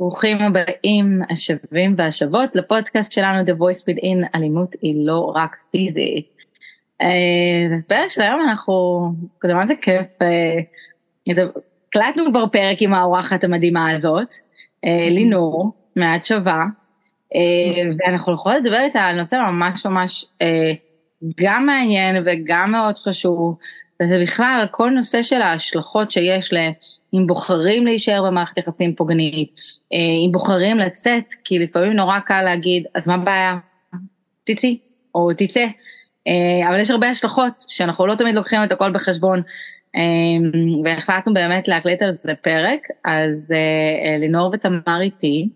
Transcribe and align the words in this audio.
ברוכים 0.00 0.38
הבאים 0.38 1.22
השבים 1.30 1.94
והשבות 1.98 2.56
לפודקאסט 2.56 3.12
שלנו 3.12 3.48
The 3.48 3.58
Voice 3.58 3.82
Within, 3.82 4.28
אלימות 4.34 4.74
היא 4.82 5.06
לא 5.06 5.32
רק 5.36 5.56
פיזית. 5.70 6.36
אה, 7.02 7.74
אז 7.74 7.84
בפרק 7.84 8.08
של 8.08 8.22
היום 8.22 8.40
אנחנו, 8.40 8.74
מה 9.44 9.66
זה 9.66 9.74
כיף, 9.82 10.06
אה, 10.22 10.56
הקלטנו 11.28 12.24
כבר 12.30 12.46
פרק 12.46 12.76
עם 12.80 12.94
האורחת 12.94 13.44
המדהימה 13.44 13.92
הזאת, 13.92 14.28
אה, 14.84 15.08
לינור, 15.10 15.72
מעט 15.96 16.24
שווה, 16.24 16.64
ואנחנו 17.98 18.34
יכולות 18.34 18.58
לדבר 18.60 18.80
איתה 18.80 19.00
על 19.00 19.18
נושא 19.20 19.36
ממש 19.36 19.86
ממש 19.86 20.24
גם 21.40 21.66
מעניין 21.66 22.22
וגם 22.26 22.72
מאוד 22.72 22.98
חשוב, 22.98 23.58
וזה 24.02 24.18
בכלל 24.22 24.66
כל 24.70 24.90
נושא 24.90 25.22
של 25.22 25.42
ההשלכות 25.42 26.10
שיש 26.10 26.52
ל... 26.52 26.56
אם 27.14 27.26
בוחרים 27.26 27.86
להישאר 27.86 28.22
במערכת 28.26 28.58
יחסים 28.58 28.94
פוגענית, 28.94 29.50
אה, 29.54 29.62
אם 29.92 30.32
בוחרים 30.32 30.76
לצאת, 30.76 31.24
כי 31.44 31.58
לפעמים 31.58 31.92
נורא 31.92 32.18
קל 32.18 32.42
להגיד, 32.42 32.86
אז 32.94 33.08
מה 33.08 33.14
הבעיה? 33.14 33.58
תצאי, 34.44 34.78
או 35.14 35.28
תצא. 35.36 35.66
אה, 36.28 36.68
אבל 36.68 36.80
יש 36.80 36.90
הרבה 36.90 37.10
השלכות 37.10 37.64
שאנחנו 37.68 38.06
לא 38.06 38.14
תמיד 38.14 38.34
לוקחים 38.34 38.64
את 38.64 38.72
הכל 38.72 38.92
בחשבון, 38.92 39.42
אה, 39.96 40.02
והחלטנו 40.84 41.34
באמת 41.34 41.68
להקליט 41.68 42.02
על 42.02 42.16
זה 42.24 42.32
פרק, 42.42 42.80
אז 43.04 43.52
לינור 44.20 44.50
ותמר 44.52 45.00
איתי, 45.00 45.48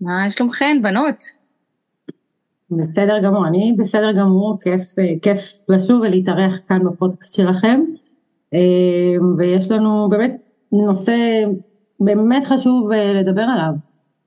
מה 0.00 0.30
שלומכן, 0.30 0.78
בנות? 0.82 1.24
בסדר 2.70 3.18
גמור, 3.22 3.46
אני 3.46 3.74
בסדר 3.78 4.12
גמור, 4.12 4.58
כיף, 4.60 4.82
כיף 5.22 5.40
לשוב 5.68 6.00
ולהתארח 6.00 6.60
כאן 6.68 6.78
בפודקאסט 6.84 7.34
שלכם, 7.34 7.80
ויש 9.38 9.70
לנו 9.70 10.08
באמת 10.10 10.36
נושא 10.72 11.44
באמת 12.00 12.44
חשוב 12.44 12.92
אה, 12.92 13.12
לדבר 13.12 13.42
עליו, 13.42 13.72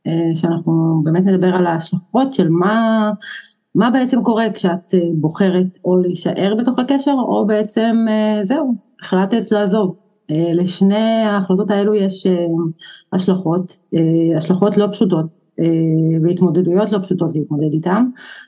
אה, 0.07 0.29
שאנחנו 0.33 1.01
באמת 1.03 1.25
נדבר 1.25 1.55
על 1.55 1.67
ההשלכות 1.67 2.33
של 2.33 2.49
מה, 2.49 3.11
מה 3.75 3.89
בעצם 3.89 4.23
קורה 4.23 4.45
כשאת 4.53 4.93
אה, 4.93 4.99
בוחרת 5.15 5.77
או 5.85 5.97
להישאר 5.97 6.55
בתוך 6.59 6.79
הקשר 6.79 7.15
או 7.27 7.45
בעצם 7.47 8.05
זהו, 8.43 8.73
החלטת 9.01 9.51
לעזוב. 9.51 9.95
לשני 10.53 11.23
ההחלטות 11.25 11.71
האלו 11.71 11.95
יש 11.95 12.27
השלכות, 13.13 13.77
השלכות 14.37 14.77
לא 14.77 14.87
פשוטות 14.91 15.25
והתמודדויות 16.23 16.91
לא 16.91 16.99
פשוטות 16.99 17.35
להתמודד 17.35 17.73
איתן 17.73 18.05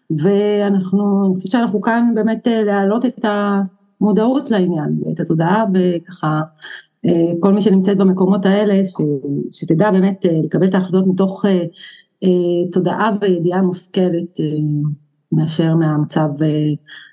ואנחנו, 0.10 1.26
אני 1.26 1.36
חושבת 1.36 1.52
שאנחנו 1.52 1.82
כאן 1.82 2.12
באמת 2.16 2.48
להעלות 2.66 3.06
את 3.06 3.26
המודעות 4.02 4.52
לעניין 4.52 5.00
ואת 5.06 5.20
התודעה 5.20 5.66
וככה 5.74 6.42
כל 7.40 7.54
מי 7.54 7.62
שנמצאת 7.62 7.98
במקומות 7.98 8.46
האלה, 8.46 8.86
ש, 8.86 8.94
שתדע 9.52 9.92
באמת 9.92 10.26
אה, 10.26 10.32
לקבל 10.44 10.68
את 10.68 10.74
ההחלטות 10.74 11.08
מתוך 11.08 11.46
אה, 11.46 12.30
תודעה 12.72 13.12
וידיעה 13.22 13.62
מושכלת 13.62 14.40
מאשר 15.32 15.76
מהמצב 15.76 16.30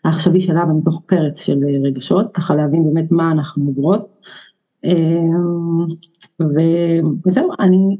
העכשווי 0.05 0.41
שלה 0.41 0.65
ומתוך 0.65 1.03
פרץ 1.07 1.45
של 1.45 1.59
רגשות, 1.85 2.27
ככה 2.35 2.55
להבין 2.55 2.85
באמת 2.85 3.13
מה 3.13 3.31
אנחנו 3.31 3.67
עוברות. 3.67 4.21
וזהו, 7.27 7.51
אני 7.61 7.97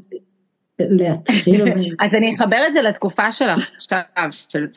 להתחיל. 0.79 1.63
אז 2.03 2.13
אני 2.13 2.33
אחבר 2.33 2.57
את 2.67 2.73
זה 2.73 2.81
לתקופה 2.81 3.31
שלך 3.31 3.71
עכשיו, 3.75 3.99
של 4.31 4.67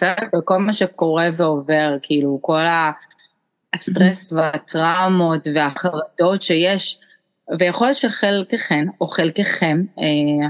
כל 0.44 0.58
מה 0.58 0.72
שקורה 0.72 1.28
ועובר, 1.36 1.96
כאילו 2.02 2.38
כל 2.42 2.62
הסטרס 3.74 4.32
והטראומות 4.32 5.46
והחרדות 5.54 6.42
שיש 6.42 7.00
ויכול 7.58 7.86
להיות 7.86 7.96
שחלקכן 7.96 8.86
או 9.00 9.08
חלקכם, 9.08 9.76
אה, 9.98 10.48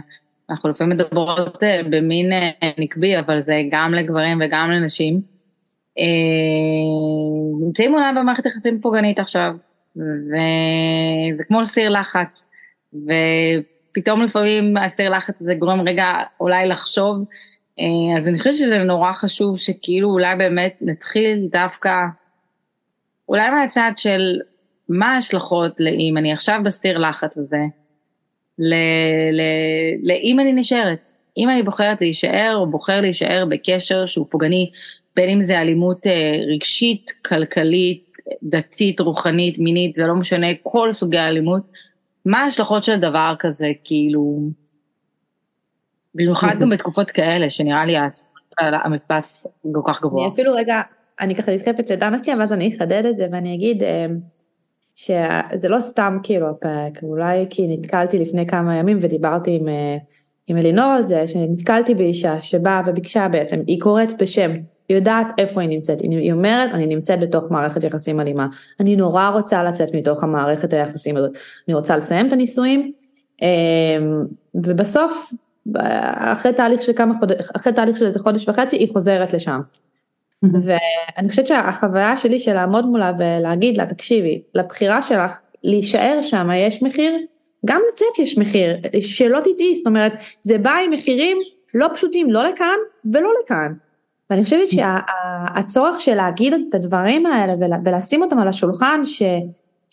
אנחנו 0.50 0.70
לפעמים 0.70 0.96
מדברות 0.96 1.62
אה, 1.62 1.80
במין 1.90 2.32
אה, 2.32 2.70
נקבי, 2.78 3.18
אבל 3.18 3.42
זה 3.42 3.62
גם 3.70 3.94
לגברים 3.94 4.38
וגם 4.44 4.70
לנשים, 4.70 5.20
נמצאים 7.60 7.94
אולי 7.94 8.12
במערכת 8.16 8.46
יחסים 8.46 8.80
פוגענית 8.80 9.18
עכשיו, 9.18 9.54
וזה 9.96 11.44
כמו 11.48 11.66
סיר 11.66 11.90
לחץ, 11.90 12.46
ופתאום 12.94 14.22
לפעמים 14.22 14.76
הסיר 14.76 15.10
לחץ 15.10 15.40
הזה 15.40 15.54
גורם 15.54 15.80
רגע 15.80 16.06
אולי 16.40 16.68
לחשוב, 16.68 17.24
אז 18.18 18.28
אני 18.28 18.38
חושבת 18.38 18.54
שזה 18.54 18.78
נורא 18.78 19.12
חשוב 19.12 19.58
שכאילו 19.58 20.10
אולי 20.10 20.36
באמת 20.36 20.78
נתחיל 20.80 21.48
דווקא, 21.52 21.94
אולי 23.28 23.50
מהצד 23.50 23.92
של 23.96 24.40
מה 24.88 25.14
ההשלכות 25.14 25.80
לאם 25.80 26.14
אני 26.18 26.32
עכשיו 26.32 26.60
בסיר 26.64 26.98
לחץ 26.98 27.38
הזה, 27.38 27.60
לאם 30.02 30.40
אני 30.40 30.52
נשארת, 30.52 31.08
אם 31.36 31.50
אני 31.50 31.62
בוחרת 31.62 32.00
להישאר 32.00 32.56
או 32.56 32.70
בוחר 32.70 33.00
להישאר 33.00 33.44
בקשר 33.48 34.06
שהוא 34.06 34.26
פוגעני, 34.30 34.70
בין 35.16 35.28
אם 35.28 35.44
זה 35.44 35.58
אלימות 35.58 36.06
אה, 36.06 36.32
רגשית, 36.54 37.10
כלכלית, 37.24 38.12
דתית, 38.42 39.00
רוחנית, 39.00 39.58
מינית, 39.58 39.94
זה 39.96 40.06
לא 40.06 40.14
משנה, 40.14 40.46
כל 40.62 40.92
סוגי 40.92 41.18
האלימות, 41.18 41.62
מה 42.24 42.38
ההשלכות 42.38 42.84
של 42.84 43.00
דבר 43.00 43.34
כזה, 43.38 43.66
כאילו, 43.84 44.40
במיוחד 46.14 46.56
גם 46.60 46.70
בתקופות 46.70 47.10
כאלה, 47.10 47.50
שנראה 47.50 47.84
לי 47.84 47.94
המפלס 48.58 49.46
כל 49.72 49.80
כך 49.86 50.02
גבוה. 50.02 50.24
אני 50.24 50.32
אפילו 50.32 50.54
רגע, 50.54 50.82
אני 51.20 51.34
ככה 51.34 51.52
נתקפת 51.52 51.90
לדנה 51.90 52.18
שנייה, 52.18 52.38
ואז 52.38 52.52
אני 52.52 52.72
אחדד 52.76 53.04
את 53.06 53.16
זה 53.16 53.26
ואני 53.32 53.54
אגיד, 53.54 53.82
אה, 53.82 54.06
שזה 54.94 55.68
לא 55.68 55.80
סתם 55.80 56.18
כאילו 56.22 56.50
הפרק, 56.50 57.02
אולי 57.02 57.46
כי 57.50 57.66
נתקלתי 57.68 58.18
לפני 58.18 58.46
כמה 58.46 58.76
ימים 58.76 58.98
ודיברתי 59.00 59.58
עם, 59.60 59.68
אה, 59.68 59.96
עם 60.46 60.56
אלינור 60.56 60.84
על 60.84 61.02
זה, 61.02 61.28
שנתקלתי 61.28 61.94
באישה 61.94 62.40
שבאה 62.40 62.82
וביקשה 62.86 63.28
בעצם, 63.28 63.60
היא 63.66 63.80
קוראת 63.80 64.22
בשם, 64.22 64.50
היא 64.88 64.96
יודעת 64.96 65.26
איפה 65.38 65.60
היא 65.60 65.68
נמצאת, 65.68 66.00
היא 66.00 66.32
אומרת 66.32 66.70
אני 66.70 66.86
נמצאת 66.86 67.20
בתוך 67.20 67.44
מערכת 67.50 67.84
יחסים 67.84 68.20
אלימה, 68.20 68.46
אני 68.80 68.96
נורא 68.96 69.28
רוצה 69.28 69.62
לצאת 69.62 69.94
מתוך 69.94 70.22
המערכת 70.22 70.72
היחסים 70.72 71.16
הזאת, 71.16 71.30
אני 71.68 71.74
רוצה 71.74 71.96
לסיים 71.96 72.26
את 72.26 72.32
הנישואים, 72.32 72.92
אמ, 73.42 74.24
ובסוף 74.54 75.32
אחרי 76.14 76.52
תהליך 76.52 76.82
של 76.82 76.92
כמה 76.92 77.14
חודש, 77.18 77.36
אחרי 77.56 77.72
תהליך 77.72 77.96
של 77.96 78.06
איזה 78.06 78.18
חודש 78.18 78.48
וחצי 78.48 78.76
היא 78.76 78.92
חוזרת 78.92 79.32
לשם. 79.32 79.60
ואני 80.52 81.28
חושבת 81.28 81.46
שהחוויה 81.46 82.16
שלי 82.16 82.38
של 82.38 82.52
לעמוד 82.52 82.86
מולה 82.86 83.12
ולהגיד 83.18 83.76
לה, 83.76 83.86
תקשיבי, 83.86 84.42
לבחירה 84.54 85.02
שלך 85.02 85.40
להישאר 85.62 86.18
שם 86.22 86.48
יש 86.56 86.82
מחיר, 86.82 87.16
גם 87.66 87.80
לצאת 87.92 88.18
יש 88.18 88.38
מחיר, 88.38 88.76
שלא 89.00 89.40
תטעי, 89.40 89.74
זאת 89.74 89.86
אומרת, 89.86 90.12
זה 90.40 90.58
בא 90.58 90.72
עם 90.84 90.90
מחירים 90.90 91.36
לא 91.74 91.88
פשוטים, 91.94 92.30
לא 92.30 92.48
לכאן 92.48 92.76
ולא 93.12 93.30
לכאן. 93.44 93.72
ואני 94.30 94.44
חושבת 94.44 94.68
שהצורך 94.70 96.00
של 96.00 96.14
להגיד 96.14 96.54
את 96.54 96.74
הדברים 96.74 97.26
האלה 97.26 97.54
ולשים 97.84 98.22
אותם 98.22 98.38
על 98.38 98.48
השולחן, 98.48 99.00
ש... 99.04 99.22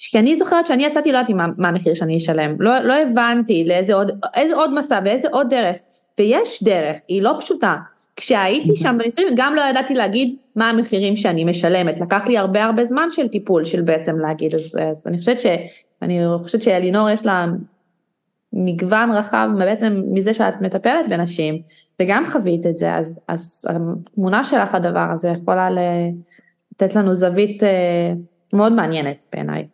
כי 0.10 0.20
אני 0.20 0.36
זוכרת 0.36 0.66
שאני 0.66 0.86
יצאתי, 0.86 1.12
לא 1.12 1.18
יודעת 1.18 1.36
מה, 1.36 1.46
מה 1.58 1.68
המחיר 1.68 1.94
שאני 1.94 2.18
אשלם, 2.18 2.56
לא, 2.60 2.80
לא 2.80 2.94
הבנתי 2.94 3.64
לאיזה 3.68 3.94
עוד, 3.94 4.12
איזה 4.36 4.56
עוד 4.56 4.74
מסע 4.74 5.00
ואיזה 5.06 5.28
עוד 5.32 5.50
דרך, 5.50 5.78
ויש 6.20 6.64
דרך, 6.64 6.98
היא 7.08 7.22
לא 7.22 7.34
פשוטה, 7.40 7.78
כשהייתי 8.22 8.76
שם 8.76 8.96
בניסויים 9.00 9.34
גם 9.36 9.56
לא 9.56 9.62
ידעתי 9.62 9.94
להגיד 9.94 10.36
מה 10.56 10.70
המחירים 10.70 11.16
שאני 11.16 11.44
משלמת, 11.44 12.00
לקח 12.00 12.28
לי 12.28 12.38
הרבה 12.38 12.64
הרבה 12.64 12.86
זמן 12.86 13.08
של 13.10 13.28
טיפול 13.28 13.66
של 13.66 13.82
בעצם 13.82 14.18
להגיד, 14.18 14.56
אז, 14.56 14.78
אז 14.90 15.08
אני 15.08 15.18
חושבת 15.18 15.40
ש... 15.40 15.46
אני 16.02 16.20
חושבת 16.44 16.62
שאלינור 16.62 17.10
יש 17.10 17.26
לה 17.26 17.46
מגוון 18.54 19.12
רחב 19.12 19.50
בעצם 19.58 20.04
מזה 20.12 20.34
שאת 20.34 20.62
מטפלת 20.62 21.10
בנשים 21.10 21.62
וגם 22.02 22.24
חווית 22.32 22.66
את 22.66 22.78
זה, 22.78 22.96
אז, 22.96 23.20
אז 23.28 23.66
התמונה 23.70 24.44
שלך 24.44 24.74
לדבר 24.74 25.08
הזה 25.12 25.30
יכולה 25.30 25.70
לתת 25.70 26.96
לנו 26.96 27.16
זווית 27.16 27.64
אה, 27.64 28.14
מאוד 28.54 28.74
מעניינת 28.74 29.26
בעיניי. 29.34 29.68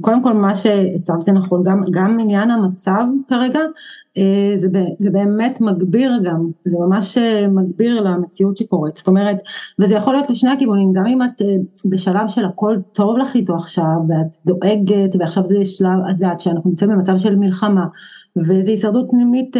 קודם 0.00 0.22
כל 0.22 0.32
מה 0.32 0.54
שהצבת 0.54 1.20
זה 1.20 1.32
נכון, 1.32 1.62
גם, 1.64 1.80
גם 1.90 2.20
עניין 2.20 2.50
המצב 2.50 3.04
כרגע, 3.28 3.60
אה, 4.16 4.52
זה, 4.56 4.68
זה 4.98 5.10
באמת 5.10 5.60
מגביר 5.60 6.12
גם, 6.24 6.50
זה 6.64 6.76
ממש 6.78 7.18
אה, 7.18 7.48
מגביר 7.48 8.00
למציאות 8.00 8.56
שקורית, 8.56 8.96
זאת 8.96 9.08
אומרת, 9.08 9.36
וזה 9.78 9.94
יכול 9.94 10.14
להיות 10.14 10.30
לשני 10.30 10.50
הכיוונים, 10.50 10.92
גם 10.92 11.06
אם 11.06 11.22
את 11.22 11.42
אה, 11.42 11.46
בשלב 11.84 12.28
של 12.28 12.44
הכל 12.44 12.76
טוב 12.92 13.18
לך 13.18 13.34
איתו 13.34 13.54
עכשיו, 13.54 13.96
ואת 14.08 14.36
דואגת, 14.46 15.16
ועכשיו 15.18 15.44
זה 15.44 15.64
שלב, 15.64 15.88
את 16.10 16.14
יודעת 16.20 16.40
שאנחנו 16.40 16.70
נמצאים 16.70 16.90
במצב 16.90 17.18
של 17.18 17.36
מלחמה, 17.36 17.84
וזו 18.36 18.70
הישרדות 18.70 19.10
פנימית 19.10 19.56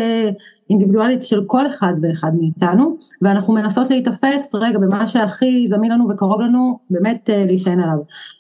אינדיבידואלית 0.70 1.22
של 1.22 1.44
כל 1.46 1.66
אחד 1.66 1.92
ואחד 2.02 2.32
מאיתנו, 2.38 2.96
ואנחנו 3.22 3.54
מנסות 3.54 3.90
להיתפס 3.90 4.54
רגע 4.54 4.78
במה 4.78 5.06
שהכי 5.06 5.68
זמין 5.68 5.92
לנו 5.92 6.08
וקרוב 6.10 6.40
לנו, 6.40 6.78
באמת 6.90 7.30
להישען 7.32 7.80
עליו. 7.80 7.98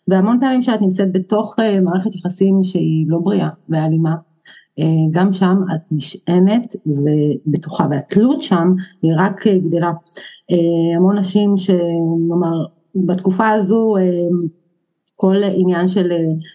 והמון 0.08 0.40
פעמים 0.40 0.62
שאת 0.62 0.82
נמצאת 0.82 1.12
בתוך 1.12 1.54
מערכת 1.82 2.14
יחסים 2.14 2.62
שהיא 2.62 3.06
לא 3.08 3.18
בריאה 3.18 3.48
ואלימה, 3.68 4.14
גם 5.10 5.32
שם 5.32 5.56
את 5.74 5.80
נשענת 5.92 6.76
ובטוחה, 6.86 7.86
והתלות 7.90 8.42
שם 8.42 8.74
היא 9.02 9.12
רק 9.18 9.46
גדלה. 9.46 9.90
המון 10.96 11.18
נשים 11.18 11.56
שנאמר 11.56 12.66
בתקופה 12.94 13.48
הזו 13.48 13.94
כל 15.20 15.36
עניין 15.54 15.88
של 15.88 16.12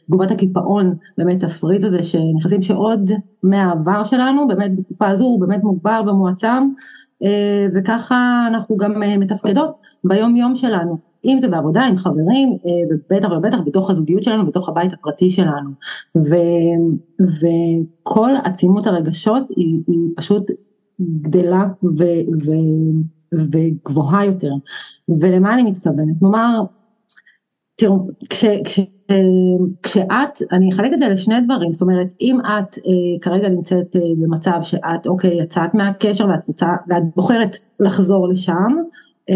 תגובת 0.07 0.31
הקיפאון, 0.31 0.95
באמת 1.17 1.43
הפריז 1.43 1.83
הזה 1.83 2.03
שנכנסים 2.03 2.61
שעוד 2.61 3.11
מהעבר 3.43 4.03
שלנו, 4.03 4.47
באמת 4.47 4.75
בתקופה 4.75 5.07
הזו 5.07 5.23
הוא 5.23 5.41
באמת 5.41 5.63
מוגבר 5.63 6.01
ומועצם, 6.07 6.69
וככה 7.75 8.45
אנחנו 8.47 8.77
גם 8.77 8.93
מתפקדות 9.19 9.71
ביום 10.03 10.35
יום 10.35 10.55
שלנו. 10.55 10.97
אם 11.25 11.37
זה 11.39 11.47
בעבודה 11.47 11.81
עם 11.81 11.97
חברים, 11.97 12.57
ובטח 12.89 13.29
ובטח 13.31 13.57
בתוך 13.65 13.89
הזוגיות 13.89 14.23
שלנו, 14.23 14.45
בתוך 14.45 14.69
הבית 14.69 14.93
הפרטי 14.93 15.31
שלנו. 15.31 15.69
ו, 16.17 16.35
וכל 17.41 18.29
עצימות 18.43 18.87
הרגשות 18.87 19.43
היא, 19.55 19.79
היא 19.87 20.09
פשוט 20.15 20.51
גדלה 21.01 21.65
ו, 21.83 22.03
ו, 22.45 22.51
וגבוהה 23.33 24.25
יותר. 24.25 24.51
ולמה 25.21 25.53
אני 25.53 25.63
מתכוונת? 25.63 26.21
נאמר, 26.21 26.63
תראו, 27.75 28.07
כש, 28.29 28.45
כש, 28.63 28.79
כשאת, 29.83 30.39
אני 30.51 30.71
אחלק 30.73 30.93
את 30.93 30.99
זה 30.99 31.09
לשני 31.09 31.41
דברים, 31.41 31.73
זאת 31.73 31.81
אומרת, 31.81 32.07
אם 32.21 32.39
את 32.39 32.77
אה, 32.77 33.19
כרגע 33.21 33.49
נמצאת 33.49 33.95
אה, 33.95 34.01
במצב 34.17 34.59
שאת, 34.61 35.07
אוקיי, 35.07 35.41
יצאת 35.41 35.73
מהקשר 35.73 36.25
ואת, 36.27 36.47
רוצה, 36.47 36.67
ואת 36.89 37.03
בוחרת 37.15 37.57
לחזור 37.79 38.27
לשם, 38.29 38.71
אה, 39.29 39.35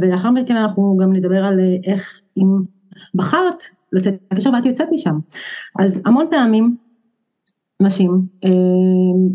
ולאחר 0.00 0.30
מכן 0.30 0.56
אנחנו 0.56 0.96
גם 0.96 1.12
נדבר 1.12 1.44
על 1.44 1.60
אה, 1.60 1.92
איך 1.92 2.20
אם 2.38 2.46
בחרת 3.14 3.62
לצאת 3.92 4.14
מהקשר 4.30 4.50
ואת 4.50 4.66
יוצאת 4.66 4.88
משם. 4.92 5.18
אז 5.78 6.00
המון 6.06 6.26
פעמים 6.30 6.76
נשים 7.80 8.22
אה, 8.44 8.50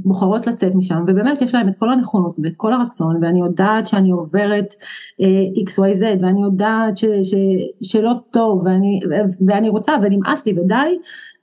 בוחרות 0.05 0.47
לצאת 0.47 0.75
משם 0.75 0.99
ובאמת 1.07 1.41
יש 1.41 1.55
להם 1.55 1.67
את 1.67 1.73
כל 1.79 1.91
הנכונות 1.91 2.35
ואת 2.43 2.53
כל 2.57 2.73
הרצון 2.73 3.17
ואני 3.21 3.39
יודעת 3.39 3.87
שאני 3.87 4.11
עוברת 4.11 4.73
xyz 5.69 6.21
ואני 6.21 6.43
יודעת 6.43 6.97
ש, 6.97 7.05
ש, 7.05 7.33
שלא 7.83 8.11
טוב 8.31 8.61
ואני, 8.65 8.99
ואני 9.47 9.69
רוצה 9.69 9.95
ונמאס 10.01 10.45
לי 10.45 10.59
ודי 10.59 10.97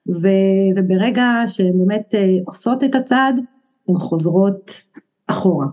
ו, 0.09 0.29
וברגע 0.77 1.25
שהן 1.47 1.79
באמת 1.79 2.15
עושות 2.47 2.85
את 2.85 2.95
הצעד 2.95 3.41
הן 3.89 3.99
חוזרות 3.99 4.71
אחורה. 5.27 5.67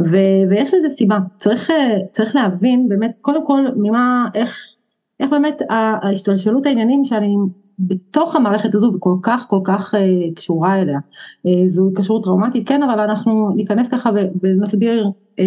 ו, 0.00 0.16
ויש 0.48 0.74
לזה 0.74 0.88
סיבה, 0.88 1.18
צריך, 1.38 1.70
צריך 2.10 2.36
להבין 2.36 2.88
באמת 2.88 3.12
קודם 3.20 3.46
כל 3.46 3.60
ממה, 3.76 4.28
איך, 4.34 4.58
איך 5.20 5.30
באמת 5.30 5.62
ההשתלשלות 5.70 6.66
העניינים 6.66 7.04
שאני 7.04 7.36
בתוך 7.78 8.36
המערכת 8.36 8.74
הזו 8.74 8.92
וכל 8.94 9.16
כך 9.22 9.46
כל 9.48 9.60
כך 9.64 9.94
uh, 9.94 10.34
קשורה 10.34 10.80
אליה. 10.80 10.98
Uh, 10.98 11.68
זו 11.68 11.88
התקשרות 11.88 12.24
טראומטית, 12.24 12.68
כן, 12.68 12.82
אבל 12.82 13.00
אנחנו 13.00 13.50
ניכנס 13.56 13.88
ככה 13.88 14.10
ונסביר 14.42 15.10
uh, 15.36 15.42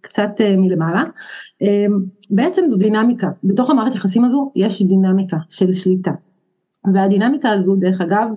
קצת 0.00 0.30
מלמעלה. 0.58 1.04
בעצם 2.30 2.62
זו 2.68 2.76
דינמיקה, 2.76 3.28
בתוך 3.44 3.70
המערכת 3.70 3.94
יחסים 3.94 4.24
הזו 4.24 4.52
יש 4.56 4.82
דינמיקה 4.82 5.36
של 5.50 5.72
שליטה. 5.72 6.10
והדינמיקה 6.94 7.50
הזו 7.50 7.76
דרך 7.76 8.00
אגב, 8.00 8.28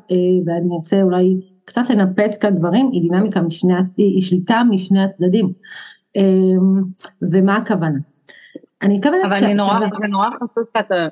ואני 0.46 0.76
ארצה 0.76 1.02
אולי 1.02 1.36
קצת 1.66 1.82
לנפץ 1.90 2.38
כאן 2.38 2.56
דברים, 2.56 2.90
היא 2.92 3.02
דינמיקה 3.02 3.42
משני, 3.42 3.74
היא 3.98 4.22
שליטה 4.22 4.62
משני 4.70 5.04
הצדדים. 5.04 5.54
ומה 7.32 7.56
הכוונה? 7.56 8.00
אני 8.82 8.98
מתכוונת... 8.98 9.26
אבל 9.26 9.34
אני 9.34 9.54
נורא, 9.54 9.80
זה 9.80 10.08
נורא 10.12 10.28
חשוב 10.36 10.64
שאתה 10.78 11.08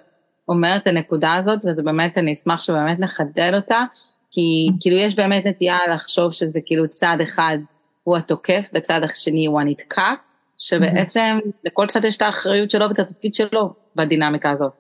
אומר 0.48 0.76
את 0.76 0.88
הנקודה 0.88 1.34
הזאת, 1.36 1.60
וזה 1.66 1.82
באמת, 1.82 2.18
אני 2.18 2.34
אשמח 2.34 2.60
שבאמת 2.60 3.00
נחדד 3.00 3.52
אותה, 3.56 3.84
כי 4.32 4.70
כאילו 4.80 4.98
יש 4.98 5.16
באמת 5.16 5.46
נטייה 5.46 5.78
לחשוב 5.94 6.32
שזה 6.32 6.60
כאילו 6.66 6.88
צד 6.88 7.18
אחד 7.24 7.58
הוא 8.04 8.18
התוקף 8.18 8.64
וצד 8.74 9.02
השני 9.04 9.46
הוא 9.46 9.62
הנתקע, 9.62 10.14
שבעצם 10.58 11.40
לכל 11.64 11.88
צד 11.88 12.06
יש 12.06 12.18
את 12.18 12.22
האחריות 12.22 12.72
שלו 12.72 12.90
ואת 12.90 13.00
התפקיד 13.00 13.36
שלו 13.36 13.74
בדינמיקה 13.96 14.52
הזאת. 14.52 14.72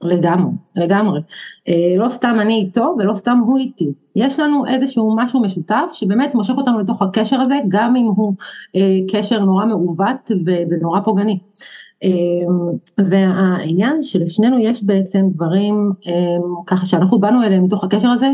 לגמרי, 0.00 0.52
לגמרי. 0.76 1.20
אה, 1.68 1.74
לא 1.96 2.08
סתם 2.08 2.36
אני 2.40 2.54
איתו 2.54 2.94
ולא 2.98 3.14
סתם 3.14 3.38
הוא 3.46 3.58
איתי. 3.58 3.92
יש 4.16 4.40
לנו 4.40 4.66
איזשהו 4.66 5.16
משהו 5.16 5.42
משותף 5.42 5.90
שבאמת 5.92 6.34
מושך 6.34 6.54
אותנו 6.56 6.80
לתוך 6.80 7.02
הקשר 7.02 7.40
הזה, 7.40 7.54
גם 7.68 7.96
אם 7.96 8.04
הוא 8.04 8.34
אה, 8.76 8.80
קשר 9.12 9.38
נורא 9.38 9.64
מעוות 9.64 10.30
ונורא 10.70 11.00
פוגעני. 11.00 11.38
אמ, 12.02 12.76
והעניין 12.98 14.02
שלשנינו 14.02 14.58
יש 14.58 14.84
בעצם 14.84 15.26
דברים 15.32 15.92
אמ, 16.06 16.42
ככה 16.66 16.86
שאנחנו 16.86 17.18
באנו 17.18 17.42
אליהם 17.42 17.62
מתוך 17.62 17.84
הקשר 17.84 18.08
הזה, 18.08 18.26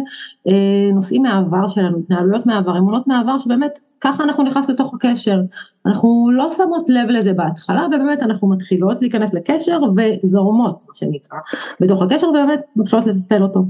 אה, 0.48 0.90
נושאים 0.92 1.22
מהעבר 1.22 1.68
שלנו, 1.68 1.98
התנהלויות 1.98 2.46
מהעבר, 2.46 2.78
אמונות 2.78 3.06
מהעבר 3.06 3.38
שבאמת 3.38 3.78
ככה 4.00 4.24
אנחנו 4.24 4.44
נכנס 4.44 4.70
לתוך 4.70 4.94
הקשר. 4.94 5.40
אנחנו 5.86 6.30
לא 6.32 6.50
שמות 6.50 6.88
לב 6.88 7.08
לזה 7.08 7.32
בהתחלה 7.32 7.86
ובאמת 7.86 8.22
אנחנו 8.22 8.48
מתחילות 8.48 9.00
להיכנס 9.00 9.34
לקשר 9.34 9.80
וזורמות 9.96 10.82
מה 10.88 10.94
שנקרא 10.94 11.38
בתוך 11.80 12.02
הקשר 12.02 12.28
ובאמת 12.28 12.60
מתחילות 12.76 13.06
לתפעל 13.06 13.42
אותו. 13.42 13.64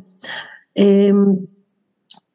אמ, 0.77 1.25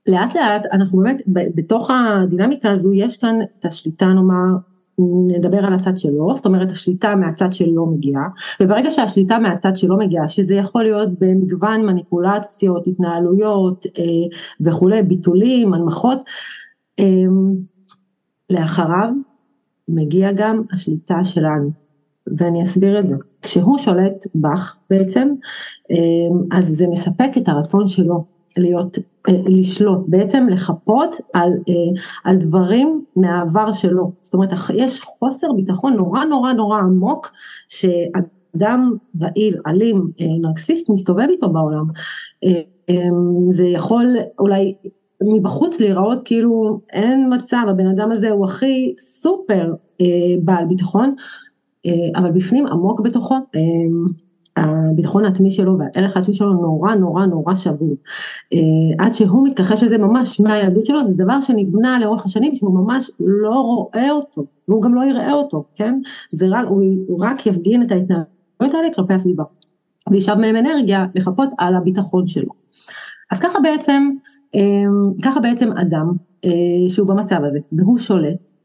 לאט 0.07 0.35
לאט 0.35 0.65
אנחנו 0.71 0.99
באמת 0.99 1.21
בתוך 1.27 1.91
הדינמיקה 1.93 2.71
הזו 2.71 2.93
יש 2.93 3.17
כאן 3.17 3.35
את 3.59 3.65
השליטה 3.65 4.05
נאמר 4.05 4.57
נדבר 5.27 5.65
על 5.65 5.73
הצד 5.73 5.97
שלו, 5.97 6.35
זאת 6.35 6.45
אומרת 6.45 6.71
השליטה 6.71 7.15
מהצד 7.15 7.51
שלו 7.51 7.85
מגיעה, 7.85 8.27
וברגע 8.61 8.91
שהשליטה 8.91 9.39
מהצד 9.39 9.75
שלו 9.75 9.97
מגיעה, 9.97 10.29
שזה 10.29 10.55
יכול 10.55 10.83
להיות 10.83 11.09
במגוון 11.19 11.85
מניפולציות, 11.85 12.87
התנהלויות 12.87 13.85
אה, 13.85 14.03
וכולי, 14.61 15.03
ביטולים, 15.03 15.73
הנמכות, 15.73 16.19
אה, 16.99 17.05
לאחריו 18.49 19.09
מגיע 19.87 20.31
גם 20.31 20.61
השליטה 20.71 21.23
שלנו, 21.23 21.71
ואני 22.37 22.63
אסביר 22.63 22.99
את 22.99 23.07
זה. 23.07 23.15
כשהוא 23.41 23.77
שולט 23.77 24.27
בך 24.35 24.77
בעצם, 24.89 25.27
אה, 25.91 26.57
אז 26.57 26.67
זה 26.67 26.87
מספק 26.87 27.29
את 27.37 27.47
הרצון 27.47 27.87
שלו 27.87 28.36
להיות, 28.57 28.97
אה, 29.29 29.33
לשלוט, 29.45 29.99
בעצם 30.07 30.47
לחפות 30.51 31.15
על, 31.33 31.51
אה, 31.69 32.01
על 32.23 32.35
דברים 32.35 33.05
מהעבר 33.15 33.71
שלו. 33.71 34.11
זאת 34.21 34.33
אומרת, 34.33 34.49
יש 34.75 35.01
חוסר 35.01 35.47
ביטחון 35.53 35.93
נורא 35.93 36.23
נורא 36.23 36.53
נורא 36.53 36.79
עמוק 36.79 37.31
שאדם 37.67 38.93
רעיל, 39.21 39.57
אלים, 39.67 40.11
אה, 40.21 40.25
נרקסיסט 40.41 40.89
מסתובב 40.89 41.27
איתו 41.29 41.49
בעולם. 41.49 41.85
זה 43.51 43.65
יכול 43.65 44.15
אולי 44.39 44.75
מבחוץ 45.23 45.79
להיראות 45.79 46.19
כאילו 46.25 46.79
אין 46.93 47.33
מצב, 47.33 47.65
הבן 47.69 47.87
אדם 47.87 48.11
הזה 48.11 48.29
הוא 48.29 48.45
הכי 48.45 48.95
סופר 48.99 49.73
בעל 50.41 50.65
ביטחון, 50.65 51.15
אבל 52.15 52.31
בפנים 52.31 52.67
עמוק 52.67 53.01
בתוכו 53.01 53.35
הביטחון 54.57 55.25
העצמי 55.25 55.51
שלו 55.51 55.77
והערך 55.79 56.17
העצמי 56.17 56.33
שלו 56.33 56.53
נורא 56.53 56.95
נורא 56.95 57.25
נורא 57.25 57.55
שבור. 57.55 57.95
אה, 58.53 59.05
עד 59.05 59.13
שהוא 59.13 59.47
מתכחש 59.47 59.83
לזה 59.83 59.97
ממש 59.97 60.39
מהילדות 60.39 60.85
שלו, 60.85 61.11
זה 61.11 61.23
דבר 61.23 61.41
שנבנה 61.41 61.99
לאורך 61.99 62.25
השנים 62.25 62.55
שהוא 62.55 62.73
ממש 62.73 63.11
לא 63.19 63.49
רואה 63.49 64.11
אותו, 64.11 64.45
והוא 64.67 64.81
גם 64.81 64.95
לא 64.95 65.05
יראה 65.05 65.33
אותו, 65.33 65.63
כן? 65.75 65.99
זה 66.31 66.45
רק, 66.49 66.67
הוא, 66.67 66.83
רק 67.19 67.45
יפגין 67.45 67.81
את 67.81 67.91
ההתנהגויות 67.91 68.73
האלה 68.73 68.93
כלפי 68.95 69.13
הסביבה. 69.13 69.43
וישב 70.11 70.35
מהם 70.35 70.55
אנרגיה 70.55 71.05
לחפות 71.15 71.49
על 71.57 71.75
הביטחון 71.75 72.27
שלו. 72.27 72.51
אז 73.31 73.39
ככה 73.39 73.59
בעצם, 73.59 74.09
אה, 74.55 74.61
ככה 75.23 75.39
בעצם 75.39 75.77
אדם 75.77 76.11
אה, 76.45 76.89
שהוא 76.89 77.07
במצב 77.07 77.39
הזה, 77.43 77.59
והוא 77.71 77.97
שולט, 77.97 78.56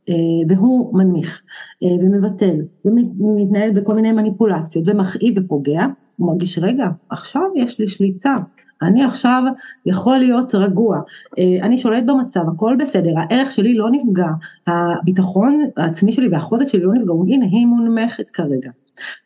והוא 0.49 0.99
מנמיך 0.99 1.43
אה, 1.83 1.89
ומבטל 1.89 2.57
ומתנהל 2.85 3.71
בכל 3.71 3.95
מיני 3.95 4.13
מניפולציות 4.13 4.89
ומכאיב 4.89 5.35
ופוגע, 5.39 5.87
הוא 6.17 6.27
מרגיש 6.27 6.59
רגע 6.59 6.87
עכשיו 7.11 7.43
יש 7.57 7.81
לי 7.81 7.89
שליטה, 7.89 8.37
אני 8.83 9.05
עכשיו 9.05 9.43
יכול 9.87 10.19
להיות 10.19 10.55
רגוע, 10.55 11.01
אה, 11.39 11.59
אני 11.63 11.79
שולט 11.79 12.05
במצב, 12.07 12.41
הכל 12.55 12.77
בסדר, 12.79 13.11
הערך 13.17 13.53
שלי 13.53 13.75
לא 13.75 13.91
נפגע, 13.91 14.29
הביטחון 14.67 15.65
העצמי 15.77 16.13
שלי 16.13 16.29
והחוזק 16.29 16.69
שלי 16.69 16.81
לא 16.81 16.95
נפגע, 16.95 17.13
הנה 17.29 17.45
היא 17.45 17.67
מונמכת 17.67 18.31
כרגע. 18.31 18.71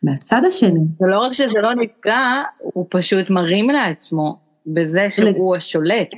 מהצד 0.02 0.42
השני. 0.45 0.80
ולא 1.00 1.18
רק 1.18 1.33
שזה 1.33 1.61
לא 1.62 1.75
נפגע, 1.75 2.18
הוא 2.59 2.87
פשוט 2.90 3.30
מרים 3.30 3.71
לעצמו 3.71 4.37
בזה 4.66 5.06
שהוא 5.11 5.56
השולט. 5.56 6.09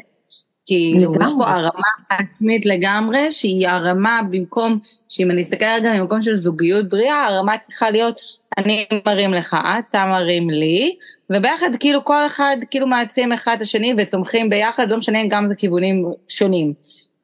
כאילו, 0.68 1.14
יש 1.14 1.30
פה 1.38 1.50
הרמה 1.50 1.88
עצמית 2.08 2.66
לגמרי, 2.66 3.32
שהיא 3.32 3.68
הרמה 3.68 4.20
במקום, 4.30 4.78
שאם 5.08 5.30
אני 5.30 5.42
אסתכל 5.42 5.64
רגע 5.64 5.92
ממקום 5.92 6.22
של 6.22 6.34
זוגיות 6.34 6.88
בריאה, 6.88 7.26
הרמה 7.26 7.58
צריכה 7.58 7.90
להיות, 7.90 8.20
אני 8.58 8.86
מרים 9.06 9.34
לך, 9.34 9.56
אתה 9.78 10.04
מרים 10.06 10.50
לי, 10.50 10.96
וביחד 11.30 11.70
כאילו 11.80 12.04
כל 12.04 12.26
אחד 12.26 12.56
כאילו 12.70 12.86
מעצים 12.86 13.32
אחד 13.32 13.52
את 13.56 13.62
השני 13.62 13.94
וצומחים 13.98 14.50
ביחד, 14.50 14.90
לא 14.90 14.96
משנה 14.96 15.18
גם 15.28 15.48
זה 15.48 15.54
כיוונים 15.54 16.04
שונים. 16.28 16.72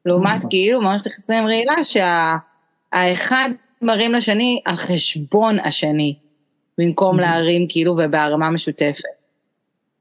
לעומת 0.05 0.37
נכון. 0.37 0.49
כאילו 0.49 0.81
מערכת 0.81 1.05
יחסים 1.05 1.45
רעילה 1.45 1.73
שהאחד 1.83 3.49
מרים 3.81 4.13
לשני 4.13 4.61
על 4.65 4.75
חשבון 4.75 5.59
השני, 5.59 6.15
במקום 6.77 7.19
להרים 7.19 7.65
כאילו 7.69 7.91
ובהרמה 7.91 8.49
משותפת. 8.49 9.03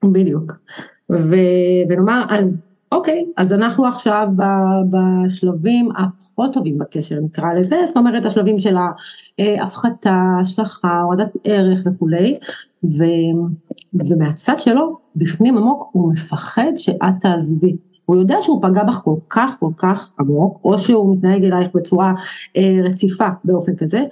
בדיוק. 0.05 0.53
ונאמר 1.11 2.25
אז 2.31 2.64
אוקיי, 2.95 3.25
אז 3.37 3.53
אנחנו 3.53 3.87
עכשיו 3.87 4.29
בשלבים 4.91 5.89
הפחות 5.97 6.53
טובים 6.53 6.79
בקשר 6.79 7.21
נקרא 7.21 7.53
לזה, 7.53 7.77
זאת 7.87 7.97
אומרת 7.97 8.27
השלבים 8.27 8.59
של 8.59 8.77
ההפחתה, 9.39 10.19
השלכה, 10.41 11.01
הורדת 11.01 11.37
ערך 11.45 11.83
וכולי, 11.87 12.35
ו, 12.85 13.05
ומהצד 13.95 14.59
שלו, 14.59 14.99
בפנים 15.17 15.59
עמוק, 15.59 15.89
הוא 15.93 16.13
מפחד 16.13 16.73
שאת 16.77 17.15
תעזבי. 17.21 17.77
הוא 18.05 18.17
יודע 18.17 18.37
שהוא 18.41 18.63
פגע 18.63 18.85
בך 18.85 19.01
כל 19.05 19.17
כך 19.31 19.57
כל 19.61 19.71
כך 19.77 20.13
עמוק, 20.21 20.61
או 20.65 20.79
שהוא 20.79 21.17
מתנהג 21.17 21.45
אלייך 21.45 21.69
בצורה 21.75 22.15
אה, 22.57 22.77
רציפה 22.85 23.29
באופן 23.45 23.77
כזה, 23.77 24.05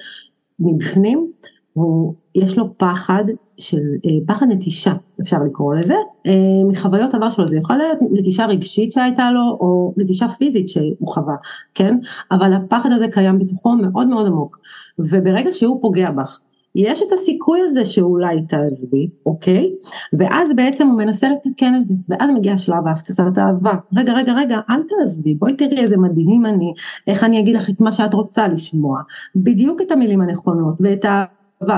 מבפנים 0.60 1.30
הוא, 1.72 2.14
יש 2.34 2.58
לו 2.58 2.78
פחד 2.78 3.24
של, 3.58 3.82
אה, 4.06 4.10
פחד 4.26 4.46
נטישה 4.48 4.92
אפשר 5.20 5.36
לקרוא 5.46 5.74
לזה, 5.74 5.94
אה, 6.26 6.32
מחוויות 6.68 7.14
עבר 7.14 7.30
שלו, 7.30 7.48
זה 7.48 7.56
יכול 7.56 7.76
להיות 7.76 7.98
נטישה 8.12 8.46
רגשית 8.46 8.92
שהייתה 8.92 9.30
לו 9.30 9.56
או 9.60 9.94
נטישה 9.96 10.28
פיזית 10.28 10.68
שהוא 10.68 11.08
חווה, 11.08 11.34
כן? 11.74 11.98
אבל 12.30 12.52
הפחד 12.52 12.92
הזה 12.92 13.08
קיים 13.08 13.38
בתוכו 13.38 13.76
מאוד 13.76 14.08
מאוד 14.08 14.26
עמוק, 14.26 14.58
וברגע 14.98 15.52
שהוא 15.52 15.82
פוגע 15.82 16.10
בך, 16.10 16.40
יש 16.74 17.02
את 17.02 17.12
הסיכוי 17.12 17.60
הזה 17.60 17.84
שאולי 17.84 18.42
תעזבי, 18.42 19.08
אוקיי? 19.26 19.70
ואז 20.12 20.50
בעצם 20.56 20.88
הוא 20.88 20.98
מנסה 20.98 21.28
לתקן 21.28 21.74
את 21.74 21.86
זה, 21.86 21.94
ואז 22.08 22.30
מגיע 22.34 22.58
שלב 22.58 22.86
ההפצצת 22.86 23.38
האהבה. 23.38 23.74
רגע, 23.96 24.12
רגע, 24.12 24.32
רגע, 24.32 24.58
אל 24.70 24.82
תעזבי, 24.82 25.34
בואי 25.34 25.56
תראי 25.56 25.84
איזה 25.84 25.96
מדהים 25.96 26.46
אני, 26.46 26.72
איך 27.06 27.24
אני 27.24 27.40
אגיד 27.40 27.56
לך 27.56 27.70
את 27.70 27.80
מה 27.80 27.92
שאת 27.92 28.14
רוצה 28.14 28.48
לשמוע. 28.48 29.00
בדיוק 29.36 29.82
את 29.82 29.92
המילים 29.92 30.20
הנכונות, 30.20 30.74
ואת 30.80 31.04
ה... 31.04 31.24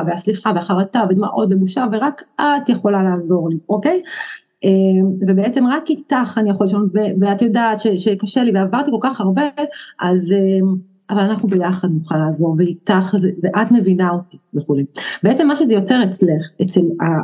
והסליחה 0.06 0.52
והחרטה 0.54 1.02
ודמעות 1.10 1.48
ובושה 1.52 1.84
ורק 1.92 2.22
את 2.40 2.68
יכולה 2.68 3.02
לעזור 3.02 3.50
לי, 3.50 3.56
אוקיי? 3.68 4.02
אמ, 4.64 5.06
ובעצם 5.28 5.66
רק 5.66 5.90
איתך 5.90 6.38
אני 6.38 6.50
יכול 6.50 6.66
לשנות 6.66 6.88
ואת 7.20 7.42
יודעת 7.42 7.78
שקשה 7.96 8.42
לי 8.42 8.52
ועברתי 8.54 8.90
כל 8.90 8.98
כך 9.00 9.20
הרבה 9.20 9.42
אז 10.00 10.32
אמ, 10.32 10.74
אבל 11.10 11.20
אנחנו 11.20 11.48
ביחד 11.48 11.88
נוכל 11.90 12.16
לעזור 12.16 12.54
ואיתך 12.58 13.14
ואת 13.42 13.70
מבינה 13.70 14.10
אותי 14.10 14.36
וכולי. 14.54 14.84
בעצם 15.22 15.46
מה 15.46 15.56
שזה 15.56 15.74
יוצר 15.74 16.04
אצלך, 16.04 16.50
אצל 16.62 16.80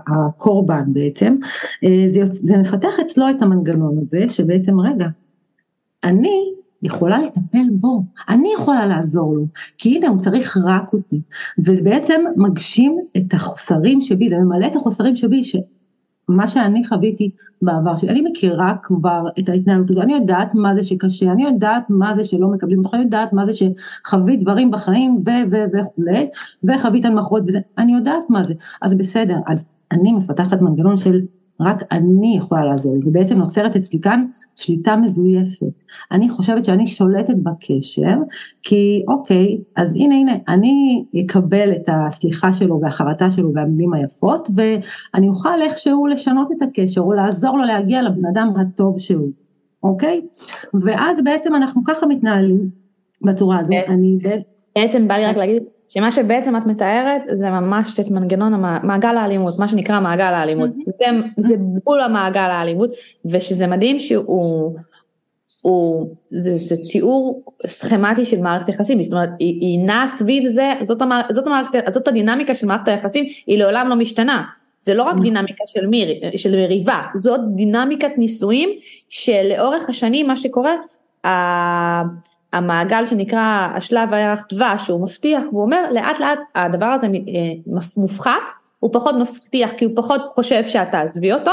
הקורבן 0.07 0.85
בעצם, 0.87 1.37
אה, 1.85 2.05
זה, 2.09 2.21
זה 2.25 2.57
מפתח 2.57 3.01
אצלו 3.01 3.31
את 3.31 3.43
המנגנון 3.43 3.99
הזה 4.03 4.29
שבעצם 4.29 4.81
רגע, 4.81 5.07
אני 6.05 6.53
יכולה 6.83 7.19
לטפל 7.19 7.71
בו, 7.71 8.03
אני 8.29 8.49
יכולה 8.55 8.87
לעזור 8.87 9.35
לו, 9.35 9.45
כי 9.79 9.97
הנה 9.97 10.09
הוא 10.09 10.21
צריך 10.21 10.57
רק 10.65 10.93
אותי, 10.93 11.21
ובעצם 11.59 12.21
מגשים 12.37 12.99
את 13.17 13.35
החוסרים 13.35 14.01
שבי, 14.01 14.29
זה 14.29 14.37
ממלא 14.37 14.67
את 14.67 14.77
החוסרים 14.77 15.17
שבי, 15.17 15.45
שמה 15.45 16.49
שאני 16.49 16.87
חוויתי 16.87 17.31
בעבר 17.63 17.97
שלי, 17.97 18.11
אני 18.11 18.21
מכירה 18.31 18.75
כבר 18.83 19.23
את 19.39 19.49
ההתנהלות 19.49 19.91
הזו, 19.91 20.03
אני 20.03 20.15
יודעת 20.15 20.55
מה 20.55 20.75
זה 20.75 20.83
שקשה, 20.83 21.33
אני 21.33 21.45
יודעת 21.45 21.91
מה 21.91 22.15
זה 22.15 22.25
שלא 22.25 22.49
מקבלים 22.49 22.79
אותך, 22.79 22.95
אני 22.95 23.03
יודעת 23.03 23.33
מה 23.33 23.47
זה 23.47 23.53
שחווית 23.53 24.43
דברים 24.43 24.71
בחיים 24.71 25.23
ו 25.27 25.31
ו 25.51 25.57
וכולי, 25.75 26.29
וחווית 26.65 27.05
הנמכות 27.05 27.43
וזה, 27.47 27.59
אני 27.79 27.95
יודעת 27.95 28.31
מה 28.31 28.43
זה, 28.43 28.55
אז 28.83 28.95
בסדר, 28.95 29.37
אז 29.47 29.69
אני 29.93 30.13
מפתחת 30.13 30.63
מנגנון 30.63 30.97
של 30.97 31.21
רק 31.61 31.83
אני 31.93 32.37
יכולה 32.37 32.65
לעזור, 32.65 32.97
ובעצם 33.07 33.37
נוצרת 33.37 33.77
אצלי 33.77 34.01
כאן 34.01 34.27
שליטה 34.57 34.97
מזויפת. 34.97 35.67
אני 36.13 36.29
חושבת 36.29 36.65
שאני 36.65 36.87
שולטת 36.87 37.35
בקשר, 37.37 38.15
כי 38.63 39.03
אוקיי, 39.09 39.59
אז 39.77 39.97
הנה 39.97 40.15
הנה, 40.15 40.33
אני 40.49 41.05
אקבל 41.25 41.73
את 41.73 41.89
הסליחה 41.89 42.53
שלו 42.53 42.81
והחרטה 42.81 43.31
שלו 43.31 43.55
והמילים 43.55 43.93
היפות, 43.93 44.49
ואני 44.55 45.29
אוכל 45.29 45.63
איכשהו 45.63 46.07
לשנות 46.07 46.53
את 46.53 46.63
הקשר, 46.63 47.01
או 47.01 47.13
לעזור 47.13 47.59
לו 47.59 47.65
להגיע 47.65 48.03
לבן 48.03 48.27
אדם 48.33 48.53
הטוב 48.61 48.99
שהוא, 48.99 49.31
אוקיי? 49.83 50.21
ואז 50.85 51.19
בעצם 51.25 51.55
אנחנו 51.55 51.85
ככה 51.85 52.07
מתנהלים 52.07 52.71
בצורה 53.23 53.59
הזו, 53.59 53.75
אני... 53.89 54.19
בעצם 54.77 55.09
בא 55.09 55.15
לי 55.15 55.27
רק 55.27 55.37
להגיד 55.37 55.63
שמה 55.93 56.11
שבעצם 56.11 56.57
את 56.57 56.67
מתארת 56.67 57.23
זה 57.33 57.51
ממש 57.51 58.01
את 58.01 58.11
מנגנון 58.11 58.63
מעגל 58.83 59.17
האלימות, 59.17 59.59
מה 59.59 59.69
שנקרא 59.69 60.01
מעגל 60.01 60.35
האלימות, 60.35 60.71
זה, 60.87 61.07
זה 61.37 61.55
בול 61.85 62.01
המעגל 62.01 62.41
האלימות, 62.41 62.91
ושזה 63.25 63.67
מדהים 63.67 63.99
שהוא, 63.99 64.77
הוא, 65.63 66.07
זה, 66.31 66.57
זה 66.57 66.77
תיאור 66.91 67.43
סכמטי 67.67 68.25
של 68.25 68.41
מערכת 68.41 68.69
יחסים, 68.69 69.03
זאת 69.03 69.13
אומרת 69.13 69.29
היא, 69.39 69.61
היא 69.61 69.87
נעה 69.87 70.07
סביב 70.07 70.49
זה, 70.49 70.73
זאת, 70.83 71.03
המערכ, 71.03 71.33
זאת, 71.33 71.47
המערכת, 71.47 71.93
זאת 71.93 72.09
הדינמיקה 72.09 72.55
של 72.55 72.67
מערכת 72.67 72.89
היחסים, 72.89 73.25
היא 73.47 73.59
לעולם 73.59 73.89
לא 73.89 73.97
משתנה, 73.97 74.43
זה 74.81 74.95
לא 74.95 75.03
רק 75.03 75.17
דינמיקה 75.21 75.65
של, 75.67 75.87
מיר, 75.87 76.09
של 76.37 76.57
מריבה, 76.57 77.03
זאת 77.15 77.41
דינמיקת 77.57 78.11
נישואים 78.19 78.69
שלאורך 79.09 79.89
השנים 79.89 80.27
מה 80.27 80.37
שקורה, 80.37 80.75
המעגל 82.53 83.07
שנקרא 83.07 83.69
השלב 83.75 84.15
הירח 84.15 84.45
דבש 84.53 84.87
שהוא 84.87 85.03
מבטיח 85.03 85.43
והוא 85.53 85.63
אומר 85.63 85.91
לאט 85.93 86.21
לאט 86.21 86.39
הדבר 86.55 86.87
הזה 86.87 87.07
אה, 87.07 87.73
מופחת 87.97 88.51
הוא 88.79 88.91
פחות 88.93 89.15
מבטיח 89.15 89.71
כי 89.77 89.85
הוא 89.85 89.93
פחות 89.97 90.21
חושב 90.35 90.65
שאת 90.65 90.91
תעזבי 90.93 91.33
אותו 91.33 91.53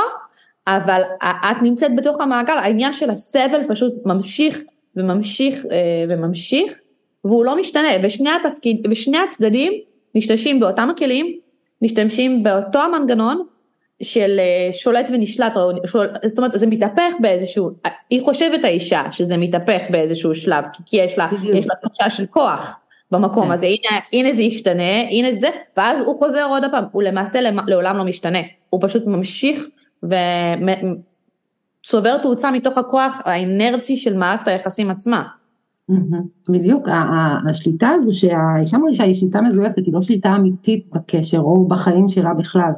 אבל 0.68 1.01
את 1.24 1.62
נמצאת 1.62 1.96
בתוך 1.96 2.22
המעגל 2.22 2.58
העניין 2.58 2.94
של 2.94 3.10
הסבל 3.10 3.62
פשוט 3.68 3.94
ממשיך 4.06 4.62
וממשיך 4.96 5.66
אה, 5.66 6.06
וממשיך 6.10 6.74
והוא 7.25 7.46
לא 7.46 7.60
משתנה 7.60 7.88
ושני 8.04 8.30
התפקיד 8.30 8.88
ושני 8.89 9.18
הצדדים 9.18 9.74
משתמשים 10.16 10.60
באותם 10.60 10.89
הכלים 10.89 11.39
משתמשים 11.82 12.44
באותו 12.44 12.80
המנגנון 12.80 13.46
של 14.04 14.39
אה, 14.39 14.70
שולט 14.72 15.10
ונשלט, 15.13 15.54
שול, 15.86 16.08
זאת 16.25 16.38
אומרת 16.38 16.51
זה 16.54 16.68
מתהפך 16.68 17.13
באיזשהו, 17.20 17.70
היא 18.10 18.22
חושבת 18.22 18.66
האישה 18.66 19.12
שזה 19.12 19.38
מתהפך 19.38 19.82
באיזשהו 19.89 20.36
שלב, 20.36 20.66
כי 20.86 20.98
יש 20.98 21.18
לה, 21.18 21.30
יש 21.54 21.68
לה 21.68 21.75
תחושה 21.75 22.10
של 22.10 22.25
כוח 22.25 22.80
במקום 23.12 23.46
כן. 23.46 23.51
הזה, 23.51 23.68
הנה, 23.68 24.00
הנה 24.13 24.34
זה 24.34 24.44
ישתנה, 24.44 25.01
הנה 25.10 25.34
זה, 25.34 25.48
ואז 25.77 26.01
הוא 26.01 26.20
חוזר 26.20 26.46
עוד 26.50 26.63
פעם, 26.72 26.84
הוא 26.92 27.04
למעשה 27.04 27.39
לעולם 27.68 27.98
לא 27.98 28.04
משתנה, 28.04 28.39
הוא 28.70 28.82
פשוט 28.84 29.04
ממשיך 29.06 29.66
וצובר 31.84 32.18
תאוצה 32.18 32.51
מתוך 32.51 32.77
הכוח 32.77 33.22
האינרצי 33.25 33.98
של 33.98 34.18
מערכת 34.18 34.48
היחסים 34.48 34.92
עצמה. 34.92 35.24
בדיוק, 36.50 36.88
השליטה 37.50 37.89
הזו 37.89 38.20
שהאישה 38.20 38.77
מרגישה 38.77 39.04
היא 39.04 39.13
שליטה 39.13 39.42
מזויפת, 39.42 39.86
היא 39.86 39.94
לא 39.94 40.01
שליטה 40.01 40.36
אמיתית 40.36 40.86
בקשר 40.94 41.39
או 41.39 41.68
בחיים 41.68 42.10
שלה 42.10 42.34
בכלל. 42.34 42.72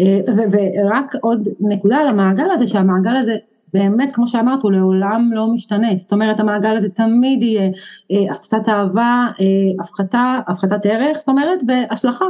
אה, 0.00 0.20
ורק 0.52 1.14
עוד 1.20 1.48
נקודה 1.60 1.96
על 1.96 2.08
המעגל 2.08 2.50
הזה, 2.50 2.66
שהמעגל 2.66 3.16
הזה 3.16 3.36
באמת, 3.74 4.14
כמו 4.14 4.28
שאמרת, 4.28 4.62
הוא 4.62 4.72
לעולם 4.72 5.30
לא 5.34 5.46
משתנה. 5.54 5.88
זאת 5.98 6.12
אומרת, 6.12 6.40
המעגל 6.40 6.76
הזה 6.76 6.88
תמיד 6.88 7.42
יהיה 7.42 7.70
אה, 8.12 8.30
הפחתת 8.30 8.68
אהבה, 8.68 9.26
אה, 9.40 9.44
הפחתה, 9.80 10.38
הפחתת 10.48 10.86
ערך, 10.86 11.18
זאת 11.18 11.28
אומרת, 11.28 11.58
והשלכה. 11.68 12.24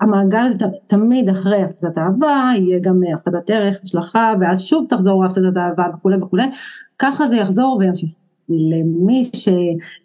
המעגל 0.00 0.44
הזה 0.46 0.58
תמיד 0.86 1.28
אחרי 1.28 1.62
הפחתת 1.62 1.98
אהבה, 1.98 2.50
יהיה 2.56 2.78
גם 2.78 3.00
הפחתת 3.14 3.50
ערך, 3.50 3.80
השלכה, 3.84 4.32
ואז 4.40 4.60
שוב 4.60 4.86
תחזור 4.88 5.24
הפחתת 5.24 5.56
אהבה 5.56 5.86
וכולי 5.94 6.16
וכולי. 6.16 6.50
ככה 6.98 7.28
זה 7.28 7.36
יחזור 7.36 7.76
וימשיך. 7.80 8.21
למי 8.70 9.24
ש... 9.36 9.48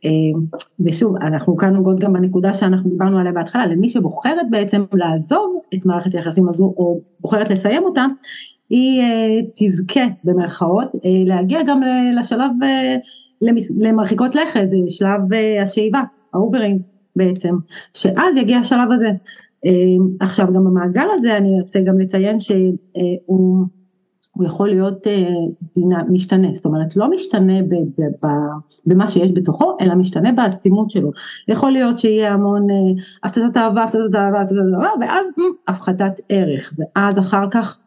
אה, 0.06 0.10
ושוב, 0.80 1.16
אנחנו 1.16 1.58
כאן 1.58 1.74
נוגעות 1.74 2.00
גם 2.00 2.14
בנקודה 2.14 2.54
שאנחנו 2.54 2.90
דיברנו 2.90 3.20
עליה 3.20 3.32
בהתחלה, 3.32 3.66
למי 3.66 3.90
שבוחרת 3.90 4.50
בעצם 4.50 4.84
לעזוב 4.94 5.60
את 5.74 5.86
מערכת 5.86 6.16
היחסים 6.16 6.50
הזו, 6.50 6.74
או 6.78 7.00
בוחרת 7.20 7.50
לסיים 7.50 7.84
אותה, 7.84 8.06
היא 8.70 9.02
אה, 9.02 9.40
תזכה 9.56 10.06
במרכאות 10.24 10.88
אה, 11.06 11.10
להגיע 11.26 11.64
גם 11.64 11.82
לשלב, 12.20 12.52
למרחיקות 13.80 14.36
לכת, 14.36 14.68
שלב 14.90 15.22
השאיבה, 15.64 16.02
האוברים 16.34 16.80
בעצם, 17.16 17.56
שאז 17.94 18.36
יגיע 18.36 18.58
השלב 18.58 18.92
הזה. 18.92 19.10
עכשיו 20.20 20.48
גם 20.54 20.66
במעגל 20.66 21.08
הזה 21.14 21.38
אני 21.38 21.62
רוצה 21.62 21.80
גם 21.80 22.00
לציין 22.00 22.40
שהוא 22.40 23.66
הוא 24.38 24.46
יכול 24.46 24.70
להיות 24.70 25.08
אה, 25.08 25.28
דינה, 25.76 26.04
משתנה, 26.10 26.48
זאת 26.54 26.66
אומרת 26.66 26.96
לא 26.96 27.10
משתנה 27.10 27.62
ב, 27.62 27.76
ב, 27.76 28.26
ב, 28.26 28.28
במה 28.86 29.08
שיש 29.08 29.32
בתוכו, 29.34 29.78
אלא 29.82 29.96
משתנה 29.96 30.32
בעצימות 30.32 30.92
שלו. 30.92 31.12
יכול 31.48 31.72
להיות 31.72 31.98
שיהיה 31.98 32.34
המון 32.34 32.68
הפצצת 33.24 33.58
אהבה, 33.58 33.84
הפצצת 33.84 34.16
אהבה, 34.16 34.42
הפצצת 34.42 34.58
אהבה, 34.74 34.90
ואז 35.02 35.26
הפחתת 35.68 36.22
ערך, 36.30 36.74
ואז 36.78 37.20
אחר 37.20 37.50
כך 37.52 37.78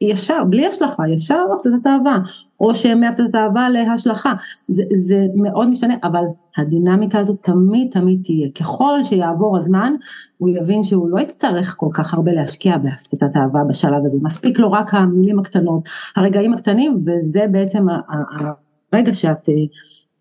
ישר, 0.00 0.44
בלי 0.44 0.66
השלכה, 0.66 1.08
ישר 1.08 1.44
הפצצת 1.54 1.86
אהבה, 1.86 2.18
או 2.62 2.74
שמהפצצת 2.74 3.34
אהבה 3.34 3.68
להשלכה, 3.68 4.32
זה, 4.68 4.82
זה 4.94 5.26
מאוד 5.34 5.68
משתנה, 5.68 5.94
אבל 6.02 6.24
הדינמיקה 6.56 7.18
הזאת 7.18 7.38
תמיד 7.42 7.88
תמיד 7.90 8.20
תהיה, 8.24 8.48
ככל 8.50 9.02
שיעבור 9.02 9.58
הזמן, 9.58 9.94
הוא 10.38 10.48
יבין 10.48 10.82
שהוא 10.82 11.10
לא 11.10 11.20
יצטרך 11.20 11.74
כל 11.78 11.88
כך 11.94 12.14
הרבה 12.14 12.32
להשקיע 12.32 12.78
בהפצצת 12.78 13.36
אהבה 13.36 13.60
בשלב 13.68 14.06
הזה, 14.06 14.16
מספיק 14.22 14.58
לו 14.58 14.72
רק 14.72 14.94
המילים 14.94 15.38
הקטנות, 15.38 15.88
הרגעים 16.16 16.52
הקטנים, 16.52 17.04
וזה 17.06 17.46
בעצם 17.50 17.86
הרגע 18.92 19.14
שאת, 19.14 19.48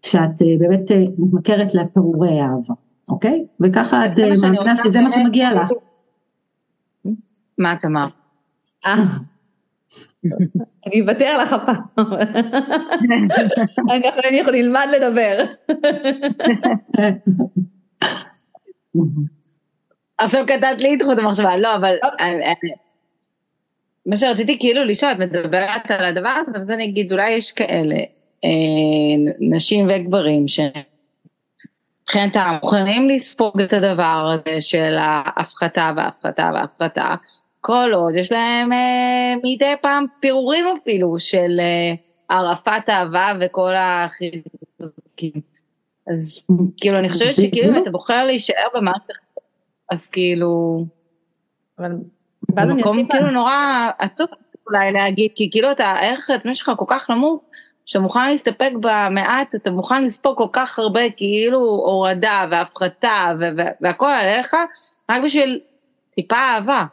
שאת 0.02 0.42
באמת 0.60 0.92
מתמכרת 1.18 1.74
לפירורי 1.74 2.42
אהבה, 2.42 2.74
אוקיי? 3.10 3.46
וככה 3.60 4.06
את 4.06 4.12
מאמינה 4.20 4.76
שזה 4.84 5.02
מה 5.02 5.10
שמגיע 5.10 5.54
לך. 5.54 5.70
מה 7.58 7.74
את 7.74 7.86
אמרת? 7.86 8.12
אני 10.88 11.02
אוותר 11.02 11.38
לך 11.38 11.54
הפעם. 11.54 11.82
אני 14.28 14.38
יכול 14.38 14.54
ללמד 14.54 14.88
לדבר. 14.92 15.38
עכשיו 20.18 20.46
קטעת 20.48 20.82
לי 20.82 20.96
את 20.96 21.02
חוט 21.02 21.18
המחשבה, 21.18 21.58
לא, 21.58 21.76
אבל 21.76 21.96
אוקיי. 22.04 22.42
מה 24.06 24.18
שרציתי 24.18 24.60
כאילו 24.60 24.84
לשאול, 24.84 25.12
את 25.12 25.18
מדברת 25.18 25.92
על 25.92 26.06
הדבר 26.06 26.36
הזה, 26.48 26.60
אז 26.60 26.72
אני 26.72 26.86
אגיד, 26.86 27.12
אולי 27.12 27.32
יש 27.32 27.52
כאלה, 27.52 27.96
אה, 28.44 28.50
נשים 29.40 29.90
וגברים, 29.90 30.46
שמבחינתם 30.48 32.58
מוכנים 32.62 33.10
לספוג 33.10 33.62
את 33.62 33.74
הדבר 33.74 34.34
הזה 34.34 34.62
של 34.62 34.98
ההפחתה 35.00 35.92
וההפחתה 35.96 36.52
וההפחתה, 36.54 37.16
כל 37.62 37.92
עוד 37.94 38.16
יש 38.16 38.32
להם 38.32 38.74
אה, 38.74 39.34
מדי 39.44 39.74
פעם 39.82 40.06
פירורים 40.20 40.66
אפילו 40.82 41.20
של 41.20 41.60
אה, 41.60 41.94
ערפת 42.38 42.90
אהבה 42.90 43.34
וכל 43.42 43.72
החיזוקים. 43.76 45.42
אז 46.08 46.40
כאילו 46.78 46.98
אני 47.00 47.10
חושבת 47.10 47.36
שכאילו 47.36 47.78
אם 47.78 47.82
אתה 47.82 47.90
בוחר 47.90 48.24
להישאר 48.24 48.68
במערכת, 48.76 49.14
אז 49.92 50.08
כאילו, 50.08 50.86
אבל 51.80 51.92
במקום 52.50 53.08
כאילו 53.08 53.32
נורא 53.32 53.90
עצוב 54.00 54.28
אולי 54.68 54.92
להגיד, 54.92 55.32
כי 55.36 55.50
כאילו 55.52 55.72
אתה, 55.72 55.86
הערך 55.86 56.30
העצמי 56.30 56.56
שלך 56.56 56.72
כל 56.78 56.86
כך 56.88 57.10
נמוך, 57.10 57.44
שאתה 57.86 58.00
מוכן 58.00 58.32
להסתפק 58.32 58.72
במעט, 58.74 59.56
אתה 59.56 59.72
מוכן 59.72 60.04
לספוג 60.04 60.38
כל 60.38 60.48
כך 60.54 60.80
הרבה 60.80 61.10
כאילו 61.18 61.60
הורדה 61.60 62.46
והפחתה 62.52 63.34
והכל 63.82 64.10
עליך, 64.10 64.56
רק 65.12 65.24
בשביל 65.24 65.60
טיפה 66.16 66.36
אהבה. 66.36 66.86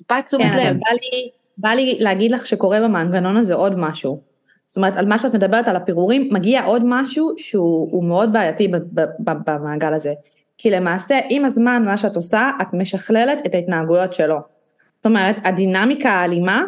טיפה 0.00 0.22
תשומת 0.22 0.44
כן, 0.44 0.56
לב. 0.56 0.76
בא 0.76 0.90
לי, 0.90 1.30
בא 1.58 1.68
לי 1.68 1.96
להגיד 2.00 2.30
לך 2.30 2.46
שקורה 2.46 2.80
במנגנון 2.80 3.36
הזה 3.36 3.54
עוד 3.54 3.78
משהו. 3.78 4.20
זאת 4.66 4.76
אומרת, 4.76 4.96
על 4.96 5.06
מה 5.06 5.18
שאת 5.18 5.34
מדברת 5.34 5.68
על 5.68 5.76
הפירורים, 5.76 6.28
מגיע 6.32 6.64
עוד 6.64 6.82
משהו 6.84 7.34
שהוא 7.36 8.04
מאוד 8.04 8.32
בעייתי 8.32 8.72
במעגל 9.18 9.94
הזה. 9.94 10.12
כי 10.58 10.70
למעשה, 10.70 11.18
עם 11.30 11.44
הזמן, 11.44 11.82
מה 11.84 11.96
שאת 11.96 12.16
עושה, 12.16 12.50
את 12.62 12.66
משכללת 12.72 13.38
את 13.46 13.54
ההתנהגויות 13.54 14.12
שלו. 14.12 14.38
זאת 14.96 15.06
אומרת, 15.06 15.36
הדינמיקה 15.44 16.10
האלימה, 16.10 16.64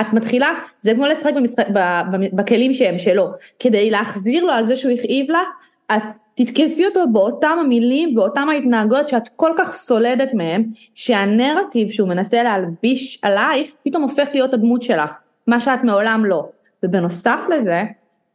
את 0.00 0.12
מתחילה, 0.12 0.50
זה 0.80 0.94
כמו 0.94 1.06
לשחק 1.06 1.32
במשחק, 1.36 1.66
בכלים 2.32 2.74
שהם 2.74 2.98
שלו. 2.98 3.30
כדי 3.58 3.90
להחזיר 3.90 4.44
לו 4.44 4.52
על 4.52 4.64
זה 4.64 4.76
שהוא 4.76 4.92
הכאיב 4.92 5.30
לך, 5.30 5.48
את 5.96 6.02
תתקפי 6.38 6.86
אותו 6.86 7.00
באותם 7.12 7.56
המילים, 7.60 8.14
באותם 8.14 8.48
ההתנהגויות 8.48 9.08
שאת 9.08 9.28
כל 9.36 9.52
כך 9.58 9.74
סולדת 9.74 10.34
מהם, 10.34 10.64
שהנרטיב 10.94 11.90
שהוא 11.90 12.08
מנסה 12.08 12.42
להלביש 12.42 13.18
עלייך, 13.22 13.72
פתאום 13.84 14.02
הופך 14.02 14.28
להיות 14.34 14.54
הדמות 14.54 14.82
שלך, 14.82 15.18
מה 15.46 15.60
שאת 15.60 15.84
מעולם 15.84 16.24
לא. 16.24 16.48
ובנוסף 16.82 17.40
לזה, 17.50 17.82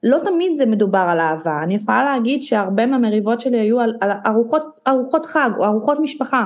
לא 0.03 0.19
תמיד 0.19 0.55
זה 0.55 0.65
מדובר 0.65 1.05
על 1.10 1.19
אהבה, 1.19 1.63
אני 1.63 1.75
יכולה 1.75 2.03
להגיד 2.03 2.43
שהרבה 2.43 2.86
מהמריבות 2.86 3.41
שלי 3.41 3.60
היו 3.60 3.79
על, 3.79 3.95
על 4.01 4.12
ארוחות, 4.27 4.63
ארוחות 4.88 5.25
חג 5.25 5.50
או 5.57 5.65
ארוחות 5.65 6.00
משפחה. 6.00 6.45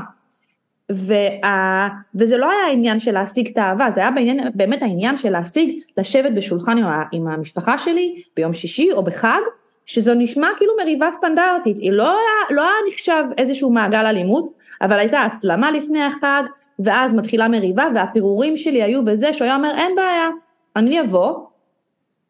וה, 0.89 1.87
וזה 2.15 2.37
לא 2.37 2.51
היה 2.51 2.61
העניין 2.67 2.99
של 2.99 3.11
להשיג 3.11 3.47
את 3.47 3.57
האהבה, 3.57 3.91
זה 3.91 3.99
היה 3.99 4.11
בעניין, 4.11 4.39
באמת 4.55 4.83
העניין 4.83 5.17
של 5.17 5.29
להשיג, 5.29 5.79
לשבת 5.97 6.31
בשולחן 6.31 6.77
עם, 6.77 6.85
עם 7.11 7.27
המשפחה 7.27 7.77
שלי 7.77 8.15
ביום 8.35 8.53
שישי 8.53 8.91
או 8.91 9.03
בחג, 9.03 9.39
שזו 9.87 10.13
נשמע 10.13 10.47
כאילו 10.57 10.73
מריבה 10.81 11.11
סטנדרטית, 11.11 11.77
היא 11.77 11.91
לא 11.91 12.03
היה, 12.03 12.57
לא 12.57 12.61
היה 12.61 12.73
נחשב 12.87 13.23
איזשהו 13.37 13.69
מעגל 13.69 14.05
אלימות, 14.05 14.53
אבל 14.81 14.99
הייתה 14.99 15.21
הסלמה 15.21 15.71
לפני 15.71 16.03
החג, 16.03 16.43
ואז 16.79 17.13
מתחילה 17.13 17.47
מריבה, 17.47 17.87
והפירורים 17.95 18.57
שלי 18.57 18.83
היו 18.83 19.05
בזה 19.05 19.33
שהוא 19.33 19.45
היה 19.45 19.55
אומר 19.55 19.71
אין 19.77 19.95
בעיה, 19.95 20.29
אני 20.75 21.01
אבוא, 21.01 21.33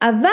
אבל 0.02 0.30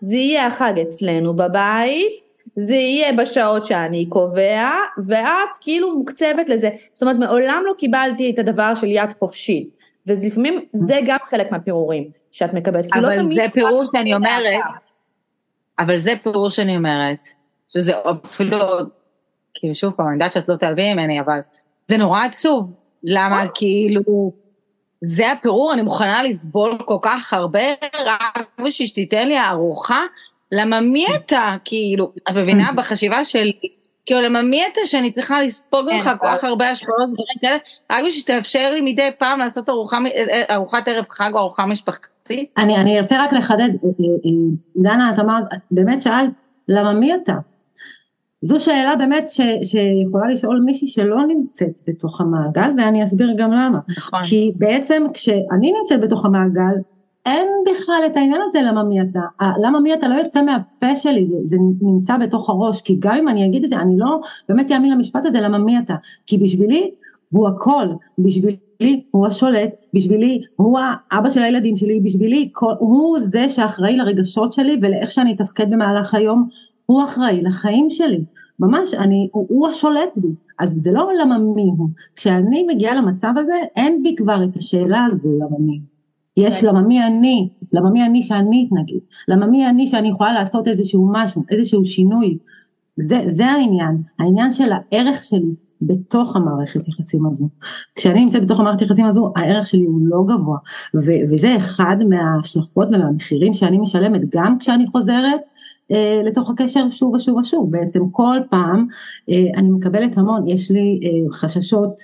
זה 0.00 0.16
יהיה 0.16 0.46
החג 0.46 0.78
אצלנו 0.82 1.34
בבית, 1.36 2.20
זה 2.56 2.74
יהיה 2.74 3.12
בשעות 3.12 3.66
שאני 3.66 4.06
קובע, 4.08 4.70
ואת 5.06 5.56
כאילו 5.60 5.98
מוקצבת 5.98 6.48
לזה. 6.48 6.70
זאת 6.92 7.02
אומרת, 7.02 7.16
מעולם 7.16 7.62
לא 7.66 7.72
קיבלתי 7.78 8.30
את 8.30 8.38
הדבר 8.38 8.74
של 8.74 8.86
יד 8.86 9.12
חופשית. 9.12 9.68
ולפעמים 10.06 10.60
זה 10.72 10.98
גם 11.06 11.18
חלק 11.26 11.52
מהפירורים 11.52 12.10
שאת 12.30 12.54
מקבלת. 12.54 12.96
לא 12.96 13.00
אבל 13.00 13.16
לא 13.16 13.34
זה 13.34 13.46
פירור 13.52 13.84
שאני 13.92 14.14
אומרת, 14.14 14.60
אבל 15.80 15.96
זה 15.96 16.12
פירור 16.22 16.50
שאני 16.50 16.76
אומרת, 16.76 17.28
שזה 17.68 17.92
אפילו, 18.24 18.58
כאילו 19.54 19.74
שוב 19.74 19.92
פעם, 19.92 20.06
אני 20.06 20.14
יודעת 20.14 20.32
שאת 20.32 20.48
לא 20.48 20.56
תעלבי 20.56 20.92
ממני, 20.92 21.20
אבל 21.20 21.38
זה 21.88 21.96
נורא 21.96 22.24
עצוב. 22.24 22.72
למה? 23.04 23.44
כאילו, 23.54 24.32
זה 25.04 25.32
הפירור, 25.32 25.72
אני 25.72 25.82
מוכנה 25.82 26.22
לסבול 26.22 26.78
כל 26.84 26.98
כך 27.02 27.32
הרבה, 27.32 27.60
רק 28.06 28.48
בשביל 28.64 28.88
שתיתן 28.88 29.28
לי 29.28 29.40
ארוחה, 29.40 30.00
למה 30.52 30.80
מי 30.80 31.06
אתה, 31.16 31.56
כאילו, 31.64 32.12
את 32.28 32.34
מבינה? 32.36 32.72
בחשיבה 32.72 33.24
שלי, 33.24 33.52
כאילו 34.06 34.20
למה 34.20 34.42
מי 34.42 34.66
אתה 34.72 34.80
שאני 34.84 35.12
צריכה 35.12 35.42
לספוג 35.42 35.88
ממך 35.92 36.04
כן, 36.04 36.18
כל 36.18 36.26
כך 36.36 36.44
הרבה 36.44 36.70
השפעות 36.70 37.08
ודברים 37.08 37.26
כאלה, 37.40 37.56
רק 37.92 37.98
בשביל 37.98 38.10
שתאפשר 38.10 38.70
לי 38.70 38.80
מדי 38.80 39.10
פעם 39.18 39.38
לעשות 39.38 39.68
ארוחת 40.50 40.88
ערב 40.88 41.04
חג 41.10 41.30
או 41.34 41.38
ארוחה 41.38 41.66
משפחתית? 41.66 42.19
אני, 42.58 42.76
אני 42.76 42.98
ארצה 42.98 43.24
רק 43.24 43.32
לחדד, 43.32 43.60
אה, 43.60 43.68
אה, 43.84 44.04
אה, 44.24 44.56
דנה, 44.76 45.10
את 45.14 45.18
אמרת, 45.18 45.44
באמת 45.70 46.02
שאלת, 46.02 46.30
למה 46.68 46.92
מי 46.92 47.14
אתה? 47.14 47.34
זו 48.42 48.60
שאלה 48.60 48.96
באמת 48.96 49.28
ש, 49.28 49.40
שיכולה 49.62 50.26
לשאול 50.26 50.60
מישהי 50.64 50.88
שלא 50.88 51.26
נמצאת 51.26 51.80
בתוך 51.88 52.20
המעגל 52.20 52.70
ואני 52.78 53.04
אסביר 53.04 53.34
גם 53.36 53.52
למה. 53.52 53.78
נכון. 53.98 54.20
כי 54.24 54.52
בעצם 54.56 55.02
כשאני 55.14 55.72
נמצאת 55.80 56.00
בתוך 56.00 56.24
המעגל 56.24 56.74
אין 57.26 57.46
בכלל 57.70 58.02
את 58.06 58.16
העניין 58.16 58.40
הזה 58.44 58.58
למה 58.62 58.84
מי 58.84 59.00
אתה, 59.00 59.20
למה 59.62 59.80
מי 59.80 59.94
אתה 59.94 60.08
לא 60.08 60.14
יוצא 60.14 60.42
מהפה 60.42 60.96
שלי, 60.96 61.26
זה, 61.26 61.36
זה 61.44 61.56
נמצא 61.82 62.16
בתוך 62.16 62.50
הראש, 62.50 62.80
כי 62.80 62.96
גם 62.98 63.14
אם 63.14 63.28
אני 63.28 63.46
אגיד 63.46 63.64
את 63.64 63.70
זה, 63.70 63.76
אני 63.76 63.98
לא 63.98 64.20
באמת 64.48 64.72
אאמין 64.72 64.92
למשפט 64.92 65.26
הזה 65.26 65.40
למה 65.40 65.58
מי 65.58 65.78
אתה, 65.78 65.94
כי 66.26 66.38
בשבילי 66.38 66.90
הוא 67.30 67.48
הכל, 67.48 67.86
בשבילי 68.18 68.56
הוא 69.10 69.26
השולט, 69.26 69.70
בשבילי 69.94 70.40
הוא 70.56 70.78
האבא 70.80 71.30
של 71.30 71.42
הילדים 71.42 71.76
שלי, 71.76 72.00
בשבילי 72.00 72.48
כל, 72.52 72.72
הוא 72.78 73.18
זה 73.20 73.48
שאחראי 73.48 73.96
לרגשות 73.96 74.52
שלי 74.52 74.78
ולאיך 74.82 75.10
שאני 75.10 75.32
אתפקד 75.32 75.70
במהלך 75.70 76.14
היום, 76.14 76.48
הוא 76.86 77.04
אחראי 77.04 77.42
לחיים 77.42 77.90
שלי, 77.90 78.24
ממש, 78.58 78.94
אני, 78.94 79.28
הוא, 79.32 79.46
הוא 79.48 79.68
השולט 79.68 80.18
בי, 80.18 80.28
אז 80.58 80.70
זה 80.70 80.92
לא 80.92 81.08
למה 81.20 81.38
מי 81.38 81.70
הוא, 81.78 81.88
כשאני 82.16 82.66
מגיעה 82.66 82.94
למצב 82.94 83.32
הזה, 83.36 83.58
אין 83.76 84.02
בי 84.02 84.14
כבר 84.16 84.44
את 84.44 84.56
השאלה 84.56 85.06
הזו 85.10 85.30
למה 85.36 85.58
מי. 85.58 85.80
יש 86.36 86.64
למה 86.64 86.80
מי 86.80 87.06
אני, 87.06 87.48
למה 87.72 87.90
מי 87.90 88.04
אני 88.04 88.22
שאני 88.22 88.66
אתנגד, 88.68 89.00
למה 89.28 89.46
מי 89.46 89.66
אני 89.66 89.86
שאני 89.86 90.08
יכולה 90.08 90.32
לעשות 90.32 90.68
איזשהו 90.68 91.08
משהו, 91.12 91.42
איזשהו 91.50 91.84
שינוי, 91.84 92.38
זה, 92.96 93.20
זה 93.26 93.46
העניין, 93.46 94.02
העניין 94.18 94.52
של 94.52 94.70
הערך 94.72 95.24
שלי 95.24 95.54
בתוך 95.82 96.36
המערכת 96.36 96.88
יחסים 96.88 97.26
הזו. 97.26 97.48
כשאני 97.94 98.24
נמצאת 98.24 98.44
בתוך 98.44 98.60
המערכת 98.60 98.82
יחסים 98.82 99.06
הזו, 99.06 99.32
הערך 99.36 99.66
שלי 99.66 99.84
הוא 99.84 100.00
לא 100.02 100.24
גבוה, 100.26 100.58
ו- 100.94 101.22
וזה 101.30 101.56
אחד 101.56 101.96
מההשלכות 102.08 102.88
ומהמחירים 102.88 103.54
שאני 103.54 103.78
משלמת 103.78 104.20
גם 104.30 104.58
כשאני 104.58 104.86
חוזרת 104.86 105.40
אה, 105.90 106.22
לתוך 106.24 106.50
הקשר 106.50 106.90
שוב 106.90 107.14
ושוב 107.14 107.36
ושוב, 107.36 107.70
בעצם 107.70 108.00
כל 108.10 108.38
פעם 108.50 108.86
אה, 109.30 109.36
אני 109.56 109.70
מקבלת 109.70 110.18
המון, 110.18 110.48
יש 110.48 110.70
לי 110.70 111.00
אה, 111.04 111.32
חששות 111.32 111.94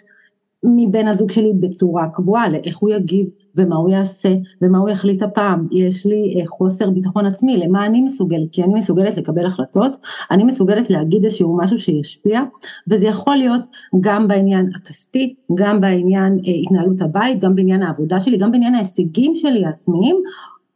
מבן 0.65 1.09
הזוג 1.09 1.31
שלי 1.31 1.53
בצורה 1.61 2.09
קבועה 2.09 2.49
לאיך 2.49 2.79
הוא 2.79 2.91
יגיב 2.91 3.31
ומה 3.57 3.77
הוא 3.77 3.91
יעשה? 3.91 4.35
ומה 4.63 4.79
הוא 4.79 4.89
יחליט 4.89 5.23
הפעם, 5.23 5.69
יש 5.73 6.07
לי 6.07 6.35
אה, 6.41 6.47
חוסר 6.47 6.91
ביטחון 6.91 7.27
עצמי, 7.27 7.57
למה 7.57 7.87
אני 7.87 8.01
מסוגלת, 8.01 8.53
כי 8.53 8.63
אני 8.63 8.75
מסוגלת 8.75 9.17
לקבל 9.17 9.47
החלטות, 9.47 10.07
אני 10.31 10.45
מסוגלת 10.45 10.91
להגיד 10.91 11.25
איזשהו 11.25 11.59
משהו 11.63 11.79
שישפיע, 11.79 12.41
וזה 12.89 13.07
יכול 13.07 13.37
להיות 13.37 13.61
גם 14.01 14.29
בעניין 14.29 14.71
הכספי, 14.77 15.35
גם 15.55 15.81
בעניין 15.81 16.39
אה, 16.47 16.53
התנהלות 16.63 17.01
הבית, 17.03 17.41
גם 17.41 17.55
בעניין 17.55 17.83
העבודה 17.83 18.21
שלי, 18.21 18.37
גם 18.37 18.53
בעניין 18.53 18.75
ההישגים 18.75 19.35
שלי 19.35 19.65
העצמיים, 19.65 20.17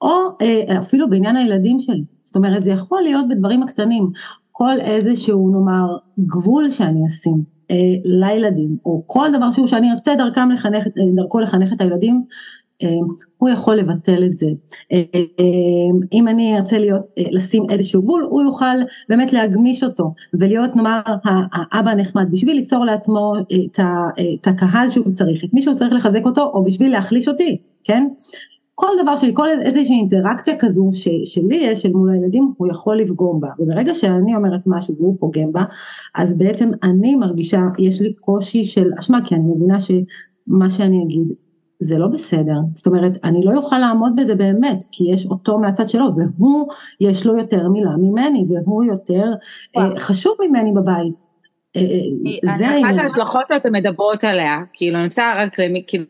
או 0.02 0.16
אה, 0.42 0.78
אפילו 0.78 1.10
בעניין 1.10 1.36
הילדים 1.36 1.80
שלי, 1.80 2.04
זאת 2.24 2.36
אומרת 2.36 2.62
זה 2.62 2.70
יכול 2.70 3.02
להיות 3.02 3.28
בדברים 3.28 3.62
הקטנים, 3.62 4.10
כל 4.52 4.80
איזשהו 4.80 5.50
נאמר 5.50 5.96
גבול 6.20 6.70
שאני 6.70 7.06
אשים 7.06 7.42
אה, 7.70 7.76
לילדים, 8.04 8.76
או 8.84 9.02
כל 9.06 9.28
דבר 9.36 9.50
שהוא 9.50 9.66
שאני 9.66 9.92
ארצה 9.92 10.14
דרכם 10.14 10.50
לחנך, 10.50 10.84
דרכו 11.16 11.40
לחנך 11.40 11.72
את 11.72 11.80
הילדים, 11.80 12.24
הוא 13.38 13.48
יכול 13.48 13.76
לבטל 13.76 14.24
את 14.24 14.36
זה. 14.36 14.46
אמ, 14.92 16.00
אם 16.12 16.28
אני 16.28 16.56
ארצה 16.56 16.78
להיות, 16.78 17.02
אה, 17.18 17.24
לשים 17.30 17.62
איזשהו 17.70 18.02
גבול, 18.02 18.26
הוא 18.30 18.42
יוכל 18.42 18.76
באמת 19.08 19.32
להגמיש 19.32 19.82
אותו 19.82 20.14
ולהיות 20.34 20.76
נאמר 20.76 21.00
האבא 21.52 21.90
הנחמד 21.90 22.26
בשביל 22.30 22.56
ליצור 22.56 22.84
לעצמו 22.84 23.32
אה, 23.78 23.84
את 24.34 24.46
הקהל 24.46 24.88
שהוא 24.88 25.12
צריך, 25.12 25.44
את 25.44 25.54
מי 25.54 25.62
שהוא 25.62 25.74
צריך 25.74 25.92
לחזק 25.92 26.26
אותו 26.26 26.42
או 26.54 26.64
בשביל 26.64 26.92
להחליש 26.92 27.28
אותי, 27.28 27.58
כן? 27.84 28.08
כל 28.74 28.90
דבר 29.02 29.16
שלי, 29.16 29.30
כל 29.34 29.48
איזושהי 29.62 29.96
אינטראקציה 29.96 30.54
כזו 30.58 30.90
ש, 30.92 31.08
שלי 31.24 31.56
יש 31.56 31.86
אל 31.86 31.90
מול 31.90 32.10
הילדים, 32.10 32.52
הוא 32.56 32.68
יכול 32.68 32.98
לפגום 32.98 33.40
בה. 33.40 33.48
וברגע 33.58 33.94
שאני 33.94 34.36
אומרת 34.36 34.60
משהו 34.66 34.94
והוא 34.98 35.16
פוגם 35.18 35.52
בה, 35.52 35.64
אז 36.14 36.36
בעצם 36.36 36.70
אני 36.82 37.14
מרגישה, 37.14 37.60
יש 37.78 38.00
לי 38.00 38.12
קושי 38.12 38.64
של 38.64 38.90
אשמה, 38.98 39.18
כי 39.24 39.34
אני 39.34 39.44
מבינה 39.44 39.80
שמה 39.80 40.70
שאני 40.70 41.02
אגיד 41.02 41.28
זה 41.80 41.98
לא 41.98 42.06
בסדר. 42.06 42.56
זאת 42.74 42.86
אומרת, 42.86 43.12
אני 43.24 43.44
לא 43.44 43.56
אוכל 43.56 43.78
לעמוד 43.78 44.12
בזה 44.16 44.34
באמת, 44.34 44.84
כי 44.92 45.04
יש 45.12 45.26
אותו 45.26 45.58
מהצד 45.58 45.88
שלו, 45.88 46.04
והוא, 46.16 46.68
יש 47.00 47.26
לו 47.26 47.38
יותר 47.38 47.68
מילה 47.68 47.90
ממני, 47.98 48.44
והוא 48.48 48.84
יותר 48.84 49.24
אה, 49.76 50.00
חשוב 50.00 50.36
ממני 50.40 50.72
בבית. 50.72 51.24
אה, 51.76 51.80
אה, 52.50 52.58
זה 52.58 52.68
העניין. 52.68 52.98
אחת 52.98 53.04
ההשלכות 53.04 53.42
שאתם 53.48 53.72
מדברות 53.72 54.24
עליה, 54.24 54.58
כאילו 54.72 54.96
אני 54.96 55.04
רוצה 55.04 55.32
רק 55.36 55.58
למי, 55.58 55.84
כאילו 55.86 56.04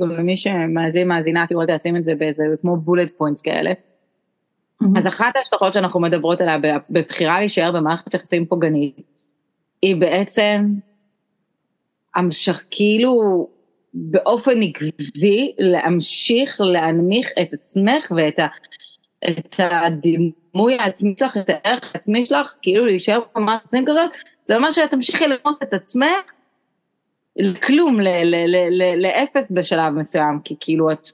גם 0.00 0.10
למי 0.10 0.36
שמאזין 0.36 1.08
מאזינה, 1.08 1.46
כאילו 1.46 1.60
תשים 1.68 1.96
את 1.96 2.04
זה 2.04 2.14
באיזה 2.14 2.42
כמו 2.60 2.76
בולט 2.76 3.10
פוינטס 3.16 3.40
כאלה. 3.40 3.72
אז 4.96 5.06
אחת 5.06 5.36
ההשלכות 5.36 5.74
שאנחנו 5.74 6.00
מדברות 6.00 6.40
עליה 6.40 6.58
בבחירה 6.90 7.38
להישאר 7.38 7.72
במערכת 7.72 8.14
יחסים 8.14 8.46
פוגענית, 8.46 8.96
היא 9.82 10.00
בעצם 10.00 10.74
המשך, 12.14 12.62
כאילו 12.70 13.48
באופן 13.96 14.62
עקבי 14.62 15.52
להמשיך 15.58 16.60
להנמיך 16.60 17.30
את 17.42 17.52
עצמך 17.52 18.12
ואת 18.16 18.38
ה, 18.38 18.46
את 19.28 19.54
הדימוי 19.58 20.76
העצמי 20.78 21.14
שלך, 21.18 21.36
את 21.36 21.48
הערך 21.48 21.94
העצמי 21.94 22.24
שלך, 22.24 22.54
כאילו 22.62 22.86
להישאר 22.86 23.20
במערכת 23.34 23.64
יחסים 23.64 23.84
כזאת, 23.86 24.10
זה 24.44 24.56
אומר 24.56 24.70
שאת 24.70 24.90
תמשיכי 24.90 25.26
לראות 25.26 25.62
את 25.62 25.74
עצמך 25.74 26.32
לכלום, 27.36 28.00
לאפס 28.96 29.52
בשלב 29.52 29.94
מסוים, 29.94 30.40
כי 30.44 30.54
כאילו 30.60 30.92
את, 30.92 31.08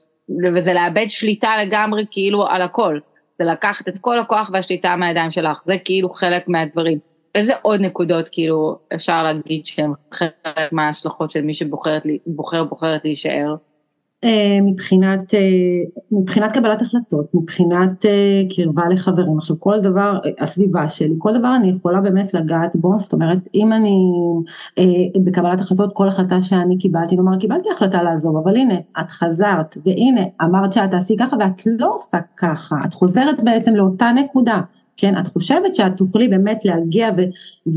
וזה 0.55 0.73
לאבד 0.73 1.05
שליטה 1.09 1.51
לגמרי 1.65 2.05
כאילו 2.11 2.47
על 2.47 2.61
הכל, 2.61 2.99
זה 3.39 3.45
לקחת 3.45 3.87
את 3.87 3.97
כל 4.01 4.19
הכוח 4.19 4.49
והשליטה 4.53 4.95
מהידיים 4.95 5.31
שלך, 5.31 5.63
זה 5.63 5.75
כאילו 5.83 6.09
חלק 6.09 6.47
מהדברים. 6.47 7.12
איזה 7.35 7.53
עוד 7.61 7.81
נקודות 7.81 8.29
כאילו 8.31 8.77
אפשר 8.95 9.23
להגיד 9.23 9.65
שהן 9.65 9.91
חלק 10.11 10.33
מההשלכות 10.71 11.31
של 11.31 11.41
מי 11.41 11.53
שבוחרת 11.53 12.03
בוחר 12.27 12.63
בוחרת 12.63 13.01
להישאר? 13.03 13.55
אה, 14.23 14.59
מבחינת, 14.61 15.33
אה, 15.33 15.39
מבחינת 16.11 16.51
קבלת 16.51 16.81
החלטות, 16.81 17.25
מבחינת 17.33 18.05
אה, 18.05 18.41
קרבה 18.55 18.83
לחברים, 18.89 19.37
עכשיו 19.37 19.59
כל 19.59 19.81
דבר, 19.81 20.19
הסביבה 20.39 20.87
שלי, 20.87 21.13
כל 21.17 21.37
דבר 21.39 21.55
אני 21.55 21.69
יכולה 21.69 22.01
באמת 22.01 22.33
לגעת 22.33 22.75
בו, 22.75 22.99
זאת 22.99 23.13
אומרת 23.13 23.37
אם 23.55 23.73
אני 23.73 23.97
בקבלת 25.23 25.61
החלטות, 25.61 25.89
כל 25.93 26.07
החלטה 26.07 26.41
שאני 26.41 26.77
קיבלתי, 26.77 27.15
נאמר 27.15 27.39
קיבלתי 27.39 27.69
החלטה 27.75 28.03
לעזוב, 28.03 28.37
אבל 28.37 28.55
הנה 28.57 28.75
את 28.99 29.11
חזרת 29.11 29.77
והנה 29.85 30.21
אמרת 30.41 30.73
שאת 30.73 30.91
תעשי 30.91 31.15
ככה 31.19 31.35
ואת 31.39 31.61
לא 31.79 31.93
עושה 31.93 32.17
ככה, 32.37 32.75
את 32.85 32.93
חוזרת 32.93 33.43
בעצם 33.43 33.75
לאותה 33.75 34.11
נקודה, 34.15 34.61
כן, 34.97 35.19
את 35.19 35.27
חושבת 35.27 35.75
שאת 35.75 35.97
תוכלי 35.97 36.27
באמת 36.27 36.65
להגיע 36.65 37.09
ו, 37.17 37.21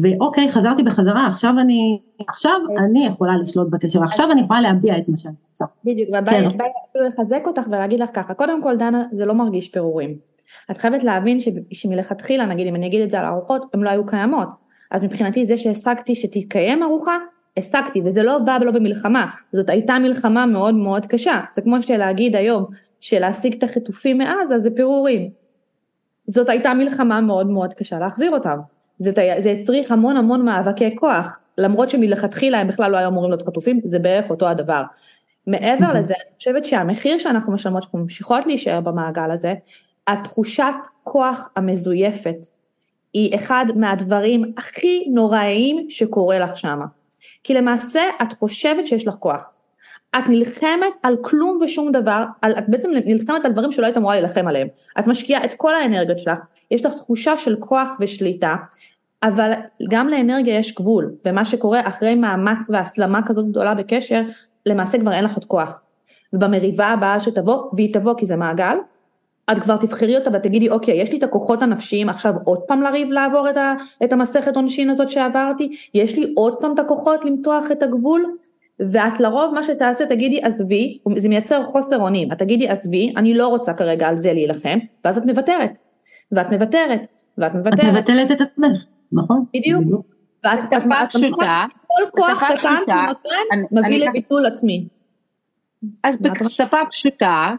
ואוקיי 0.03 0.49
חזרתי 0.49 0.83
בחזרה, 0.83 1.27
עכשיו 1.27 1.55
אני, 1.61 1.99
עכשיו 2.29 2.61
אני 2.79 3.07
יכולה 3.07 3.37
לשלוט 3.37 3.69
בקשר, 3.71 4.03
עכשיו 4.03 4.33
אני 4.33 4.41
יכולה 4.41 4.61
להביע 4.61 4.99
את 4.99 5.09
מה 5.09 5.17
שאני 5.17 5.35
רוצה. 5.51 5.65
בדיוק, 5.85 6.09
והבעיה 6.13 6.51
כן. 6.51 6.59
אפילו 6.91 7.05
לחזק 7.07 7.43
אותך 7.47 7.63
ולהגיד 7.67 8.01
לך 8.01 8.11
ככה, 8.13 8.35
קודם 8.35 8.63
כל 8.63 8.77
דנה 8.77 9.05
זה 9.13 9.27
לא 9.27 9.35
מרגיש 9.35 9.69
פירורים. 9.69 10.15
את 10.71 10.77
חייבת 10.77 11.05
להבין 11.05 11.39
שמלכתחילה, 11.73 12.47
נגיד 12.47 12.67
אם 12.67 12.75
אני 12.75 12.87
אגיד 12.87 13.03
את 13.03 13.11
זה 13.11 13.21
על 13.21 13.27
ארוחות, 13.27 13.67
הן 13.75 13.81
לא 13.81 13.91
היו 13.91 14.07
קיימות. 14.07 14.49
אז 14.91 15.03
מבחינתי 15.03 15.47
זה 15.47 15.57
שהשגתי 15.57 16.15
שתתקיים 16.15 16.83
ארוחה, 16.83 17.17
השגתי, 17.57 18.03
וזה 18.05 18.23
לא 18.23 18.39
בא 18.39 18.59
לא 18.59 18.71
במלחמה, 18.71 19.27
זאת 19.53 19.71
הייתה 19.71 19.99
מלחמה 19.99 20.47
מאוד 20.47 20.75
מאוד 20.75 21.07
קשה. 21.07 21.41
זה 21.53 21.63
כמו 21.63 21.83
שלהגיד 21.83 22.37
היום, 22.37 22.65
שלהשיג 23.01 23.55
את 23.55 23.63
החטופים 23.63 24.19
מעזה 24.19 24.59
זה 24.59 24.71
פירורים. 24.71 25.31
זאת 26.27 26.49
הייתה 26.49 26.75
מלחמה 26.75 27.21
מאוד 27.21 27.47
מאוד 27.47 27.75
קשה 27.75 27.99
להחזיר 27.99 28.31
אותם. 28.31 28.59
זאת, 28.99 29.19
זה 29.39 29.51
הצריך 29.51 29.93
המון 29.93 30.17
המון 30.17 30.45
מאבקי 30.45 30.97
כוח, 30.97 31.39
למרות 31.59 31.91
שמלכתחילה 31.91 32.61
הם 32.61 32.69
בכלל 32.69 32.91
לא 32.91 32.97
היו 32.97 33.09
אמורים 33.09 33.31
להיות 33.31 33.43
חטופים, 33.43 33.81
זה 33.85 33.99
בערך 33.99 34.31
אותו 34.31 34.49
הדבר. 34.49 34.83
מעבר 35.47 35.93
לזה, 35.93 36.15
אני 36.15 36.37
חושבת 36.37 36.65
שהמחיר 36.65 37.19
שאנחנו 37.19 37.53
משלמות, 37.53 37.83
שאנחנו 37.83 37.99
ממשיכות 37.99 38.47
להישאר 38.47 38.81
במעגל 38.81 39.31
הזה, 39.31 39.55
התחושת 40.07 40.75
כוח 41.05 41.49
המזויפת 41.57 42.47
היא 43.13 43.37
אחד 43.37 43.67
מהדברים 43.77 44.53
הכי 44.57 45.07
נוראיים 45.11 45.87
שקורה 45.91 46.39
לך 46.39 46.57
שמה. 46.57 46.85
כי 47.45 47.55
למעשה 47.55 48.03
את 48.23 48.33
חושבת 48.33 48.87
שיש 48.87 49.09
לך 49.09 49.15
כוח. 49.15 49.51
את 50.19 50.29
נלחמת 50.29 50.93
על 51.03 51.17
כלום 51.23 51.59
ושום 51.63 51.93
דבר, 51.93 52.25
על, 52.43 52.53
את 52.53 52.69
בעצם 52.69 52.91
נלחמת 53.07 53.45
על 53.45 53.53
דברים 53.53 53.73
שלא 53.73 53.87
היית 53.87 53.97
אמורה 53.97 54.15
להילחם 54.15 54.49
עליהם. 54.49 54.69
את 54.99 55.07
משקיעה 55.07 55.45
את 55.45 55.55
כל 55.57 55.75
האנרגיות 55.75 56.19
שלך, 56.19 56.39
יש 56.71 56.87
לך 56.87 56.93
תחושה 56.93 57.37
של 57.37 57.57
כוח 57.61 57.89
ושליטה, 58.01 58.55
אבל 59.23 59.53
גם 59.91 60.09
לאנרגיה 60.09 60.59
יש 60.59 60.75
גבול, 60.75 61.15
ומה 61.25 61.45
שקורה 61.45 61.81
אחרי 61.85 62.15
מאמץ 62.15 62.71
והסלמה 62.71 63.21
כזאת 63.27 63.49
גדולה 63.49 63.75
בקשר, 63.75 64.23
למעשה 64.67 64.99
כבר 64.99 65.13
אין 65.13 65.25
לך 65.25 65.35
עוד 65.35 65.45
כוח. 65.45 65.83
ובמריבה 66.33 66.87
הבאה 66.87 67.21
שתבוא, 67.21 67.71
והיא 67.77 67.95
תבוא 67.95 68.15
כי 68.19 68.27
זה 68.27 68.37
מעגל, 68.37 68.77
את 69.53 69.59
כבר 69.59 69.77
תבחרי 69.77 70.17
אותה 70.17 70.31
ותגידי 70.33 70.69
אוקיי 70.69 70.95
יש 70.95 71.13
לי 71.13 71.19
את 71.19 71.23
הכוחות 71.23 71.63
הנפשיים 71.63 72.09
עכשיו 72.09 72.33
עוד 72.45 72.61
פעם 72.61 72.83
לריב 72.83 73.11
לעבור 73.11 73.51
את, 73.51 73.57
ה, 73.57 73.75
את 74.05 74.13
המסכת 74.13 74.57
עונשין 74.57 74.91
הזאת 74.91 75.11
שעברתי, 75.11 75.77
יש 75.95 76.19
לי 76.19 76.33
עוד 76.37 76.55
פעם 76.61 76.75
את 76.75 76.79
הכוחות 76.79 77.25
למתוח 77.25 77.73
את 77.73 77.83
הגבול, 77.83 78.37
ואת 78.81 79.21
לרוב 79.21 79.55
מה 79.55 79.63
שתעשה 79.63 80.07
תגידי 80.07 80.43
עזבי, 80.43 80.99
זה 81.17 81.29
מייצר 81.29 81.65
חוסר 81.65 81.99
אונים, 81.99 82.33
את 82.33 82.39
תגידי 82.39 82.69
עזבי, 82.69 83.13
אני 83.17 83.35
לא 83.35 83.49
רוצה 83.49 83.75
כרגע 83.75 84.09
על 84.09 84.17
זה 84.17 84.33
להילחם, 84.33 84.79
ואז 85.05 85.19
את 85.19 85.25
מוותרת, 85.27 85.79
ואת 86.33 86.51
מוותרת, 86.53 87.01
ואת 87.39 87.55
מוותרת. 87.55 87.81
את 87.81 87.85
מבטלת 87.85 88.31
את 88.31 88.41
עצמך, 88.41 88.85
נכון? 89.13 89.45
בדיוק. 89.55 89.83
ואת 90.45 90.71
שפה 90.71 91.07
פשוטה, 91.09 91.65
כל 91.87 92.03
כוח 92.11 92.43
קטן 92.45 92.77
שנותן 92.87 93.79
מביא 93.79 94.09
לביטול 94.09 94.47
עצמי. 94.47 94.87
אז 96.03 96.19
בשפה 96.21 96.79
פשוטה, 96.91 97.55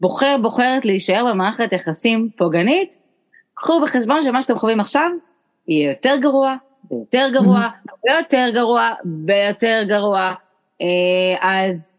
בוחר 0.00 0.36
בוחרת 0.42 0.84
להישאר 0.84 1.24
במערכת 1.30 1.72
יחסים 1.72 2.28
פוגענית, 2.36 2.96
קחו 3.54 3.80
בחשבון 3.82 4.24
שמה 4.24 4.42
שאתם 4.42 4.58
חווים 4.58 4.80
עכשיו 4.80 5.10
יהיה 5.68 5.90
יותר 5.90 6.16
גרוע, 6.20 6.54
ביותר 6.98 7.28
גרוע, 7.32 7.68
ביותר 8.04 8.50
גרוע, 8.54 8.90
ביותר 9.04 9.82
גרוע, 9.88 10.32
אה, 10.82 11.36
אז 11.40 11.90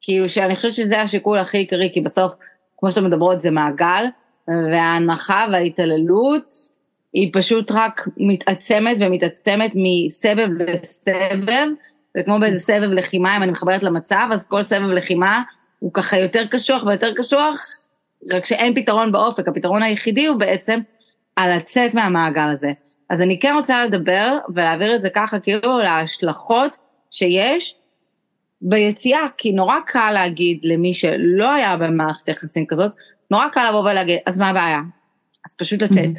כאילו 0.00 0.28
שאני 0.28 0.56
חושבת 0.56 0.74
שזה 0.74 1.00
השיקול 1.00 1.38
הכי 1.38 1.58
עיקרי, 1.58 1.90
כי 1.94 2.00
בסוף, 2.00 2.32
כמו 2.76 2.90
שאתם 2.90 3.04
מדברות, 3.04 3.42
זה 3.42 3.50
מעגל, 3.50 4.04
וההנמכה 4.48 5.46
וההתעללות 5.52 6.54
היא 7.12 7.30
פשוט 7.32 7.72
רק 7.72 8.08
מתעצמת 8.16 8.96
ומתעצמת 9.00 9.72
מסבב 9.74 10.48
לסבב, 10.58 11.68
זה 12.14 12.22
כמו 12.24 12.40
באיזה 12.40 12.58
סבב 12.58 12.90
לחימה, 12.92 13.36
אם 13.36 13.42
אני 13.42 13.52
מחברת 13.52 13.82
למצב, 13.82 14.28
אז 14.32 14.46
כל 14.46 14.62
סבב 14.62 14.90
לחימה 14.90 15.42
הוא 15.78 15.92
ככה 15.94 16.18
יותר 16.18 16.46
קשוח 16.46 16.82
ויותר 16.82 17.14
קשוח, 17.16 17.60
רק 18.32 18.44
שאין 18.44 18.74
פתרון 18.74 19.12
באופק, 19.12 19.48
הפתרון 19.48 19.82
היחידי 19.82 20.26
הוא 20.26 20.40
בעצם 20.40 20.80
על 21.36 21.56
לצאת 21.56 21.94
מהמעגל 21.94 22.48
הזה. 22.52 22.72
אז 23.10 23.20
אני 23.20 23.40
כן 23.40 23.54
רוצה 23.54 23.84
לדבר 23.84 24.38
ולהעביר 24.54 24.96
את 24.96 25.02
זה 25.02 25.10
ככה 25.10 25.40
כאילו 25.40 25.78
להשלכות 25.78 26.76
שיש 27.10 27.74
ביציאה, 28.62 29.26
כי 29.36 29.52
נורא 29.52 29.76
קל 29.86 30.10
להגיד 30.12 30.60
למי 30.62 30.94
שלא 30.94 31.52
היה 31.52 31.76
במערכת 31.76 32.28
יחסים 32.28 32.66
כזאת, 32.66 32.92
נורא 33.30 33.48
קל 33.48 33.68
לבוא 33.68 33.90
ולהגיד, 33.90 34.18
אז 34.26 34.40
מה 34.40 34.48
הבעיה? 34.48 34.80
אז 35.46 35.54
פשוט 35.56 35.82
לצאת. 35.82 36.18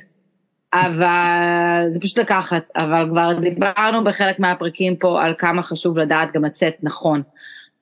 אבל 0.73 1.85
זה 1.89 1.99
פשוט 1.99 2.19
לקחת, 2.19 2.63
אבל 2.75 3.07
כבר 3.09 3.39
דיברנו 3.39 4.03
בחלק 4.03 4.39
מהפרקים 4.39 4.95
פה 4.95 5.23
על 5.23 5.33
כמה 5.37 5.63
חשוב 5.63 5.97
לדעת 5.97 6.31
גם 6.33 6.45
לצאת 6.45 6.73
נכון. 6.83 7.21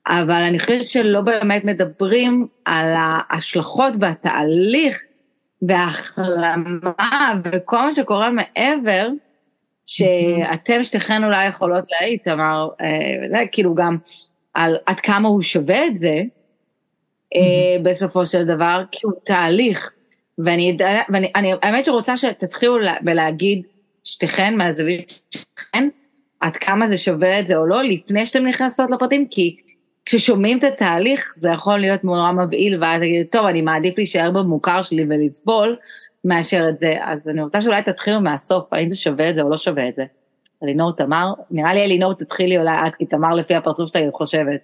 אבל 0.06 0.42
אני 0.48 0.58
חושבת 0.58 0.86
שלא 0.86 1.20
באמת 1.20 1.64
מדברים 1.64 2.46
על 2.64 2.94
ההשלכות 2.96 3.92
והתהליך 4.00 5.02
והחלמה 5.62 7.34
וכל 7.44 7.76
מה 7.76 7.92
שקורה 7.92 8.30
מעבר, 8.30 9.08
שאתם 9.86 10.82
שתיכן 10.82 11.24
אולי 11.24 11.46
יכולות 11.46 11.84
להעיד, 11.90 12.18
תמר, 12.24 12.68
אה, 12.80 13.46
כאילו 13.52 13.74
גם 13.74 13.96
על 14.54 14.76
עד 14.86 15.00
כמה 15.00 15.28
הוא 15.28 15.42
שווה 15.42 15.86
את 15.86 15.98
זה, 15.98 16.22
אה, 17.34 17.82
בסופו 17.82 18.26
של 18.26 18.44
דבר, 18.44 18.82
כי 18.92 19.00
הוא 19.02 19.12
תהליך. 19.24 19.90
ואני, 20.44 20.76
ואני 21.08 21.32
אני, 21.36 21.52
האמת 21.62 21.84
שרוצה 21.84 22.16
שתתחילו 22.16 22.76
ולהגיד 23.04 23.62
שתיכן 24.04 24.56
מהזווית 24.56 25.20
שלכן, 25.30 25.88
עד 26.40 26.56
כמה 26.56 26.88
זה 26.88 26.96
שווה 26.96 27.40
את 27.40 27.46
זה 27.46 27.56
או 27.56 27.66
לא, 27.66 27.82
לפני 27.82 28.26
שאתם 28.26 28.46
נכנסות 28.46 28.90
לפרטים, 28.90 29.26
כי 29.30 29.56
כששומעים 30.08 30.58
את 30.58 30.64
התהליך 30.64 31.34
זה 31.40 31.48
יכול 31.48 31.78
להיות 31.78 32.04
נורא 32.04 32.32
מבהיל 32.32 32.82
ואז 32.82 33.00
תגיד, 33.00 33.26
טוב 33.32 33.46
אני 33.46 33.62
מעדיף 33.62 33.94
להישאר 33.98 34.30
במוכר 34.30 34.82
שלי 34.82 35.06
ולסבול 35.08 35.76
מאשר 36.24 36.66
את 36.68 36.78
זה, 36.78 36.92
אז 37.04 37.18
אני 37.28 37.42
רוצה 37.42 37.60
שאולי 37.60 37.82
תתחילו 37.82 38.20
מהסוף, 38.20 38.72
האם 38.72 38.88
זה 38.88 38.96
שווה 38.96 39.30
את 39.30 39.34
זה 39.34 39.42
או 39.42 39.50
לא 39.50 39.56
שווה 39.56 39.88
את 39.88 39.94
זה. 39.96 40.04
אלינור 40.62 40.92
תמר, 40.96 41.32
נראה 41.50 41.74
לי 41.74 41.84
אלינור 41.84 42.14
תתחילי 42.14 42.58
אולי 42.58 42.70
את, 42.86 42.94
כי 42.94 43.06
תמר 43.06 43.34
לפי 43.34 43.54
הפרצוף 43.54 43.96
היא 43.96 44.10
חושבת. 44.10 44.60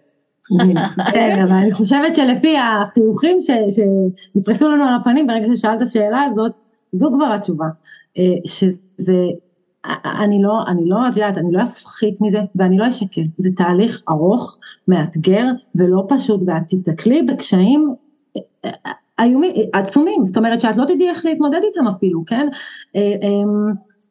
כן, 1.12 1.38
אבל 1.42 1.52
אני 1.52 1.72
חושבת 1.72 2.16
שלפי 2.16 2.56
החיוכים 2.58 3.38
שנפרסו 3.40 4.68
לנו 4.68 4.84
על 4.84 4.94
הפנים 5.00 5.26
ברגע 5.26 5.46
ששאלת 5.54 5.82
השאלה 5.82 6.22
הזאת, 6.22 6.52
זו 6.92 7.10
כבר 7.16 7.32
התשובה. 7.32 7.66
אה, 8.18 8.22
שזה 8.46 9.14
אני 10.04 10.42
לא, 10.42 10.62
אני 10.68 10.88
לא, 10.88 10.96
יודעת, 11.06 11.38
אני 11.38 11.52
לא 11.52 11.62
אפחית 11.62 12.20
מזה 12.20 12.38
ואני 12.56 12.78
לא 12.78 12.88
אשקר, 12.88 13.22
זה 13.38 13.50
תהליך 13.56 14.02
ארוך, 14.08 14.58
מאתגר 14.88 15.44
ולא 15.74 16.06
פשוט, 16.08 16.40
ואת 16.46 16.62
תתקלי 16.68 17.22
בקשיים 17.22 17.94
איומים, 19.20 19.52
עצומים, 19.72 20.26
זאת 20.26 20.36
אומרת 20.36 20.60
שאת 20.60 20.76
לא 20.76 20.84
תדעי 20.84 21.08
איך 21.08 21.24
להתמודד 21.24 21.60
איתם 21.62 21.88
אפילו, 21.88 22.24
כן? 22.26 22.48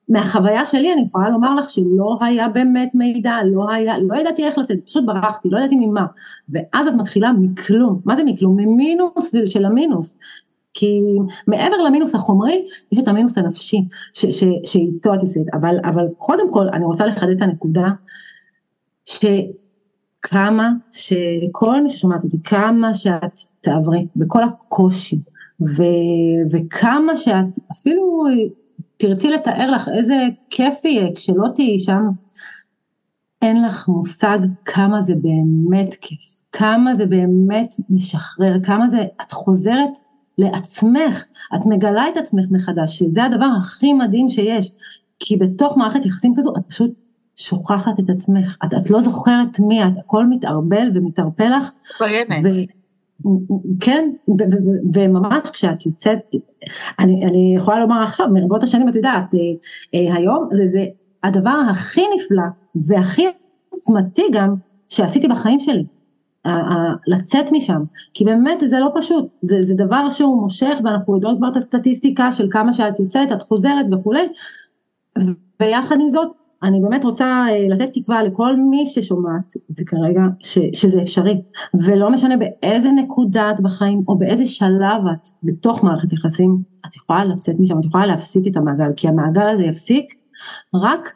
מהחוויה 0.09 0.65
שלי 0.65 0.93
אני 0.93 1.01
יכולה 1.01 1.29
לומר 1.29 1.55
לך 1.55 1.69
שלא 1.69 2.17
היה 2.21 2.49
באמת 2.49 2.95
מידע, 2.95 3.36
לא 3.45 3.71
היה, 3.71 3.97
לא 3.97 4.15
ידעתי 4.15 4.43
איך 4.43 4.57
לצאת, 4.57 4.86
פשוט 4.86 5.05
ברחתי, 5.05 5.49
לא 5.49 5.57
ידעתי 5.57 5.75
ממה. 5.75 6.05
ואז 6.49 6.88
את 6.88 6.93
מתחילה 6.93 7.31
מכלום, 7.31 8.01
מה 8.05 8.15
זה 8.15 8.23
מכלום? 8.23 8.55
ממינוס 8.57 9.36
של 9.45 9.65
המינוס. 9.65 10.17
כי 10.73 10.99
מעבר 11.47 11.77
למינוס 11.77 12.15
החומרי, 12.15 12.65
יש 12.91 12.99
את 12.99 13.07
המינוס 13.07 13.38
הנפשי 13.38 13.77
ש, 14.13 14.25
ש, 14.25 14.43
שאיתו 14.65 15.13
את 15.13 15.23
עשית, 15.23 15.47
אבל, 15.53 15.75
אבל 15.83 16.07
קודם 16.17 16.51
כל 16.51 16.69
אני 16.69 16.86
רוצה 16.86 17.05
לחדד 17.05 17.36
את 17.36 17.41
הנקודה, 17.41 17.88
שכמה 19.05 20.71
שכל 20.91 21.81
מי 21.83 21.89
ששומעת 21.89 22.23
אותי, 22.23 22.38
כמה 22.43 22.93
שאת 22.93 23.39
תעברי 23.62 24.07
בכל 24.15 24.43
הקושי, 24.43 25.19
ו, 25.62 25.83
וכמה 26.51 27.17
שאת 27.17 27.59
אפילו 27.71 28.23
תרצי 28.97 29.29
לתאר 29.29 29.71
לך 29.71 29.89
איזה 29.97 30.15
כיף 30.49 30.86
יהיה 30.86 31.07
כשלא 31.15 31.47
תהיי 31.55 31.79
שם, 31.79 32.07
אין 33.41 33.63
לך 33.63 33.88
מושג 33.88 34.39
כמה 34.65 35.01
זה 35.01 35.13
באמת 35.15 35.95
כיף, 36.01 36.39
כמה 36.51 36.95
זה 36.95 37.05
באמת 37.05 37.75
משחרר, 37.89 38.53
כמה 38.63 38.89
זה, 38.89 39.05
את 39.21 39.31
חוזרת 39.31 39.91
לעצמך, 40.38 41.26
את 41.56 41.65
מגלה 41.65 42.10
את 42.10 42.17
עצמך 42.17 42.46
מחדש, 42.52 43.00
שזה 43.00 43.24
הדבר 43.24 43.50
הכי 43.58 43.93
מדהים 43.93 44.30
שיש, 44.30 44.72
כי 45.19 45.38
בתוך 45.38 45.78
מערכת 45.78 46.06
יחסים 46.06 46.34
כזו 46.38 46.54
את 46.58 46.62
פשוט 46.67 46.91
שוכחת 47.36 48.00
את 48.00 48.10
עצמך, 48.10 48.58
את, 48.65 48.74
את 48.74 48.91
לא 48.91 49.02
זוכרת 49.02 49.60
מי 49.60 49.84
את, 49.84 49.91
הכל 50.00 50.26
מתערבל 50.26 50.89
ומתערפל 50.93 51.50
לך. 51.58 51.72
כן, 53.80 54.10
וממש 54.93 55.50
כשאת 55.54 55.86
יוצאת, 55.86 56.19
אני, 57.00 57.26
אני 57.26 57.54
יכולה 57.58 57.80
לומר 57.80 58.04
עכשיו, 58.04 58.28
מרבות 58.34 58.63
השנים 58.63 58.89
את 58.89 58.96
יודעת, 58.96 59.34
אה, 59.34 59.39
אה, 59.96 60.15
היום 60.15 60.50
זה, 60.52 60.63
זה 60.72 60.86
הדבר 61.24 61.62
הכי 61.69 62.02
נפלא 62.15 62.43
והכי 62.88 63.28
עוצמתי 63.69 64.24
גם 64.32 64.56
שעשיתי 64.89 65.28
בחיים 65.28 65.60
שלי. 65.60 65.84
לצאת 67.08 67.51
משם, 67.51 67.82
כי 68.13 68.25
באמת 68.25 68.63
זה 68.65 68.79
לא 68.79 68.89
פשוט, 68.95 69.25
זה, 69.41 69.58
זה 69.62 69.73
דבר 69.73 70.10
שהוא 70.10 70.41
מושך 70.41 70.77
ואנחנו 70.84 71.15
יודעות 71.15 71.38
כבר 71.38 71.47
את 71.47 71.58
הסטטיסטיקה 71.58 72.32
של 72.32 72.47
כמה 72.51 72.73
שאת 72.73 72.99
יוצאת, 72.99 73.32
את 73.32 73.41
חוזרת 73.41 73.86
וכולי, 73.91 74.27
ויחד 75.60 75.95
עם 75.99 76.10
זאת 76.10 76.32
אני 76.63 76.79
באמת 76.79 77.03
רוצה 77.03 77.25
אה, 77.25 77.67
לתת 77.69 77.93
תקווה 77.93 78.23
לכל 78.23 78.56
מי 78.56 78.84
ששומעת 78.88 79.56
את 79.71 79.75
זה 79.75 79.84
כרגע, 79.86 80.21
ש, 80.39 80.60
שזה 80.73 81.01
אפשרי, 81.01 81.41
ולא 81.86 82.12
משנה 82.12 82.36
באיזה 82.38 82.91
נקודה 82.91 83.51
את 83.51 83.60
בחיים 83.60 84.03
או 84.08 84.17
באיזה 84.17 84.45
שלב 84.45 85.01
את 85.13 85.27
בתוך 85.43 85.84
מערכת 85.84 86.13
יחסים, 86.13 86.62
את 86.86 86.95
יכולה 86.95 87.25
לצאת 87.25 87.56
משם, 87.60 87.79
את 87.79 87.86
יכולה 87.86 88.06
להפסיק 88.06 88.47
את 88.47 88.58
המעגל, 88.58 88.91
כי 88.95 89.08
המעגל 89.08 89.49
הזה 89.49 89.63
יפסיק 89.63 90.15
רק 90.73 91.15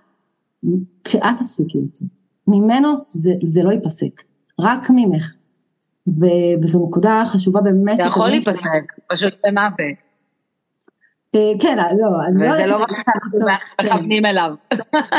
כשאת 1.04 1.38
תפסיקי 1.38 1.78
אותו, 1.78 2.06
ממנו 2.48 2.90
זה, 3.12 3.34
זה 3.44 3.64
לא 3.64 3.72
ייפסק, 3.72 4.22
רק 4.60 4.88
ממך, 4.90 5.36
ו, 6.08 6.26
וזו 6.64 6.88
נקודה 6.88 7.24
חשובה 7.26 7.62
באמת. 7.62 7.98
זה 7.98 8.04
יכול 8.04 8.30
להיפסק, 8.30 8.94
פשוט 9.08 9.34
במוות. 9.46 9.98
אה, 11.36 11.52
כן, 11.60 11.78
לא, 11.78 12.08
אני 12.28 12.48
לא... 12.48 12.54
וזה 12.54 12.68
לא 12.68 12.80
מה 12.80 12.86
שאנחנו 12.90 13.40
מכוונים 13.82 14.26
אליו. 14.26 14.52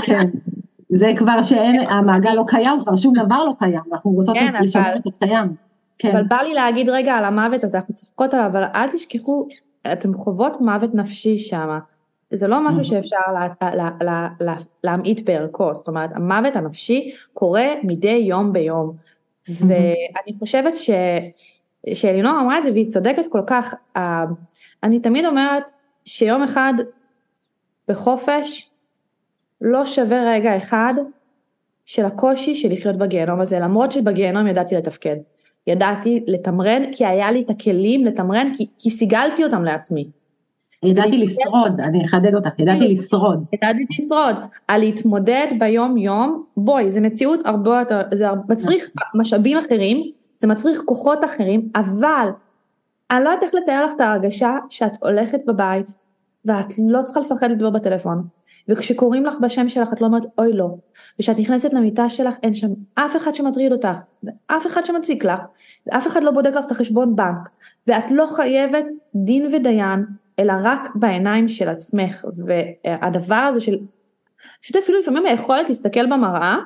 כן, 0.07 0.29
זה 0.89 1.13
כבר 1.17 1.43
שאין, 1.43 1.81
המעגל 1.89 2.33
לא 2.33 2.45
קיים, 2.47 2.81
כבר 2.83 2.97
שום 2.97 3.15
דבר 3.15 3.45
לא 3.45 3.53
קיים, 3.59 3.81
אנחנו 3.93 4.11
רוצות 4.11 4.37
כן, 4.37 4.63
לשמר 4.63 4.97
את 4.97 5.07
הקיים. 5.07 5.55
כן. 5.99 6.11
אבל 6.17 6.23
בא 6.23 6.37
לי 6.37 6.55
להגיד 6.55 6.89
רגע 6.89 7.15
על 7.15 7.25
המוות 7.25 7.65
הזה, 7.65 7.79
אנחנו 7.79 7.95
צוחקות 7.95 8.35
עליו, 8.35 8.47
אבל 8.47 8.65
אל 8.75 8.91
תשכחו, 8.91 9.49
אתם 9.93 10.15
חוות 10.15 10.61
מוות 10.61 10.95
נפשי 10.95 11.37
שם. 11.37 11.79
זה 12.31 12.49
לא 12.49 12.69
משהו 12.69 12.85
שאפשר 12.85 13.17
להמעיט 14.85 15.31
בערכו, 15.31 15.75
זאת 15.75 15.89
אומרת, 15.89 16.11
המוות 16.15 16.57
הנפשי 16.57 17.11
קורה 17.35 17.67
מדי 17.83 18.25
יום 18.29 18.53
ביום. 18.53 18.93
ואני 19.51 20.39
חושבת 20.39 20.77
ש... 20.77 20.91
שאלינור 21.95 22.41
אמרה 22.41 22.59
את 22.59 22.63
זה 22.63 22.73
והיא 22.73 22.89
צודקת 22.89 23.23
כל 23.29 23.43
כך, 23.47 23.75
אני 24.83 25.01
תמיד 25.01 25.27
אומרת, 25.27 25.63
שיום 26.05 26.43
אחד 26.43 26.75
בחופש 27.89 28.71
לא 29.61 29.87
שווה 29.87 30.33
רגע 30.33 30.57
אחד 30.57 30.95
של 31.85 32.05
הקושי 32.05 32.55
של 32.55 32.73
לחיות 32.73 32.97
בגיהנום 32.97 33.41
הזה, 33.41 33.59
למרות 33.59 33.93
שבגיהנום 33.93 34.47
ידעתי 34.47 34.75
לתפקד. 34.75 35.17
ידעתי 35.67 36.25
לתמרן 36.27 36.93
כי 36.93 37.07
היה 37.07 37.31
לי 37.31 37.43
את 37.43 37.51
הכלים 37.51 38.05
לתמרן 38.05 38.51
כי, 38.57 38.67
כי 38.79 38.91
סיגלתי 38.91 39.45
אותם 39.45 39.65
לעצמי. 39.65 40.09
ידעתי 40.85 41.19
לשרוד, 41.19 41.81
אני 41.81 42.05
אחדד 42.05 42.35
אותך, 42.35 42.59
ידעתי 42.59 42.89
לשרוד. 42.89 43.45
ידעתי 43.53 43.87
לשרוד, 43.99 44.37
על 44.69 44.81
להתמודד 44.81 45.47
ביום 45.59 45.97
יום, 45.97 46.45
בואי, 46.57 46.91
זה 46.91 47.01
מציאות 47.01 47.41
הרבה 47.45 47.79
יותר, 47.79 48.01
זה 48.15 48.27
מצריך 48.49 48.91
משאבים 49.15 49.59
אחרים, 49.59 50.11
זה 50.37 50.47
מצריך 50.47 50.83
כוחות 50.85 51.25
אחרים, 51.25 51.69
אבל 51.77 52.29
אני 53.11 53.25
לא 53.25 53.29
יודעת 53.29 53.43
איך 53.43 53.55
לתאר 53.55 53.85
לך 53.85 53.93
את 53.97 54.01
ההרגשה 54.01 54.57
שאת 54.71 54.93
הולכת 55.03 55.41
בבית 55.47 55.87
ואת 56.45 56.73
לא 56.79 57.03
צריכה 57.03 57.21
לפחד 57.21 57.51
לדבר 57.51 57.71
בטלפון 57.71 58.25
וכשקוראים 58.69 59.25
לך 59.25 59.35
בשם 59.41 59.69
שלך 59.69 59.93
את 59.93 60.01
לא 60.01 60.07
אומרת 60.07 60.23
אוי 60.39 60.53
לא. 60.53 60.69
וכשאת 61.19 61.39
נכנסת 61.39 61.75
למיטה 61.75 62.09
שלך 62.09 62.37
אין 62.43 62.55
שם 62.55 62.69
אף 62.95 63.17
אחד 63.17 63.35
שמטריד 63.35 63.73
אותך 63.73 63.99
ואף 64.23 64.67
אחד 64.67 64.85
שמציק 64.85 65.25
לך 65.25 65.41
ואף 65.87 66.07
אחד 66.07 66.23
לא 66.23 66.31
בודק 66.31 66.53
לך 66.55 66.65
את 66.65 66.71
החשבון 66.71 67.17
בנק 67.17 67.49
ואת 67.87 68.05
לא 68.11 68.27
חייבת 68.37 68.85
דין 69.15 69.47
ודיין 69.53 70.05
אלא 70.39 70.53
רק 70.63 70.89
בעיניים 70.95 71.49
של 71.49 71.69
עצמך. 71.69 72.25
והדבר 72.47 73.35
הזה 73.35 73.61
של 73.61 73.79
פשוט 74.63 74.77
אפילו 74.77 74.99
לפעמים 74.99 75.27
היכולת 75.27 75.69
להסתכל 75.69 76.07
במראה 76.07 76.57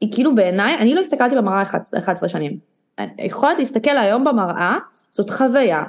היא 0.00 0.12
כאילו 0.12 0.34
בעיניי 0.34 0.78
אני 0.78 0.94
לא 0.94 1.00
הסתכלתי 1.00 1.36
במראה 1.36 1.62
11 1.98 2.28
שנים. 2.28 2.58
היכולת 2.96 3.58
להסתכל 3.58 3.98
היום 3.98 4.24
במראה 4.24 4.78
זאת 5.10 5.30
חוויה 5.30 5.82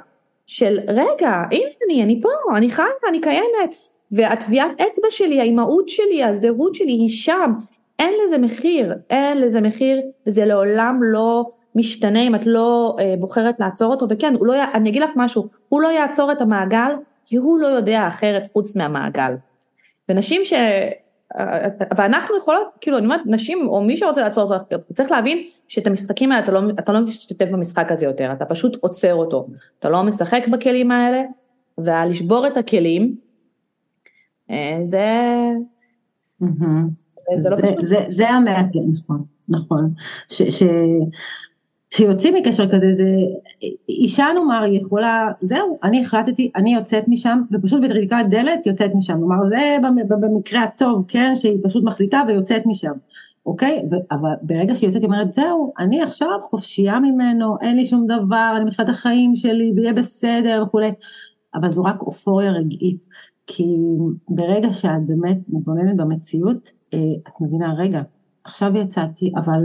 של 0.46 0.78
רגע, 0.88 1.30
הנה 1.50 1.70
אני, 1.86 2.02
אני 2.02 2.20
פה, 2.22 2.56
אני 2.56 2.70
חיה, 2.70 2.84
אני 3.08 3.20
קיימת, 3.20 3.74
והטביעת 4.12 4.70
אצבע 4.80 5.06
שלי, 5.10 5.40
האימהות 5.40 5.88
שלי, 5.88 6.24
הזהות 6.24 6.74
שלי 6.74 6.92
היא 6.92 7.08
שם, 7.08 7.52
אין 7.98 8.14
לזה 8.24 8.38
מחיר, 8.38 8.94
אין 9.10 9.40
לזה 9.40 9.60
מחיר, 9.60 10.00
וזה 10.26 10.44
לעולם 10.44 11.00
לא 11.02 11.50
משתנה 11.74 12.22
אם 12.22 12.34
את 12.34 12.46
לא 12.46 12.96
אה, 13.00 13.14
בוחרת 13.18 13.60
לעצור 13.60 13.90
אותו, 13.90 14.06
וכן, 14.10 14.34
לא, 14.40 14.54
אני 14.74 14.90
אגיד 14.90 15.02
לך 15.02 15.10
משהו, 15.16 15.48
הוא 15.68 15.82
לא 15.82 15.88
יעצור 15.88 16.32
את 16.32 16.40
המעגל, 16.40 16.92
כי 17.26 17.36
הוא 17.36 17.58
לא 17.58 17.66
יודע 17.66 18.08
אחרת 18.08 18.50
חוץ 18.52 18.76
מהמעגל. 18.76 19.34
ונשים 20.08 20.44
ש... 20.44 20.52
ואנחנו 21.96 22.36
יכולות, 22.36 22.66
כאילו 22.80 22.98
אני 22.98 23.06
אומרת, 23.06 23.20
נשים 23.26 23.68
או 23.68 23.82
מי 23.82 23.96
שרוצה 23.96 24.20
לעצור 24.20 24.54
אותו, 24.54 24.76
צריך 24.92 25.10
להבין 25.10 25.38
שאת 25.68 25.86
המשחקים 25.86 26.32
האלה 26.32 26.44
אתה 26.44 26.52
לא, 26.52 26.60
אתה 26.78 26.92
לא 26.92 27.00
משתתף 27.00 27.48
במשחק 27.52 27.92
הזה 27.92 28.06
יותר, 28.06 28.32
אתה 28.32 28.44
פשוט 28.44 28.76
עוצר 28.80 29.14
אותו, 29.14 29.46
אתה 29.78 29.88
לא 29.88 30.02
משחק 30.02 30.48
בכלים 30.52 30.90
האלה, 30.90 31.22
ולשבור 31.78 32.46
את 32.46 32.56
הכלים, 32.56 33.16
אה, 34.50 34.78
זה... 34.82 35.08
זה 37.36 37.50
לא 37.50 37.56
פשוט. 37.62 37.86
זה 38.08 38.28
המאתגר, 38.28 38.80
נכון, 38.92 39.24
נכון. 39.48 39.94
כשיוצאים 41.94 42.34
מקשר 42.34 42.70
כזה, 42.70 42.92
זה 42.92 43.04
אישה 43.88 44.26
נאמר 44.34 44.64
יכולה, 44.66 45.28
זהו, 45.40 45.78
אני 45.82 46.04
החלטתי, 46.04 46.50
אני 46.56 46.74
יוצאת 46.74 47.08
משם, 47.08 47.42
ופשוט 47.52 47.82
בטריקת 47.84 48.16
דלת 48.30 48.66
יוצאת 48.66 48.90
משם, 48.94 49.14
כלומר 49.14 49.48
זה 49.48 49.76
במקרה 50.08 50.62
הטוב, 50.62 51.04
כן, 51.08 51.32
שהיא 51.36 51.58
פשוט 51.64 51.84
מחליטה 51.84 52.22
ויוצאת 52.28 52.62
משם, 52.66 52.92
אוקיי? 53.46 53.82
ו- 53.90 54.14
אבל 54.14 54.30
ברגע 54.42 54.74
שהיא 54.74 54.88
יוצאת 54.88 55.02
היא 55.02 55.10
אומרת, 55.10 55.32
זהו, 55.32 55.72
אני 55.78 56.02
עכשיו 56.02 56.28
חופשייה 56.42 57.00
ממנו, 57.00 57.56
אין 57.60 57.76
לי 57.76 57.86
שום 57.86 58.06
דבר, 58.06 58.54
אני 58.56 58.64
מתחילה 58.64 58.88
את 58.88 58.94
החיים 58.94 59.36
שלי, 59.36 59.72
ויהיה 59.76 59.92
בסדר 59.92 60.64
וכולי, 60.66 60.92
אבל 61.54 61.72
זו 61.72 61.84
רק 61.84 62.02
אופוריה 62.02 62.52
רגעית, 62.52 63.06
כי 63.46 63.64
ברגע 64.28 64.72
שאת 64.72 65.06
באמת 65.06 65.38
מתבוננת 65.48 65.96
במציאות, 65.96 66.70
אה, 66.94 66.98
את 67.28 67.40
מבינה, 67.40 67.74
רגע, 67.78 68.02
עכשיו 68.44 68.76
יצאתי, 68.76 69.32
אבל 69.36 69.62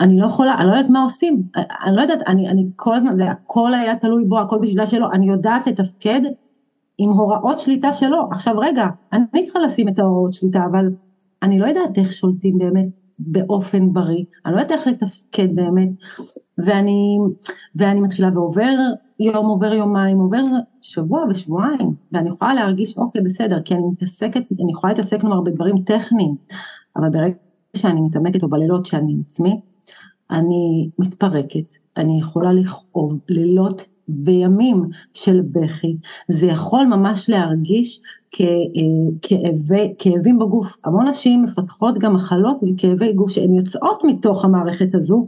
אני 0.00 0.18
לא 0.18 0.26
יכולה, 0.26 0.54
אני 0.58 0.66
לא 0.66 0.72
יודעת 0.72 0.90
מה 0.90 1.02
עושים, 1.02 1.42
אני 1.56 1.96
לא 1.96 2.00
יודעת, 2.00 2.18
אני, 2.26 2.48
אני 2.48 2.66
כל 2.76 2.94
הזמן, 2.94 3.16
זה 3.16 3.30
הכל 3.30 3.74
היה 3.74 3.96
תלוי 3.96 4.24
בו, 4.24 4.40
הכל 4.40 4.58
בשליטה 4.58 4.86
שלו, 4.86 5.06
אני 5.12 5.26
יודעת 5.26 5.66
לתפקד 5.66 6.20
עם 6.98 7.10
הוראות 7.10 7.58
שליטה 7.58 7.92
שלו. 7.92 8.28
עכשיו 8.30 8.58
רגע, 8.58 8.86
אני 9.12 9.44
צריכה 9.44 9.58
לשים 9.58 9.88
את 9.88 9.98
ההוראות 9.98 10.32
שליטה, 10.32 10.64
אבל 10.70 10.90
אני 11.42 11.58
לא 11.58 11.66
יודעת 11.66 11.98
איך 11.98 12.12
שולטים 12.12 12.58
באמת 12.58 12.86
באופן 13.18 13.92
בריא, 13.92 14.24
אני 14.46 14.54
לא 14.54 14.60
יודעת 14.60 14.78
איך 14.78 14.86
לתפקד 14.86 15.56
באמת, 15.56 15.88
ואני, 16.58 17.18
ואני 17.76 18.00
מתחילה 18.00 18.28
ועובר 18.34 18.76
יום, 19.20 19.46
עובר 19.46 19.74
יומיים, 19.74 20.18
עובר 20.18 20.42
שבוע 20.82 21.24
ושבועיים, 21.30 21.94
ואני 22.12 22.28
יכולה 22.28 22.54
להרגיש, 22.54 22.98
אוקיי, 22.98 23.20
בסדר, 23.22 23.60
כי 23.62 23.74
אני 23.74 23.82
מתעסקת, 23.92 24.42
אני 24.60 24.72
יכולה 24.72 24.92
להתעסק 24.92 25.20
כלומר 25.20 25.40
בדברים 25.40 25.78
טכניים, 25.78 26.34
אבל 26.96 27.10
ברגע 27.10 27.34
שאני 27.76 28.00
מתעמקת 28.00 28.42
או 28.42 28.48
בלילות 28.48 28.86
שאני 28.86 29.12
עם 29.12 29.20
עצמי, 29.26 29.60
אני 30.30 30.90
מתפרקת, 30.98 31.74
אני 31.96 32.18
יכולה 32.20 32.52
לכאוב 32.52 33.18
לילות 33.28 33.86
וימים 34.08 34.84
של 35.14 35.40
בכי, 35.52 35.96
זה 36.28 36.46
יכול 36.46 36.84
ממש 36.86 37.30
להרגיש 37.30 38.00
כ, 38.30 38.40
כאבי, 39.22 39.94
כאבים 39.98 40.38
בגוף. 40.38 40.76
המון 40.84 41.08
נשים 41.08 41.42
מפתחות 41.42 41.98
גם 41.98 42.14
מחלות 42.14 42.56
וכאבי 42.62 43.12
גוף 43.12 43.30
שהן 43.30 43.54
יוצאות 43.54 44.02
מתוך 44.04 44.44
המערכת 44.44 44.94
הזו, 44.94 45.26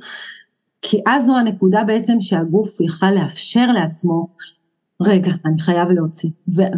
כי 0.82 1.00
אז 1.06 1.26
זו 1.26 1.36
הנקודה 1.36 1.84
בעצם 1.84 2.20
שהגוף 2.20 2.80
יכל 2.80 3.10
לאפשר 3.10 3.72
לעצמו, 3.72 4.28
רגע, 5.02 5.32
אני 5.44 5.60
חייב 5.60 5.88
להוציא, 5.88 6.30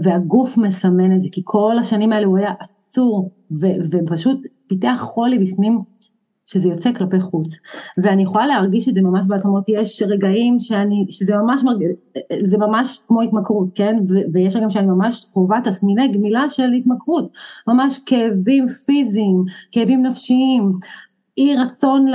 והגוף 0.03 0.57
מסמן 0.57 1.17
את 1.17 1.23
זה, 1.23 1.29
כי 1.33 1.41
כל 1.45 1.79
השנים 1.81 2.13
האלה 2.13 2.27
הוא 2.27 2.39
היה 2.39 2.53
עצור, 2.61 3.31
ופשוט 3.91 4.39
פיתח 4.67 4.99
חולי 5.01 5.39
בפנים 5.39 5.79
שזה 6.49 6.69
יוצא 6.69 6.93
כלפי 6.93 7.21
חוץ, 7.21 7.55
ואני 7.99 8.23
יכולה 8.23 8.47
להרגיש 8.47 8.89
את 8.89 8.95
זה 8.95 9.03
ממש 9.03 9.27
בעצמות, 9.27 9.65
יש 9.69 10.03
רגעים 10.03 10.59
שאני, 10.59 11.07
שזה 11.11 11.37
ממש 11.37 11.65
מרגיש, 11.65 11.89
זה 12.41 12.59
ממש 12.59 12.99
כמו 13.07 13.23
התמכרות, 13.23 13.69
כן, 13.75 13.97
ו- 14.09 14.33
ויש 14.33 14.57
רגעים 14.57 14.71
שאני 14.71 14.87
ממש 14.87 15.27
חווה 15.29 15.61
תסמיני 15.65 16.09
גמילה 16.09 16.49
של 16.49 16.73
התמכרות, 16.73 17.33
ממש 17.67 18.01
כאבים 18.07 18.69
פיזיים, 18.69 19.45
כאבים 19.73 20.03
נפשיים, 20.03 20.73
אי 21.39 21.57
רצון 21.57 22.07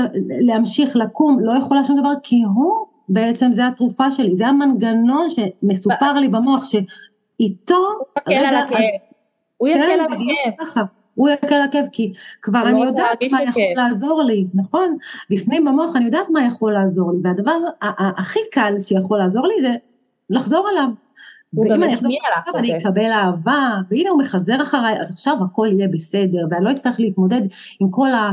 להמשיך 0.41 0.95
לקום, 0.95 1.39
לא 1.39 1.57
יכולה 1.57 1.83
שום 1.83 1.99
דבר, 1.99 2.11
כי 2.23 2.43
הוא 2.55 2.85
בעצם 3.09 3.51
זה 3.53 3.67
התרופה 3.67 4.11
שלי, 4.11 4.35
זה 4.35 4.47
המנגנון 4.47 5.27
שמסופר 5.29 6.13
לי 6.13 6.27
במוח, 6.27 6.65
שאיתו, 6.65 7.75
הוא 7.75 8.33
יקל 8.33 8.45
על 8.45 8.55
הכאב, 8.55 8.77
הוא 9.57 9.67
יקל 9.67 9.83
כן, 9.83 9.99
על 9.99 10.05
הכאב. 10.59 11.02
הוא 11.15 11.29
יקל 11.29 11.61
הכאב 11.61 11.85
כי 11.91 12.13
כבר 12.41 12.61
אני 12.67 12.79
לא 12.79 12.85
יודעת 12.85 13.17
מה 13.31 13.43
יכול 13.43 13.63
הכאב. 13.63 13.85
לעזור 13.85 14.23
לי, 14.23 14.47
נכון? 14.53 14.97
בפנים 15.29 15.65
במוח 15.65 15.95
אני 15.95 16.05
יודעת 16.05 16.29
מה 16.29 16.45
יכול 16.45 16.73
לעזור 16.73 17.11
לי, 17.11 17.17
והדבר 17.23 17.57
הכי 18.17 18.39
קל 18.51 18.75
שיכול 18.81 19.17
לעזור 19.17 19.47
לי 19.47 19.61
זה 19.61 19.75
לחזור 20.29 20.69
אליו. 20.69 20.89
ואם 21.53 21.83
אני 21.83 21.93
אחזור 21.93 22.11
אליו 22.11 22.59
אני 22.59 22.77
אקבל 22.77 23.11
אהבה, 23.11 23.75
והנה 23.89 24.09
הוא 24.09 24.19
מחזר 24.19 24.61
אחריי, 24.63 25.01
אז 25.01 25.11
עכשיו 25.11 25.37
הכל 25.43 25.69
יהיה 25.71 25.87
בסדר, 25.87 26.47
ואני 26.51 26.65
לא 26.65 26.71
אצטרך 26.71 26.99
להתמודד 26.99 27.41
עם 27.79 27.89
כל 27.91 28.09
ה... 28.09 28.31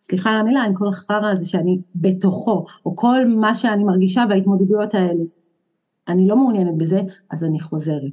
סליחה 0.00 0.30
על 0.30 0.36
המילה, 0.36 0.62
עם 0.62 0.74
כל 0.74 0.88
החרא 0.88 1.30
הזה 1.32 1.44
שאני 1.44 1.80
בתוכו, 1.94 2.64
או 2.86 2.96
כל 2.96 3.26
מה 3.26 3.54
שאני 3.54 3.84
מרגישה 3.84 4.24
וההתמודדויות 4.28 4.94
האלה. 4.94 5.24
אני 6.08 6.28
לא 6.28 6.36
מעוניינת 6.36 6.76
בזה, 6.76 7.00
אז 7.30 7.44
אני 7.44 7.60
חוזרת. 7.60 8.12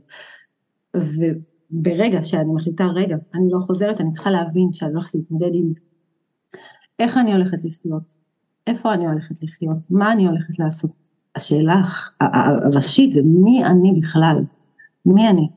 ברגע 1.69 2.23
שאני 2.23 2.53
מחליטה, 2.53 2.85
רגע, 2.85 3.15
אני 3.33 3.49
לא 3.51 3.59
חוזרת, 3.59 4.01
אני 4.01 4.11
צריכה 4.11 4.31
להבין 4.31 4.73
שאני 4.73 4.91
הולכת 4.91 5.15
להתמודד 5.15 5.49
עם 5.53 5.73
איך 6.99 7.17
אני 7.17 7.33
הולכת 7.33 7.57
לחיות, 7.65 8.15
איפה 8.67 8.93
אני 8.93 9.07
הולכת 9.07 9.43
לחיות, 9.43 9.79
מה 9.89 10.11
אני 10.11 10.27
הולכת 10.27 10.59
לעשות. 10.59 10.91
השאלה 11.35 11.81
הראשית 12.21 13.11
זה 13.11 13.21
מי 13.25 13.65
אני 13.65 13.99
בכלל, 14.01 14.37
מי 15.05 15.29
אני. 15.29 15.49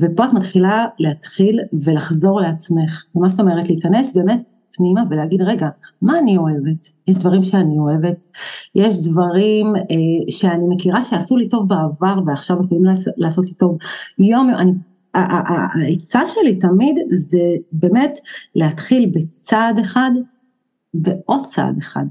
ופה 0.00 0.24
את 0.24 0.32
מתחילה 0.32 0.86
להתחיל 0.98 1.60
ולחזור 1.84 2.40
לעצמך. 2.40 3.04
ומה 3.14 3.28
זאת 3.28 3.40
אומרת? 3.40 3.68
להיכנס 3.68 4.14
באמת 4.14 4.42
פנימה 4.76 5.02
ולהגיד 5.10 5.42
רגע, 5.42 5.68
מה 6.02 6.18
אני 6.18 6.36
אוהבת? 6.36 6.92
יש 7.08 7.16
דברים 7.16 7.42
שאני 7.42 7.78
אוהבת, 7.78 8.26
יש 8.74 9.02
דברים 9.02 9.76
אה, 9.76 9.82
שאני 10.30 10.64
מכירה 10.68 11.04
שעשו 11.04 11.36
לי 11.36 11.48
טוב 11.48 11.68
בעבר 11.68 12.20
ועכשיו 12.26 12.56
יכולים 12.60 12.84
לעשות 13.16 13.46
לי 13.46 13.54
טוב. 13.54 13.78
יום, 14.18 14.50
אני 14.58 14.72
העצה 15.14 16.20
שלי 16.26 16.58
תמיד 16.58 16.96
זה 17.14 17.38
באמת 17.72 18.18
להתחיל 18.54 19.12
בצעד 19.14 19.78
אחד 19.78 20.10
ועוד 20.94 21.46
צעד 21.46 21.78
אחד. 21.78 22.04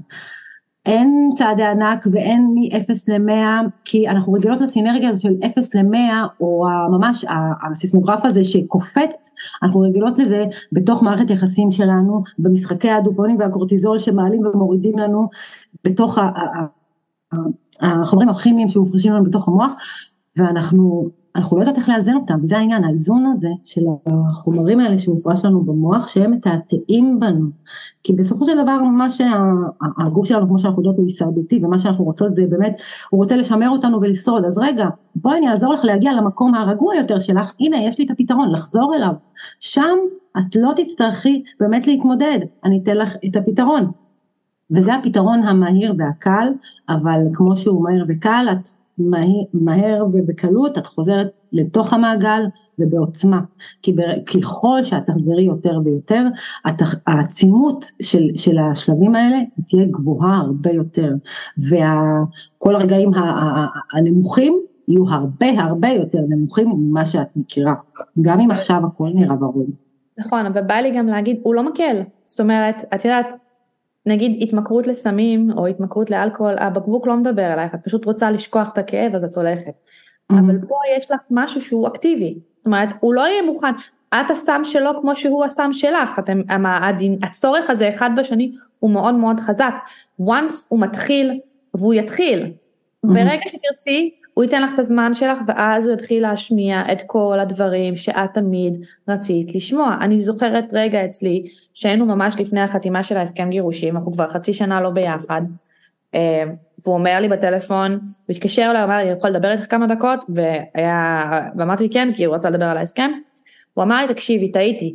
אין 0.86 1.30
צעדי 1.38 1.64
ענק 1.64 2.06
ואין 2.12 2.54
מ-0 2.54 2.92
ל-100, 3.08 3.68
כי 3.84 4.08
אנחנו 4.08 4.32
רגילות 4.32 4.60
לסינרגיה 4.60 5.08
הזו 5.08 5.22
של 5.22 5.34
0 5.46 5.74
ל-100, 5.74 5.96
או 6.40 6.64
ממש 6.90 7.24
הסיסמוגרף 7.70 8.24
הזה 8.24 8.44
שקופץ, 8.44 9.32
אנחנו 9.62 9.80
רגילות 9.80 10.18
לזה 10.18 10.44
בתוך 10.72 11.02
מערכת 11.02 11.30
יחסים 11.30 11.70
שלנו, 11.70 12.22
במשחקי 12.38 12.90
הדופונים 12.90 13.38
והקורטיזול 13.38 13.98
שמעלים 13.98 14.46
ומורידים 14.46 14.98
לנו, 14.98 15.28
בתוך 15.84 16.18
החומרים 17.80 18.28
הכימיים 18.28 18.68
שמופרשים 18.68 19.12
לנו 19.12 19.24
בתוך 19.24 19.48
המוח, 19.48 19.72
ואנחנו 20.36 21.04
אנחנו 21.36 21.56
לא 21.56 21.62
יודעות 21.62 21.78
איך 21.78 21.88
לאזן 21.88 22.14
אותם, 22.14 22.38
וזה 22.42 22.58
העניין, 22.58 22.84
האיזון 22.84 23.26
הזה 23.26 23.48
של 23.64 23.80
החומרים 24.06 24.80
האלה 24.80 24.98
שמופרש 24.98 25.44
לנו 25.44 25.64
במוח, 25.64 26.08
שהם 26.08 26.30
מתעתעים 26.30 27.20
בנו, 27.20 27.46
כי 28.02 28.12
בסופו 28.12 28.44
של 28.44 28.62
דבר 28.62 28.82
מה 28.82 29.10
שהגוף 29.10 30.26
שלנו, 30.26 30.48
כמו 30.48 30.58
שאנחנו 30.58 30.82
יודעות, 30.82 30.96
הוא 30.96 31.06
הישרדותי, 31.06 31.60
ומה 31.64 31.78
שאנחנו 31.78 32.04
רוצות 32.04 32.34
זה 32.34 32.42
באמת, 32.50 32.80
הוא 33.10 33.18
רוצה 33.18 33.36
לשמר 33.36 33.70
אותנו 33.70 34.00
ולשרוד, 34.00 34.44
אז 34.44 34.58
רגע, 34.58 34.86
בואי 35.16 35.38
אני 35.38 35.48
אעזור 35.48 35.72
לך 35.72 35.84
להגיע 35.84 36.12
למקום 36.12 36.54
הרגוע 36.54 36.96
יותר 36.96 37.18
שלך, 37.18 37.52
הנה 37.60 37.82
יש 37.82 37.98
לי 37.98 38.04
את 38.04 38.10
הפתרון, 38.10 38.52
לחזור 38.52 38.94
אליו, 38.96 39.12
שם 39.60 39.96
את 40.38 40.56
לא 40.56 40.72
תצטרכי 40.76 41.42
באמת 41.60 41.86
להתמודד, 41.86 42.38
אני 42.64 42.80
אתן 42.82 42.96
לך 42.96 43.16
את 43.26 43.36
הפתרון. 43.36 43.88
וזה 44.70 44.94
הפתרון 44.94 45.42
המהיר 45.42 45.94
והקל, 45.98 46.52
אבל 46.88 47.20
כמו 47.34 47.56
שהוא 47.56 47.84
מהיר 47.84 48.04
וקל, 48.08 48.46
את 48.52 48.68
מהר 49.52 50.04
ובקלות 50.12 50.78
את 50.78 50.86
חוזרת 50.86 51.26
לתוך 51.52 51.92
המעגל 51.92 52.42
ובעוצמה, 52.78 53.40
כי 53.82 53.94
ככל 54.26 54.82
שאת 54.82 55.06
תחזרי 55.06 55.42
יותר 55.42 55.78
ויותר, 55.84 56.26
העצימות 57.06 57.84
של, 58.02 58.24
של 58.36 58.58
השלבים 58.58 59.14
האלה 59.14 59.38
תהיה 59.68 59.86
גבוהה 59.86 60.36
הרבה 60.36 60.70
יותר, 60.70 61.12
וכל 61.70 62.76
הרגעים 62.76 63.10
הנמוכים 63.92 64.60
יהיו 64.88 65.08
הרבה 65.08 65.46
הרבה 65.58 65.88
יותר 65.88 66.18
נמוכים 66.28 66.68
ממה 66.68 67.06
שאת 67.06 67.28
מכירה, 67.36 67.74
גם 68.20 68.40
אם 68.40 68.50
עכשיו 68.50 68.80
הכל 68.86 69.08
נראה 69.14 69.36
ברור. 69.36 69.66
נכון, 70.18 70.46
אבל 70.46 70.62
בא 70.62 70.74
לי 70.74 70.98
גם 70.98 71.06
להגיד, 71.06 71.40
הוא 71.42 71.54
לא 71.54 71.62
מקל, 71.62 72.02
זאת 72.24 72.40
אומרת, 72.40 72.84
את 72.94 73.04
יודעת, 73.04 73.34
נגיד 74.06 74.42
התמכרות 74.42 74.86
לסמים 74.86 75.50
או 75.56 75.66
התמכרות 75.66 76.10
לאלכוהול, 76.10 76.54
הבקבוק 76.58 77.06
לא 77.06 77.16
מדבר 77.16 77.52
אלייך, 77.52 77.74
את 77.74 77.80
פשוט 77.84 78.04
רוצה 78.04 78.30
לשכוח 78.30 78.72
את 78.72 78.78
הכאב 78.78 79.14
אז 79.14 79.24
את 79.24 79.36
הולכת. 79.36 79.72
Mm-hmm. 79.72 80.36
אבל 80.38 80.58
פה 80.68 80.74
יש 80.96 81.10
לך 81.10 81.20
משהו 81.30 81.60
שהוא 81.60 81.88
אקטיבי, 81.88 82.38
זאת 82.56 82.66
אומרת 82.66 82.88
הוא 83.00 83.14
לא 83.14 83.20
יהיה 83.20 83.42
מוכן, 83.42 83.72
את 84.08 84.30
הסם 84.30 84.60
שלו 84.64 84.90
כמו 85.00 85.16
שהוא 85.16 85.44
הסם 85.44 85.72
שלך, 85.72 86.18
אתם, 86.18 86.42
הדין, 86.64 87.18
הצורך 87.22 87.70
הזה 87.70 87.88
אחד 87.88 88.10
בשני 88.16 88.52
הוא 88.78 88.90
מאוד 88.90 89.14
מאוד 89.14 89.40
חזק, 89.40 89.74
once 90.20 90.52
הוא 90.68 90.80
מתחיל 90.80 91.40
והוא 91.74 91.94
יתחיל, 91.94 92.42
mm-hmm. 92.42 93.08
ברגע 93.14 93.42
שתרצי 93.48 94.10
הוא 94.34 94.44
ייתן 94.44 94.62
לך 94.62 94.74
את 94.74 94.78
הזמן 94.78 95.14
שלך 95.14 95.38
ואז 95.46 95.86
הוא 95.86 95.94
יתחיל 95.94 96.22
להשמיע 96.22 96.82
את 96.92 97.02
כל 97.06 97.38
הדברים 97.40 97.96
שאת 97.96 98.34
תמיד 98.34 98.84
רצית 99.08 99.54
לשמוע. 99.54 99.96
אני 100.00 100.20
זוכרת 100.20 100.64
רגע 100.72 101.04
אצלי 101.04 101.42
שהיינו 101.74 102.06
ממש 102.06 102.36
לפני 102.40 102.60
החתימה 102.60 103.02
של 103.02 103.16
ההסכם 103.16 103.50
גירושים, 103.50 103.96
אנחנו 103.96 104.12
כבר 104.12 104.26
חצי 104.26 104.52
שנה 104.52 104.80
לא 104.80 104.90
ביחד. 104.90 105.42
אה, 106.14 106.44
והוא 106.84 106.94
אומר 106.94 107.18
לי 107.20 107.28
בטלפון, 107.28 107.92
הוא 107.92 108.00
התקשר 108.36 108.62
אליי, 108.70 108.82
הוא 108.82 108.84
אמר 108.84 108.96
לי, 108.96 109.02
אני 109.02 109.18
יכול 109.18 109.30
לדבר 109.30 109.52
איתך 109.52 109.70
כמה 109.70 109.86
דקות, 109.86 110.20
והיה, 110.28 111.40
ואמרתי 111.56 111.90
כן, 111.90 112.08
כי 112.14 112.24
הוא 112.24 112.34
רצה 112.34 112.50
לדבר 112.50 112.64
על 112.64 112.76
ההסכם. 112.76 113.10
הוא 113.74 113.84
אמר 113.84 114.06
לי, 114.06 114.14
תקשיבי, 114.14 114.52
טעיתי. 114.52 114.94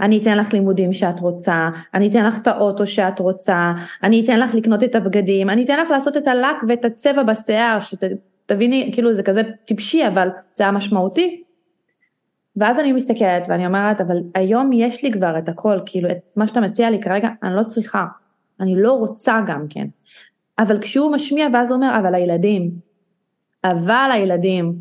אני 0.00 0.18
אתן 0.18 0.38
לך 0.38 0.52
לימודים 0.52 0.92
שאת 0.92 1.20
רוצה, 1.20 1.68
אני 1.94 2.08
אתן 2.08 2.26
לך 2.26 2.38
את 2.38 2.46
האוטו 2.46 2.86
שאת 2.86 3.20
רוצה, 3.20 3.72
אני 4.02 4.24
אתן 4.24 4.40
לך 4.40 4.54
לקנות 4.54 4.84
את 4.84 4.94
הבגדים, 4.94 5.50
אני 5.50 5.64
אתן 5.64 5.78
לך 5.78 5.90
לעשות 5.90 6.16
את 6.16 6.28
הלק 6.28 6.56
ואת 6.68 6.84
הצבע 6.84 7.22
בשיער, 7.22 7.80
שת, 7.80 8.04
תביני, 8.52 8.90
כאילו 8.92 9.14
זה 9.14 9.22
כזה 9.22 9.42
טיפשי, 9.64 10.06
אבל 10.08 10.28
זה 10.52 10.64
היה 10.64 10.72
משמעותי. 10.72 11.42
ואז 12.56 12.80
אני 12.80 12.92
מסתכלת 12.92 13.42
ואני 13.48 13.66
אומרת, 13.66 14.00
אבל 14.00 14.16
היום 14.34 14.72
יש 14.72 15.04
לי 15.04 15.12
כבר 15.12 15.38
את 15.38 15.48
הכל, 15.48 15.78
כאילו 15.86 16.10
את 16.10 16.36
מה 16.36 16.46
שאתה 16.46 16.60
מציע 16.60 16.90
לי 16.90 17.00
כרגע, 17.00 17.28
אני 17.42 17.56
לא 17.56 17.62
צריכה, 17.62 18.06
אני 18.60 18.82
לא 18.82 18.92
רוצה 18.92 19.40
גם 19.46 19.66
כן. 19.70 19.86
אבל 20.58 20.78
כשהוא 20.78 21.12
משמיע 21.12 21.48
ואז 21.52 21.70
הוא 21.70 21.76
אומר, 21.76 21.98
אבל 21.98 22.14
הילדים, 22.14 22.70
אבל 23.64 24.10
הילדים, 24.12 24.74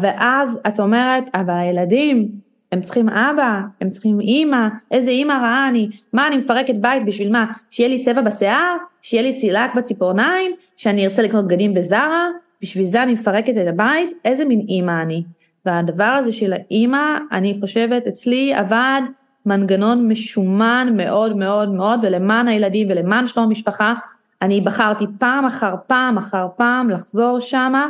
ואז 0.00 0.60
את 0.68 0.80
אומרת, 0.80 1.24
אבל 1.34 1.54
הילדים, 1.54 2.28
הם 2.72 2.80
צריכים 2.80 3.08
אבא, 3.08 3.60
הם 3.80 3.90
צריכים 3.90 4.20
אימא, 4.20 4.68
איזה 4.90 5.10
אימא 5.10 5.32
רעה 5.32 5.68
אני, 5.68 5.88
מה 6.12 6.26
אני 6.26 6.36
מפרקת 6.36 6.74
בית 6.74 7.04
בשביל 7.06 7.32
מה, 7.32 7.52
שיהיה 7.70 7.88
לי 7.88 8.00
צבע 8.00 8.20
בשיער, 8.20 8.76
שיהיה 9.02 9.22
לי 9.22 9.34
צילק 9.34 9.74
בציפורניים, 9.76 10.52
שאני 10.76 11.06
ארצה 11.06 11.22
לקנות 11.22 11.44
בגדים 11.44 11.74
בזארה, 11.74 12.28
בשביל 12.62 12.84
זה 12.84 13.02
אני 13.02 13.12
מפרקת 13.12 13.52
את 13.62 13.66
הבית, 13.68 14.10
איזה 14.24 14.44
מין 14.44 14.64
אימא 14.68 15.02
אני. 15.02 15.24
והדבר 15.66 16.04
הזה 16.04 16.32
של 16.32 16.52
האימא, 16.52 17.18
אני 17.32 17.56
חושבת 17.60 18.06
אצלי 18.06 18.54
עבד 18.54 19.02
מנגנון 19.46 20.08
משומן 20.08 20.88
מאוד 20.96 21.36
מאוד 21.36 21.68
מאוד, 21.68 22.00
ולמען 22.02 22.48
הילדים 22.48 22.86
ולמען 22.90 23.26
שלום 23.26 23.46
המשפחה, 23.46 23.94
אני 24.42 24.60
בחרתי 24.60 25.04
פעם 25.18 25.44
אחר 25.44 25.74
פעם 25.86 26.18
אחר 26.18 26.46
פעם 26.56 26.90
לחזור 26.90 27.40
שמה, 27.40 27.86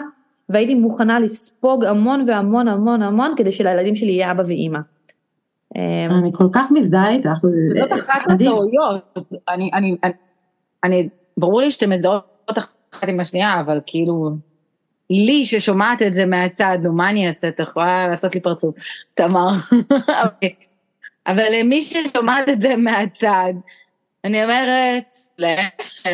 והייתי 0.49 0.75
מוכנה 0.75 1.21
לספוג 1.21 1.85
המון 1.85 2.25
והמון 2.27 2.69
המון 2.69 3.03
המון 3.03 3.35
כדי 3.37 3.53
שלילדים 3.53 3.95
שלי 3.97 4.13
יהיה 4.13 4.31
אבא 4.31 4.43
ואימא. 4.47 4.79
אני 5.77 6.31
כל 6.33 6.49
כך 6.53 6.71
מזדהה 6.71 7.11
איתך. 7.11 7.39
זאת 7.81 7.93
אחת 7.93 8.21
הטעויות, 8.27 9.19
אני, 9.49 9.71
אני, 9.75 9.97
אני, 10.05 10.13
אני, 10.85 11.09
ברור 11.37 11.61
לי 11.61 11.71
שאתם 11.71 11.91
מזדהות 11.91 12.59
אחת 12.59 13.09
עם 13.09 13.21
השנייה, 13.21 13.61
אבל 13.61 13.81
כאילו, 13.87 14.31
לי 15.11 15.45
ששומעת 15.45 16.03
את 16.03 16.15
זה 16.15 16.27
מהצד, 16.27 16.79
נו 16.83 16.93
מה 16.93 17.11
אני 17.11 17.29
אעשה, 17.29 17.49
את 17.49 17.61
יכולה 17.61 18.09
לעשות 18.09 18.35
לי 18.35 18.41
פרצוף, 18.41 18.75
תמר. 19.15 19.51
אבל 21.27 21.45
למי 21.53 21.83
ששומעת 21.83 22.49
את 22.49 22.61
זה 22.61 22.77
מהצד, 22.77 23.53
אני 24.25 24.45
אומרת, 24.45 25.17
להפך, 25.39 26.07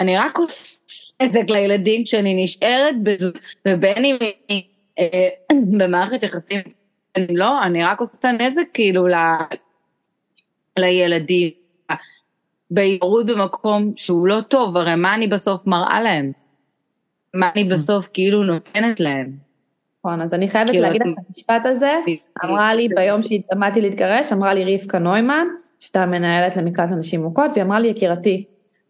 אני 0.00 0.16
רק 0.16 0.38
עושה 0.38 0.74
נזק 1.22 1.50
לילדים 1.50 2.04
כשאני 2.04 2.44
נשארת 2.44 3.02
בזו, 3.02 3.28
ובין 3.68 4.04
אם 4.04 4.16
היא 4.48 4.62
אה, 4.98 5.28
במערכת 5.78 6.22
יחסים, 6.22 6.60
לא, 7.30 7.62
אני 7.62 7.84
רק 7.84 8.00
עושה 8.00 8.32
נזק 8.32 8.66
כאילו 8.74 9.06
ל, 9.06 9.14
לילדים, 10.78 11.50
בהירות 12.70 13.26
במקום 13.26 13.92
שהוא 13.96 14.26
לא 14.26 14.40
טוב, 14.40 14.76
הרי 14.76 14.94
מה 14.94 15.14
אני 15.14 15.26
בסוף 15.26 15.66
מראה 15.66 16.02
להם? 16.02 16.43
מה 17.34 17.50
אני 17.54 17.64
בסוף 17.64 18.06
כאילו 18.12 18.42
נותנת 18.42 19.00
להם? 19.00 19.32
נכון, 19.98 20.20
אז 20.20 20.34
אני 20.34 20.48
חייבת 20.48 20.74
להגיד 20.74 21.02
לך 21.02 21.12
את 21.12 21.24
המשפט 21.26 21.66
הזה, 21.66 21.92
אמרה 22.44 22.74
לי 22.74 22.88
ביום 22.88 23.22
שהתעמדתי 23.22 23.80
להתגרש, 23.80 24.32
אמרה 24.32 24.54
לי 24.54 24.76
רבקה 24.76 24.98
נוימן, 24.98 25.46
שהייתה 25.80 26.06
מנהלת 26.06 26.56
למקלט 26.56 26.90
לנשים 26.90 27.22
מוכות, 27.22 27.50
והיא 27.52 27.64
אמרה 27.64 27.80
לי, 27.80 27.88
יקירתי, 27.88 28.44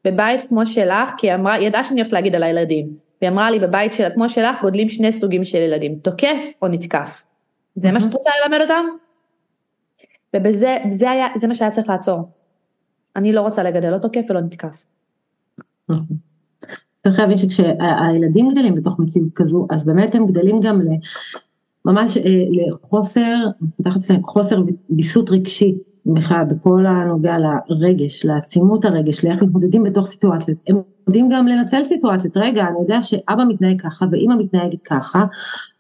בבית 0.05 0.49
כמו 0.49 0.67
שלך, 0.67 1.15
כי 1.19 1.31
היא 1.31 1.35
אמרה, 1.35 1.55
היא 1.55 1.67
ידעה 1.67 1.85
שאני 1.85 2.01
הולכת 2.01 2.13
להגיד 2.13 2.35
על 2.35 2.43
הילדים, 2.43 2.97
והיא 3.21 3.31
אמרה 3.31 3.51
לי, 3.51 3.59
בבית 3.59 3.95
של, 3.95 4.09
כמו 4.15 4.29
שלך 4.29 4.61
גודלים 4.63 4.89
שני 4.89 5.13
סוגים 5.13 5.45
של 5.45 5.59
ילדים, 5.59 5.95
תוקף 5.95 6.43
או 6.63 6.69
נתקף. 6.69 7.25
זה 7.75 7.93
מה 7.93 8.01
שאת 8.01 8.15
רוצה 8.15 8.31
ללמד 8.45 8.61
אותם? 8.61 8.85
ובזה, 10.37 10.77
זה 10.91 11.11
היה, 11.11 11.27
זה 11.37 11.49
מה 11.49 11.55
שהיה 11.55 11.71
צריך 11.71 11.89
לעצור. 11.89 12.29
אני 13.17 13.33
לא 13.33 13.41
רוצה 13.41 13.63
לגדל 13.63 13.91
לא 13.91 13.99
תוקף 13.99 14.27
ולא 14.31 14.41
נתקף. 14.41 14.85
צריך 17.05 17.19
להבין 17.19 17.37
שכשהילדים 17.37 18.49
גדלים 18.49 18.75
בתוך 18.75 19.01
מציאות 19.01 19.29
כזו, 19.35 19.67
אז 19.71 19.87
באמת 19.87 20.15
הם 20.15 20.27
גדלים 20.27 20.61
גם 20.61 20.81
ממש 21.85 22.19
לחוסר, 22.51 23.37
חוסר 24.25 24.63
ויסות 24.91 25.31
רגשי. 25.31 25.79
בכלל 26.07 26.45
בכל 26.51 26.87
הנוגע 26.87 27.37
לרגש, 27.69 28.25
לעצימות 28.25 28.85
הרגש, 28.85 29.25
לאיך 29.25 29.43
מתמודדים 29.43 29.83
בתוך 29.83 30.07
סיטואציות. 30.07 30.59
הם 30.69 30.77
יודעים 31.07 31.29
גם 31.29 31.47
לנצל 31.47 31.85
סיטואציות, 31.85 32.37
רגע, 32.37 32.63
אני 32.63 32.79
יודע 32.81 33.03
שאבא 33.03 33.45
מתנהג 33.49 33.81
ככה 33.81 34.07
ואימא 34.11 34.35
מתנהגת 34.39 34.83
ככה, 34.85 35.25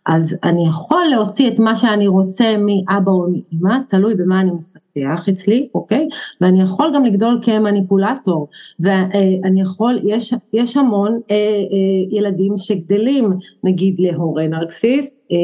אז 0.07 0.37
אני 0.45 0.67
יכול 0.67 1.05
להוציא 1.11 1.51
את 1.51 1.59
מה 1.59 1.77
שאני 1.77 2.07
רוצה 2.07 2.45
מאבא 2.59 3.11
או 3.11 3.27
מאמא, 3.53 3.79
תלוי 3.89 4.15
במה 4.15 4.41
אני 4.41 4.51
מפתח 4.51 5.29
אצלי, 5.29 5.69
אוקיי? 5.75 6.09
ואני 6.41 6.63
יכול 6.63 6.91
גם 6.95 7.05
לגדול 7.05 7.39
כמניפולטור, 7.43 8.49
ואני 8.81 9.61
יכול, 9.61 10.01
יש, 10.05 10.35
יש 10.53 10.77
המון 10.77 11.21
אה, 11.31 11.37
אה, 11.37 12.19
ילדים 12.19 12.59
שגדלים 12.59 13.31
נגיד 13.65 13.95
להורה 13.99 14.49
נרקסיסט, 14.49 15.21
אה, 15.33 15.37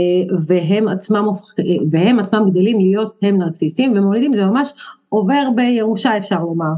והם 0.46 0.88
עצמם, 0.88 1.24
והם 1.90 2.18
עצמם 2.18 2.50
גדלים 2.50 2.78
להיות 2.78 3.14
הם 3.22 3.38
נרקסיסטים, 3.38 3.92
ומולידים 3.96 4.36
זה 4.36 4.44
ממש 4.44 4.72
עובר 5.08 5.42
בירושה 5.54 6.16
אפשר 6.16 6.40
לומר. 6.40 6.72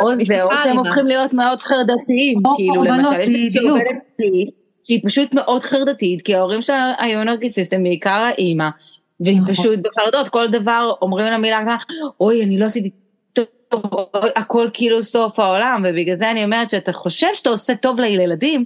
או 0.00 0.24
זה, 0.24 0.42
או 0.42 0.50
שהם 0.64 0.78
הופכים 0.78 1.06
להיות 1.06 1.32
מאוד 1.32 1.58
חרדתיים, 1.58 2.42
כאילו 2.56 2.84
למשל, 2.84 3.20
יש 3.20 3.28
לי 3.28 3.50
שעובדת 3.50 3.86
היא 4.90 5.00
פשוט 5.04 5.34
מאוד 5.34 5.62
חרדתית, 5.62 6.22
כי 6.22 6.34
ההורים 6.34 6.62
שלה 6.62 6.92
היו 6.98 7.24
נרקיסיסטים, 7.24 7.82
בעיקר 7.82 8.10
האימא, 8.10 8.68
והיא 9.20 9.40
נכון. 9.40 9.54
פשוט 9.54 9.78
בחרדות, 9.78 10.28
כל 10.28 10.48
דבר 10.48 10.92
אומרים 11.02 11.26
לה 11.26 11.38
מילה, 11.38 11.76
אוי, 12.20 12.44
אני 12.44 12.58
לא 12.58 12.64
עשיתי 12.64 12.90
טוב, 13.32 13.82
הכל 14.36 14.68
כאילו 14.72 15.02
סוף 15.02 15.38
העולם, 15.38 15.84
ובגלל 15.88 16.16
זה 16.16 16.30
אני 16.30 16.44
אומרת 16.44 16.70
שאתה 16.70 16.92
חושב 16.92 17.26
שאתה 17.34 17.50
עושה 17.50 17.74
טוב 17.74 18.00
לילדים, 18.00 18.64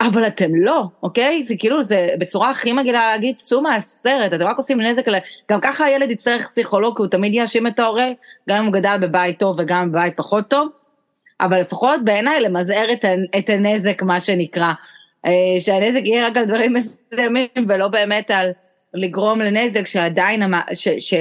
אבל 0.00 0.26
אתם 0.26 0.54
לא, 0.54 0.84
אוקיי? 1.02 1.42
זה 1.42 1.54
כאילו, 1.58 1.82
זה 1.82 2.08
בצורה 2.18 2.50
הכי 2.50 2.72
מגעילה 2.72 3.06
להגיד, 3.06 3.36
צאו 3.38 3.62
מהסרט, 3.62 4.32
אתם 4.34 4.44
רק 4.44 4.56
עושים 4.56 4.80
נזק, 4.80 5.04
גם 5.50 5.60
ככה 5.60 5.84
הילד 5.84 6.10
יצטרך 6.10 6.48
פסיכולוג, 6.48 6.96
כי 6.96 7.02
הוא 7.02 7.10
תמיד 7.10 7.34
יאשים 7.34 7.66
את 7.66 7.78
ההורה, 7.78 8.06
גם 8.48 8.56
אם 8.56 8.64
הוא 8.64 8.72
גדל 8.72 8.96
בבית 9.00 9.38
טוב 9.38 9.56
וגם 9.58 9.92
בבית 9.92 10.16
פחות 10.16 10.48
טוב, 10.48 10.68
אבל 11.40 11.60
לפחות 11.60 12.04
בעיניי 12.04 12.40
למזער 12.40 12.86
את 13.38 13.48
הנזק, 13.48 14.02
מה 14.02 14.20
שנקרא. 14.20 14.72
אה, 15.26 15.60
שהנזק 15.60 16.00
יהיה 16.04 16.26
רק 16.26 16.36
על 16.36 16.44
דברים 16.44 16.72
מסוימים 16.72 17.48
ולא 17.68 17.88
באמת 17.88 18.30
על 18.30 18.52
לגרום 18.94 19.40
לנזק 19.40 19.86
שעדיין, 19.86 20.42
ש, 20.74 20.88
ש, 20.88 21.14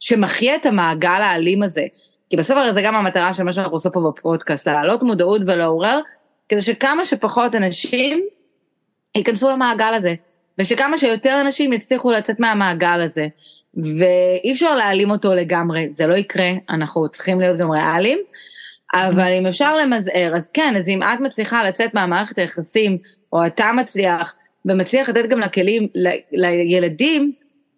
שמחיה 0.00 0.56
את 0.56 0.66
המעגל 0.66 1.08
האלים 1.08 1.62
הזה. 1.62 1.84
כי 2.30 2.36
בסופו 2.36 2.60
זה 2.74 2.82
גם 2.82 2.94
המטרה 2.94 3.34
של 3.34 3.42
מה 3.42 3.52
שאנחנו 3.52 3.76
עושים 3.76 3.90
פה 3.92 4.00
בפודקאסט, 4.00 4.66
להעלות 4.66 5.02
מודעות 5.02 5.42
ולעורר, 5.46 6.00
כדי 6.48 6.62
שכמה 6.62 7.04
שפחות 7.04 7.54
אנשים 7.54 8.20
ייכנסו 9.16 9.50
למעגל 9.50 9.94
הזה, 9.94 10.14
ושכמה 10.58 10.96
שיותר 10.96 11.40
אנשים 11.40 11.72
יצליחו 11.72 12.10
לצאת 12.10 12.40
מהמעגל 12.40 13.00
הזה. 13.00 13.26
ואי 13.74 14.52
אפשר 14.52 14.74
להעלים 14.74 15.10
אותו 15.10 15.34
לגמרי, 15.34 15.88
זה 15.92 16.06
לא 16.06 16.14
יקרה, 16.14 16.50
אנחנו 16.70 17.08
צריכים 17.08 17.40
להיות 17.40 17.58
גם 17.58 17.70
ריאליים, 17.70 18.18
אבל 18.94 19.32
אם 19.40 19.46
אפשר 19.46 19.76
למזער, 19.76 20.32
אז 20.36 20.50
כן, 20.54 20.74
אז 20.78 20.88
אם 20.88 21.02
את 21.02 21.20
מצליחה 21.20 21.68
לצאת 21.68 21.94
מהמערכת 21.94 22.38
היחסים 22.38 22.98
או 23.32 23.46
אתה 23.46 23.70
מצליח, 23.76 24.34
ומצליח 24.64 25.08
לתת 25.08 25.28
גם 25.28 25.40
לכלים, 25.40 25.88
ל, 25.94 26.08
לילדים, 26.32 27.32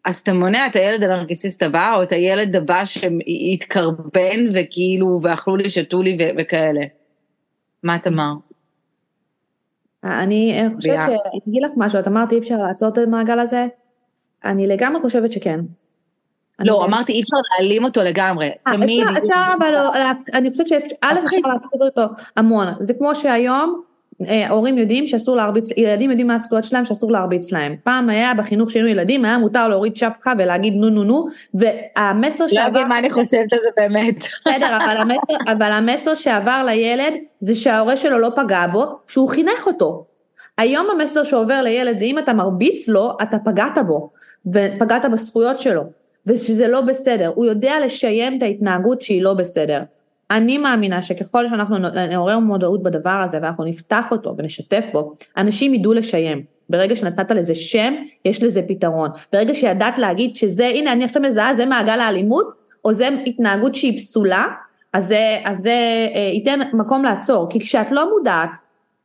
אז 0.04 0.18
אתה 0.18 0.32
מונע 0.32 0.66
את 0.66 0.76
הילד 0.76 1.02
הנרקיסיסט 1.02 1.62
הבא, 1.62 1.96
או 1.96 2.02
את 2.02 2.12
הילד 2.12 2.56
הבא 2.56 2.84
שהתקרבן 2.84 4.40
וכאילו, 4.54 5.20
ואכלו 5.22 5.56
לי, 5.56 5.70
שתו 5.70 6.02
לי 6.02 6.18
ו- 6.20 6.34
וכאלה. 6.38 6.80
מה 7.82 7.96
את 7.96 8.06
אמר? 8.06 8.32
אני 10.04 10.62
חושבת 10.76 10.98
שאני 11.06 11.40
אגיד 11.48 11.62
לך 11.62 11.70
משהו, 11.76 11.98
את 12.00 12.08
אמרת 12.08 12.32
אי 12.32 12.38
אפשר 12.38 12.56
לעצור 12.56 12.88
את 12.88 12.98
המעגל 12.98 13.38
הזה, 13.38 13.66
אני 14.44 14.66
לגמרי 14.66 15.00
חושבת 15.00 15.32
שכן. 15.32 15.60
לא, 16.58 16.84
אמרתי 16.84 17.12
אי 17.12 17.20
אפשר 17.20 17.36
להעלים 17.50 17.84
אותו 17.84 18.02
לגמרי, 18.02 18.50
אה, 18.66 18.72
תמיד. 18.76 19.06
אפשר, 19.08 19.54
אבל 19.58 19.72
לא, 19.72 19.92
אני 20.34 20.50
חושבת 20.50 20.66
שא' 20.66 20.76
אוקיי. 20.76 21.24
אפשר 21.24 21.48
להפחיד 21.48 21.82
אותו 21.82 22.02
המון, 22.36 22.66
זה 22.78 22.94
כמו 22.94 23.14
שהיום, 23.14 23.82
אה, 23.82 23.91
הורים 24.48 24.78
יודעים 24.78 25.06
שאסור 25.06 25.36
להרביץ, 25.36 25.68
ילדים 25.76 26.10
יודעים 26.10 26.26
מה 26.26 26.34
הזכויות 26.34 26.64
שלהם 26.64 26.84
שאסור 26.84 27.12
להרביץ 27.12 27.52
להם. 27.52 27.76
פעם 27.84 28.08
היה 28.08 28.34
בחינוך 28.34 28.70
שהיינו 28.70 28.88
ילדים, 28.88 29.24
היה 29.24 29.38
מותר 29.38 29.68
להוריד 29.68 29.96
שפחה 29.96 30.32
ולהגיד 30.38 30.74
נו 30.74 30.90
נו 30.90 31.04
נו, 31.04 31.26
והמסר 31.54 32.46
שעבר... 32.46 32.62
לא 32.62 32.66
יודעים 32.66 32.88
מה 32.88 32.98
אני 32.98 33.10
חושבת 33.10 33.52
על 33.52 33.58
זה 33.62 33.68
באמת. 33.76 34.16
בסדר, 34.18 34.76
אבל 34.76 34.96
המסר, 34.96 35.52
אבל 35.52 35.72
המסר 35.72 36.14
שעבר 36.14 36.62
לילד 36.66 37.12
זה 37.40 37.54
שההורה 37.54 37.96
שלו 37.96 38.18
לא 38.18 38.28
פגע 38.36 38.66
בו, 38.66 38.84
שהוא 39.06 39.28
חינך 39.28 39.66
אותו. 39.66 40.04
היום 40.58 40.86
המסר 40.90 41.24
שעובר 41.24 41.62
לילד 41.62 41.98
זה 41.98 42.04
אם 42.04 42.18
אתה 42.18 42.32
מרביץ 42.32 42.88
לו, 42.88 43.16
אתה 43.22 43.38
פגעת 43.38 43.78
בו, 43.86 44.10
ופגעת 44.46 45.04
בזכויות 45.12 45.58
שלו, 45.58 45.82
ושזה 46.26 46.68
לא 46.68 46.80
בסדר. 46.80 47.32
הוא 47.34 47.46
יודע 47.46 47.74
לשיים 47.84 48.38
את 48.38 48.42
ההתנהגות 48.42 49.02
שהיא 49.02 49.22
לא 49.22 49.34
בסדר. 49.34 49.82
אני 50.36 50.58
מאמינה 50.58 51.02
שככל 51.02 51.48
שאנחנו 51.48 51.76
נעורר 52.10 52.38
מודעות 52.38 52.82
בדבר 52.82 53.22
הזה 53.24 53.38
ואנחנו 53.42 53.64
נפתח 53.64 54.04
אותו 54.10 54.34
ונשתף 54.38 54.84
בו, 54.92 55.12
אנשים 55.36 55.74
ידעו 55.74 55.92
לשיים. 55.92 56.42
ברגע 56.70 56.96
שנתת 56.96 57.30
לזה 57.30 57.54
שם, 57.54 57.94
יש 58.24 58.42
לזה 58.42 58.62
פתרון. 58.68 59.10
ברגע 59.32 59.54
שידעת 59.54 59.98
להגיד 59.98 60.36
שזה, 60.36 60.66
הנה 60.66 60.92
אני 60.92 61.04
עכשיו 61.04 61.22
מזהה, 61.22 61.54
זה 61.54 61.66
מעגל 61.66 62.00
האלימות, 62.00 62.52
או 62.84 62.94
זה 62.94 63.08
התנהגות 63.26 63.74
שהיא 63.74 63.98
פסולה, 63.98 64.46
אז 64.92 65.06
זה, 65.06 65.38
אז 65.44 65.58
זה 65.58 65.70
אה, 66.14 66.30
ייתן 66.34 66.60
מקום 66.72 67.04
לעצור. 67.04 67.46
כי 67.50 67.60
כשאת 67.60 67.90
לא 67.90 68.10
מודעת 68.10 68.50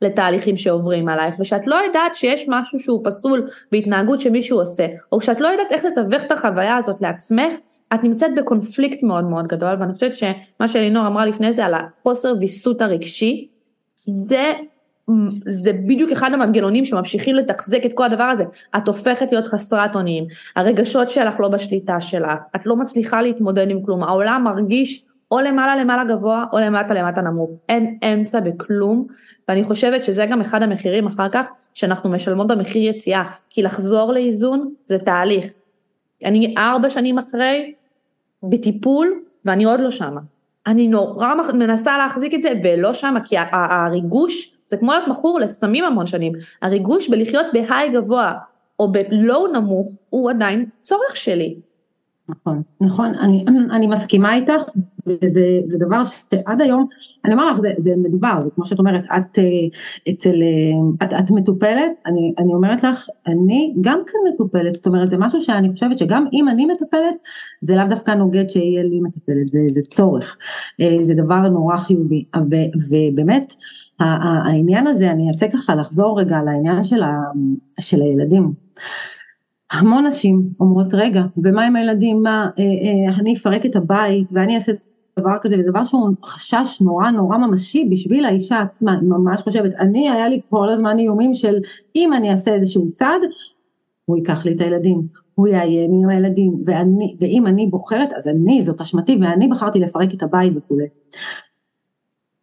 לתהליכים 0.01 0.57
שעוברים 0.57 1.09
עלייך, 1.09 1.36
ושאת 1.39 1.67
לא 1.67 1.75
יודעת 1.75 2.15
שיש 2.15 2.45
משהו 2.47 2.80
שהוא 2.80 3.01
פסול 3.05 3.47
בהתנהגות 3.71 4.19
שמישהו 4.19 4.59
עושה, 4.59 4.88
או 5.11 5.19
כשאת 5.19 5.39
לא 5.39 5.47
יודעת 5.47 5.71
איך 5.71 5.86
לתווך 5.86 6.23
את 6.23 6.32
החוויה 6.32 6.78
הזאת 6.78 7.01
לעצמך, 7.01 7.53
את 7.93 8.03
נמצאת 8.03 8.35
בקונפליקט 8.35 9.03
מאוד 9.03 9.23
מאוד 9.23 9.47
גדול, 9.47 9.75
ואני 9.79 9.93
חושבת 9.93 10.15
שמה 10.15 10.67
שאלינור 10.67 11.07
אמרה 11.07 11.25
לפני 11.25 11.53
זה 11.53 11.65
על 11.65 11.73
החוסר 11.73 12.33
ויסות 12.39 12.81
הרגשי, 12.81 13.47
זה, 14.07 14.53
זה 15.47 15.73
בדיוק 15.73 16.11
אחד 16.11 16.33
המנגנונים 16.33 16.85
שממשיכים 16.85 17.35
לתחזק 17.35 17.85
את 17.85 17.91
כל 17.93 18.03
הדבר 18.03 18.23
הזה. 18.23 18.43
את 18.77 18.88
הופכת 18.88 19.27
להיות 19.31 19.47
חסרת 19.47 19.95
אונים, 19.95 20.23
הרגשות 20.55 21.09
שלך 21.09 21.39
לא 21.39 21.47
בשליטה 21.47 22.01
שלך, 22.01 22.39
את 22.55 22.65
לא 22.65 22.75
מצליחה 22.75 23.21
להתמודד 23.21 23.69
עם 23.69 23.81
כלום, 23.85 24.03
העולם 24.03 24.43
מרגיש 24.43 25.05
או 25.31 25.39
למעלה 25.39 25.75
למעלה 25.75 26.03
גבוה 26.03 26.45
או 26.53 26.59
למטה 26.59 26.93
למטה 26.93 27.21
נמוך, 27.21 27.49
אין 27.69 27.97
אמצע 28.03 28.39
בכלום, 28.39 29.07
ואני 29.47 29.63
חושבת 29.63 30.03
שזה 30.03 30.25
גם 30.25 30.41
אחד 30.41 30.63
המחירים 30.63 31.07
אחר 31.07 31.29
כך 31.29 31.47
שאנחנו 31.73 32.09
משלמות 32.09 32.47
במחיר 32.47 32.89
יציאה, 32.89 33.23
כי 33.49 33.63
לחזור 33.63 34.13
לאיזון 34.13 34.73
זה 34.85 34.97
תהליך. 34.97 35.45
אני 36.25 36.55
ארבע 36.57 36.89
שנים 36.89 37.17
אחרי, 37.17 37.73
בטיפול, 38.43 39.21
ואני 39.45 39.63
עוד 39.63 39.79
לא 39.79 39.91
שמה. 39.91 40.21
אני 40.67 40.88
נורא 40.88 41.33
מנסה 41.53 41.97
להחזיק 41.97 42.33
את 42.33 42.41
זה 42.41 42.49
ולא 42.63 42.93
שם, 42.93 43.15
כי 43.25 43.35
הריגוש 43.51 44.57
זה 44.65 44.77
כמו 44.77 44.91
להיות 44.91 45.07
מכור 45.07 45.39
לסמים 45.39 45.83
המון 45.83 46.05
שנים, 46.05 46.33
הריגוש 46.61 47.09
בלחיות 47.09 47.45
בהיי 47.53 47.89
גבוה 47.89 48.33
או 48.79 48.91
בלואו 48.91 49.47
נמוך 49.47 49.91
הוא 50.09 50.29
עדיין 50.29 50.65
צורך 50.81 51.15
שלי. 51.15 51.55
נכון, 52.30 52.61
נכון, 52.82 53.15
אני, 53.15 53.45
אני 53.71 53.88
מסכימה 53.88 54.36
איתך, 54.36 54.63
וזה 55.07 55.78
דבר 55.80 56.03
שעד 56.05 56.61
היום, 56.61 56.88
אני 57.25 57.34
אומר 57.34 57.51
לך, 57.51 57.59
זה, 57.61 57.73
זה 57.78 57.91
מדובר, 57.97 58.41
זה 58.43 58.49
כמו 58.55 58.65
שאת 58.65 58.80
אומרת, 58.80 59.05
את 59.05 59.39
אה, 59.39 59.43
אצל, 60.09 60.36
אה, 60.41 61.07
את, 61.07 61.13
את 61.13 61.32
מטופלת, 61.32 61.91
אני, 62.05 62.34
אני 62.38 62.53
אומרת 62.53 62.84
לך, 62.84 63.07
אני 63.28 63.73
גם 63.82 63.99
כן 64.07 64.17
מטופלת, 64.34 64.75
זאת 64.75 64.88
אומרת, 64.88 65.09
זה 65.09 65.17
משהו 65.17 65.41
שאני 65.41 65.71
חושבת 65.71 65.97
שגם 65.97 66.25
אם 66.34 66.49
אני 66.49 66.65
מטפלת, 66.65 67.15
זה 67.61 67.75
לאו 67.75 67.86
דווקא 67.89 68.11
נוגד 68.11 68.49
שיהיה 68.49 68.84
לי 68.84 68.99
מטפלת, 69.01 69.51
זה, 69.51 69.59
זה 69.69 69.82
צורך, 69.91 70.38
אה, 70.82 70.97
זה 71.03 71.13
דבר 71.13 71.41
נורא 71.49 71.78
חיובי, 71.78 72.23
ו, 72.36 72.55
ובאמת, 72.89 73.53
העניין 73.99 74.88
הזה, 74.88 75.11
אני 75.11 75.30
ארצה 75.30 75.47
ככה 75.47 75.75
לחזור 75.75 76.19
רגע 76.19 76.41
לעניין 76.41 76.84
של, 76.84 77.03
ה, 77.03 77.11
של 77.82 78.01
הילדים. 78.01 78.53
המון 79.72 80.07
נשים 80.07 80.49
אומרות 80.59 80.93
רגע 80.93 81.22
ומה 81.43 81.65
עם 81.65 81.76
הילדים? 81.76 82.24
מה 82.24 82.49
אה, 82.59 82.63
אה, 82.63 83.20
אני 83.20 83.36
אפרק 83.36 83.65
את 83.65 83.76
הבית 83.76 84.30
ואני 84.34 84.55
אעשה 84.55 84.72
דבר 85.20 85.38
כזה? 85.41 85.55
ודבר 85.59 85.84
שהוא 85.84 86.09
חשש 86.26 86.82
נורא 86.82 87.11
נורא 87.11 87.38
ממשי 87.38 87.88
בשביל 87.91 88.26
האישה 88.26 88.59
עצמה. 88.59 88.91
היא 88.91 89.09
ממש 89.09 89.41
חושבת 89.41 89.72
אני 89.80 90.09
היה 90.09 90.28
לי 90.28 90.41
כל 90.49 90.70
הזמן 90.70 90.99
איומים 90.99 91.34
של 91.34 91.55
אם 91.95 92.13
אני 92.13 92.32
אעשה 92.32 92.53
איזשהו 92.53 92.91
צעד 92.91 93.22
הוא 94.05 94.18
ייקח 94.18 94.45
לי 94.45 94.55
את 94.55 94.61
הילדים 94.61 95.07
הוא 95.36 95.47
יאיים 95.47 95.91
עם 96.03 96.09
הילדים 96.09 96.53
ואני 96.65 97.15
ואם 97.20 97.47
אני 97.47 97.68
בוחרת 97.68 98.09
אז 98.18 98.28
אני 98.28 98.63
זאת 98.65 98.82
אשמתי 98.82 99.18
ואני 99.22 99.47
בחרתי 99.47 99.80
לפרק 99.80 100.13
את 100.13 100.24
הבית 100.24 100.57
וכולי 100.57 100.88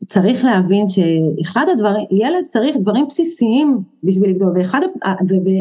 צריך 0.06 0.44
להבין 0.44 0.86
שאחד 0.88 1.66
הדברים, 1.72 2.06
ילד 2.10 2.44
צריך 2.46 2.76
דברים 2.80 3.06
בסיסיים 3.08 3.78
בשביל 4.04 4.30
לגדול, 4.30 4.52
ואחד 4.58 4.80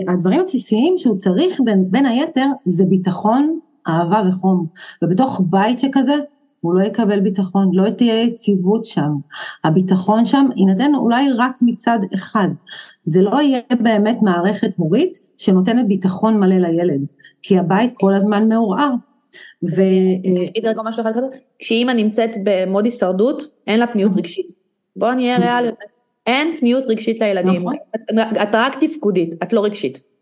הדברים 0.07 0.39
הבסיסיים 0.39 0.97
שהוא 0.97 1.17
צריך 1.17 1.61
בין, 1.65 1.91
בין 1.91 2.05
היתר 2.05 2.47
זה 2.65 2.85
ביטחון, 2.85 3.59
אהבה 3.87 4.21
וחום, 4.29 4.65
ובתוך 5.03 5.41
בית 5.49 5.79
שכזה 5.79 6.15
הוא 6.61 6.73
לא 6.73 6.83
יקבל 6.83 7.19
ביטחון, 7.19 7.69
לא 7.73 7.89
תהיה 7.89 8.23
יציבות 8.23 8.85
שם, 8.85 9.11
הביטחון 9.63 10.25
שם 10.25 10.45
יינתן 10.55 10.95
אולי 10.95 11.31
רק 11.37 11.59
מצד 11.61 11.99
אחד, 12.13 12.47
זה 13.05 13.21
לא 13.21 13.41
יהיה 13.41 13.61
באמת 13.81 14.21
מערכת 14.21 14.75
הורית 14.77 15.17
שנותנת 15.37 15.87
ביטחון 15.87 16.39
מלא 16.39 16.55
לילד, 16.55 17.05
כי 17.41 17.59
הבית 17.59 17.91
כל 17.93 18.13
הזמן 18.13 18.49
מעורער, 18.49 18.93
ו... 19.63 19.81
אני 20.25 20.49
אגיד 20.49 20.65
רגע 20.65 20.81
משהו 20.85 21.01
אחד 21.01 21.11
כזה, 21.13 21.25
כשאימא 21.59 21.91
נמצאת 21.91 22.29
במוד 22.43 22.85
הישרדות, 22.85 23.43
אין 23.67 23.79
לה 23.79 23.87
פניות 23.87 24.11
רגשית. 24.17 24.53
בואו 24.95 25.13
נהיה 25.13 25.37
ריאליות, 25.37 25.75
אין 26.27 26.55
פניות 26.59 26.85
רגשית 26.85 27.19
לילדים. 27.19 27.61
נכון. 27.61 27.75
את 28.41 28.49
רק 28.53 28.83
תפקודית, 28.83 29.43
את 29.43 29.53
לא 29.53 29.63
רגשית. 29.63 30.13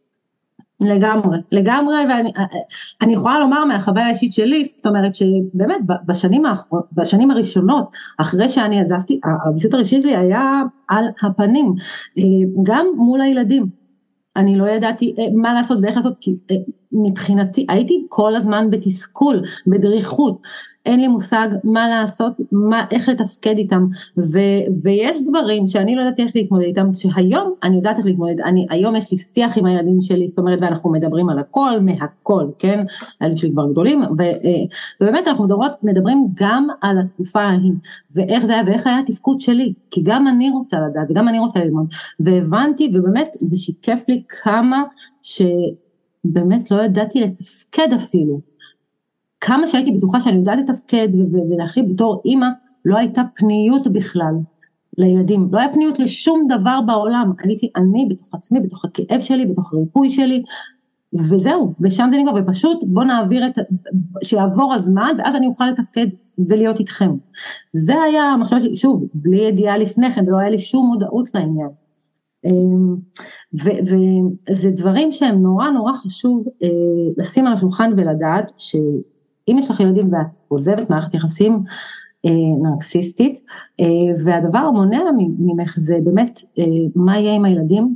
לגמרי, 0.82 1.38
לגמרי, 1.51 1.95
ואני 2.99 3.14
יכולה 3.14 3.39
לומר 3.39 3.66
מהחוויה 3.66 4.05
האישית 4.05 4.34
שלי, 4.34 4.66
זאת 4.78 4.86
אומרת 4.86 5.16
שבאמת 5.16 5.82
בשנים, 6.05 6.45
האחר, 6.45 6.78
בשנים 6.93 7.32
הראשונות, 7.32 7.89
אחרי 8.18 8.49
שאני 8.49 8.82
עזבתי, 8.82 9.20
הביסות 9.47 9.74
הרגשית 9.74 10.01
שלי 10.01 10.16
היה 10.16 10.62
על 10.88 11.05
הפנים, 11.24 11.66
אה, 12.18 12.24
גם 12.64 12.86
מול 12.95 13.22
הילדים. 13.22 13.81
אני 14.36 14.58
לא 14.58 14.70
ידעתי 14.70 15.16
אה, 15.20 15.24
מה 15.34 15.54
לעשות 15.54 15.80
ואיך 15.82 15.98
לעשות, 15.98 16.14
כי 16.22 16.36
אה, 16.52 16.56
מבחינתי 16.92 17.66
הייתי 17.70 18.06
כל 18.10 18.36
הזמן 18.36 18.70
בתסכול, 18.70 19.42
בדריכות, 19.68 20.42
אין 20.86 21.00
לי 21.00 21.08
מושג 21.08 21.48
מה 21.64 21.90
לעשות, 21.90 22.34
מה, 22.52 22.86
איך 22.92 23.10
לתפקד 23.10 23.58
איתם, 23.58 23.88
ו, 24.18 24.40
ויש 24.84 25.18
דברים 25.30 25.68
שאני 25.68 25.96
לא 25.96 26.02
ידעתי 26.02 26.24
איך 26.24 26.32
להתמודד 26.36 26.66
איתם, 26.66 26.94
שהיום 26.94 27.54
אני 27.64 27.76
יודעת 27.76 27.98
איך 27.98 28.06
להתמודד, 28.06 28.42
אני, 28.42 28.68
היום 28.70 28.96
יש 28.96 29.12
לי 29.12 29.18
שיח 29.18 29.58
עם 29.58 29.66
הילדים 29.66 30.02
שלי, 30.02 30.30
זאת 30.30 30.38
אומרת, 30.38 30.60
ואנחנו 30.62 30.92
מדברים 30.92 31.30
על 31.30 31.40
הכל, 31.40 31.80
מהכל, 31.82 32.46
כן, 32.60 32.86
הילדים 33.20 33.38
שלי 33.38 33.52
כבר 33.52 33.72
גדולים, 33.72 34.02
ו, 34.02 34.22
אה, 34.22 34.64
ובאמת 35.02 35.28
אנחנו 35.28 35.44
מדברות, 35.44 35.72
מדברים 35.84 36.28
גם 36.34 36.68
על 36.82 36.98
התקופה 36.98 37.42
ההיא, 37.42 37.74
ואיך 38.16 38.46
זה 38.46 38.54
היה, 38.54 38.64
ואיך 38.66 38.88
היה 38.88 39.00
התפקוד 39.00 39.42
שלי, 39.42 39.74
כי 39.92 40.02
גם 40.04 40.28
אני 40.28 40.50
רוצה 40.50 40.78
לדעת, 40.80 41.08
וגם 41.10 41.28
אני 41.28 41.40
רוצה 41.40 41.60
ללמוד, 41.60 41.86
והבנתי, 42.20 42.92
ובאמת 42.94 43.38
זה 43.42 43.58
שיקף 43.58 44.04
לי 44.08 44.24
כמה, 44.44 44.84
שבאמת 45.22 46.72
לא 46.72 46.84
ידעתי 46.84 47.22
לתפקד 47.22 47.94
אפילו, 47.96 48.51
כמה 49.42 49.68
שהייתי 49.68 49.92
בטוחה 49.92 50.20
שאני 50.20 50.38
יודעת 50.38 50.60
לתפקד 50.60 51.08
ולהכיל 51.50 51.86
בתור 51.94 52.22
אימא, 52.26 52.48
לא 52.86 52.98
הייתה 52.98 53.22
פניות 53.36 53.88
בכלל 53.88 54.34
לילדים, 54.98 55.50
לא 55.52 55.60
היה 55.60 55.74
פניות 55.74 56.00
לשום 56.00 56.48
דבר 56.50 56.80
בעולם, 56.88 57.32
הייתי 57.44 57.72
אני 57.76 58.08
בתוך 58.10 58.34
עצמי, 58.34 58.60
בתוך 58.60 58.86
הכאב 58.86 59.20
שלי, 59.20 59.46
בתוך 59.46 59.74
הריפוי 59.74 60.10
שלי, 60.10 60.44
וזהו, 61.14 61.74
ושם 61.82 62.08
זה 62.12 62.18
נגמר, 62.18 62.32
ופשוט 62.36 62.84
בוא 62.88 63.04
נעביר 63.04 63.48
את, 63.48 63.58
שיעבור 64.24 64.74
הזמן, 64.74 65.12
ואז 65.18 65.36
אני 65.36 65.48
אוכל 65.48 65.66
לתפקד 65.66 66.08
ולהיות 66.50 66.80
איתכם. 66.80 67.12
זה 67.74 68.02
היה 68.02 68.24
המחשבה 68.24 68.60
שלי, 68.60 68.76
שוב, 68.76 69.04
בלי 69.14 69.42
ידיעה 69.42 69.78
לפני 69.78 70.12
כן, 70.12 70.28
ולא 70.28 70.38
היה 70.38 70.50
לי 70.50 70.60
שום 70.60 70.88
מודעות 70.88 71.30
לעניין. 71.36 71.70
אמ, 72.46 72.96
וזה 73.54 74.70
דברים 74.72 75.12
שהם 75.12 75.42
נורא 75.42 75.70
נורא 75.70 75.94
חשוב 75.94 76.48
אה, 76.64 76.70
לשים 77.18 77.48
על 77.48 77.54
השולחן 77.54 77.92
ולדעת 77.98 78.52
ש... 78.58 78.76
אם 79.48 79.58
יש 79.60 79.70
לך 79.70 79.80
ילדים 79.80 80.14
ואת 80.14 80.28
עוזבת 80.48 80.89
מערכת 80.89 81.14
יחסים 81.14 81.64
אה, 82.26 82.32
נרקסיסטית, 82.62 83.44
אה, 83.80 83.86
והדבר 84.26 84.60
המונע 84.60 85.04
ממך 85.39 85.76
זה 85.80 85.98
באמת 86.04 86.39
אה, 86.60 86.64
מה 86.96 87.20
יהיה 87.20 87.36
עם 87.36 87.46
הילדים. 87.46 87.96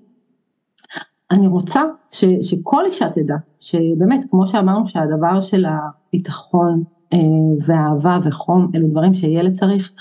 אני 1.32 1.48
רוצה 1.48 1.82
ש, 2.12 2.26
שכל 2.42 2.86
אישה 2.86 3.10
תדע, 3.10 3.36
שבאמת, 3.60 4.26
כמו 4.30 4.48
שאמרנו 4.48 4.88
שהדבר 4.88 5.42
של 5.42 5.66
הביטחון 5.66 6.84
אה, 7.14 7.20
ואהבה 7.66 8.20
וחום, 8.24 8.72
אלו 8.76 8.88
דברים 8.88 9.14
שילד 9.14 9.54
צריך, 9.54 9.92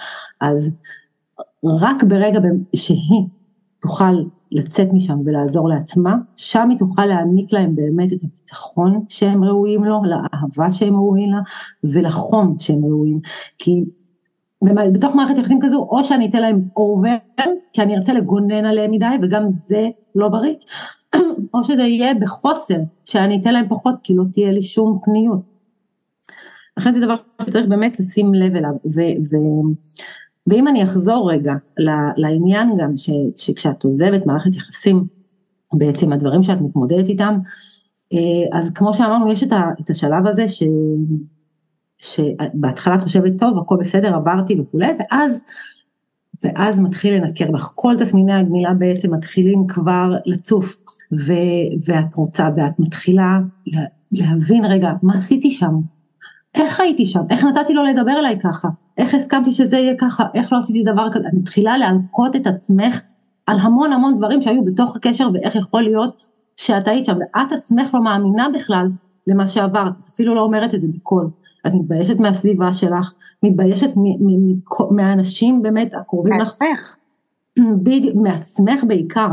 אז 0.41 0.71
רק 1.65 2.03
ברגע 2.03 2.41
שהיא 2.77 3.27
תוכל 3.83 4.23
לצאת 4.55 4.89
משם 4.93 5.19
ולעזור 5.25 5.69
לעצמה, 5.69 6.17
שם 6.37 6.71
היא 6.71 6.79
תוכל 6.79 7.07
להעניק 7.07 7.53
להם 7.53 7.77
באמת 7.77 8.13
את 8.13 8.19
הביטחון 8.25 9.05
שהם 9.09 9.45
ראויים 9.45 9.85
לו, 9.85 10.01
לאהבה 10.05 10.71
שהם 10.71 10.95
ראויים 10.95 11.31
לה 11.31 11.41
ולחום 11.85 12.57
שהם 12.59 12.85
ראויים. 12.85 13.21
כי 13.59 13.85
בתוך 14.93 15.15
מערכת 15.15 15.39
יחסים 15.39 15.59
כזו, 15.63 15.87
או 15.91 16.05
שאני 16.05 16.27
אתן 16.27 16.41
להם 16.41 16.69
אובר, 16.77 17.17
כי 17.73 17.83
אני 17.83 17.97
ארצה 17.97 18.13
לגונן 18.13 18.65
עליהם 18.65 18.91
מדי, 18.91 19.17
וגם 19.23 19.43
זה 19.51 19.89
לא 20.15 20.29
בריא, 20.29 20.55
או 21.55 21.65
שזה 21.65 21.83
יהיה 21.83 22.15
בחוסר, 22.15 22.79
שאני 23.05 23.41
אתן 23.41 23.53
להם 23.53 23.69
פחות, 23.69 23.95
כי 24.03 24.15
לא 24.17 24.25
תהיה 24.33 24.53
לי 24.53 24.63
שום 24.63 24.99
פניות. 25.05 25.41
לכן 26.77 26.95
זה 26.95 27.01
דבר 27.01 27.17
שצריך 27.43 27.67
באמת 27.67 28.01
לשים 28.01 28.35
לב 28.35 28.57
אליו, 28.57 28.71
ו- 28.71 29.17
ו- 29.31 29.75
ואם 30.47 30.69
אני 30.69 30.85
אחזור 30.85 31.31
רגע 31.33 31.55
לעניין 32.17 32.69
גם 32.79 32.97
ש, 32.97 33.11
שכשאת 33.37 33.85
עוזבת 33.85 34.27
מערכת 34.27 34.57
יחסים, 34.57 35.05
בעצם 35.73 36.13
הדברים 36.13 36.43
שאת 36.43 36.61
מתמודדת 36.61 37.09
איתם, 37.09 37.39
אה, 38.13 38.59
אז 38.59 38.71
כמו 38.75 38.95
שאמרנו 38.95 39.33
יש 39.33 39.43
את 39.81 39.91
השלב 39.91 40.27
הזה 40.27 40.49
ש, 40.49 40.63
שבהתחלה 41.99 42.95
את 42.95 43.01
חושבת 43.01 43.33
טוב 43.39 43.59
הכל 43.59 43.77
בסדר 43.81 44.15
עברתי 44.15 44.61
וכולי 44.61 44.93
ואז 44.99 45.45
ואז 46.45 46.81
מתחיל 46.81 47.15
לנקר 47.15 47.51
בך. 47.51 47.73
כל 47.75 47.95
תסמיני 47.99 48.33
הגמילה 48.33 48.75
בעצם 48.75 49.15
מתחילים 49.15 49.67
כבר 49.69 50.11
לצוף 50.27 50.77
ו, 51.13 51.33
ואת 51.87 52.15
רוצה 52.15 52.49
ואת 52.57 52.81
מתחילה 52.81 53.39
להבין 54.13 54.65
רגע 54.65 54.93
מה 55.03 55.15
עשיתי 55.19 55.51
שם? 55.51 55.75
איך 56.55 56.81
הייתי 56.81 57.07
שם? 57.07 57.21
איך 57.31 57.45
נתתי 57.45 57.75
לו 57.75 57.83
לדבר 57.85 58.19
אליי 58.19 58.39
ככה 58.41 58.69
איך 58.99 59.15
הסכמתי 59.15 59.53
שזה 59.53 59.77
יהיה 59.77 59.95
ככה, 59.99 60.25
איך 60.35 60.53
לא 60.53 60.59
עשיתי 60.59 60.83
דבר 60.83 61.13
כזה, 61.13 61.29
את 61.29 61.35
מתחילה 61.35 61.79
להלקות 61.79 62.37
את 62.37 62.47
עצמך 62.47 63.01
על 63.47 63.59
המון 63.61 63.93
המון 63.93 64.19
דברים 64.19 64.43
שהיו 64.43 64.65
בתוך 64.65 64.97
הקשר 64.97 65.29
ואיך 65.35 65.55
יכול 65.55 65.83
להיות 65.83 66.27
שאת 66.57 66.89
היית 66.89 67.07
שם, 67.07 67.13
ואת 67.13 67.53
עצמך 67.53 67.95
לא 67.95 68.03
מאמינה 68.03 68.49
בכלל 68.55 68.87
למה 69.27 69.49
שעברת, 69.49 69.93
אפילו 70.09 70.35
לא 70.35 70.41
אומרת 70.41 70.75
את 70.75 70.81
זה 70.81 70.89
בקול. 70.95 71.31
את 71.67 71.73
מתביישת 71.75 72.21
מהסביבה 72.21 72.73
שלך, 72.73 73.13
מתביישת 73.43 73.91
מהאנשים 74.91 75.63
באמת 75.63 75.95
הקרובים 75.95 76.41
לך. 76.41 76.53
מעצמך. 76.61 76.97
בדיוק, 77.85 78.17
מעצמך 78.17 78.85
בעיקר. 78.85 79.29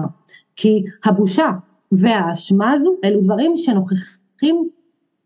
כי 0.56 0.84
הבושה 1.06 1.50
והאשמה 1.92 2.72
הזו, 2.72 2.96
אלו 3.04 3.22
דברים 3.22 3.58
שנוכחים 3.58 4.70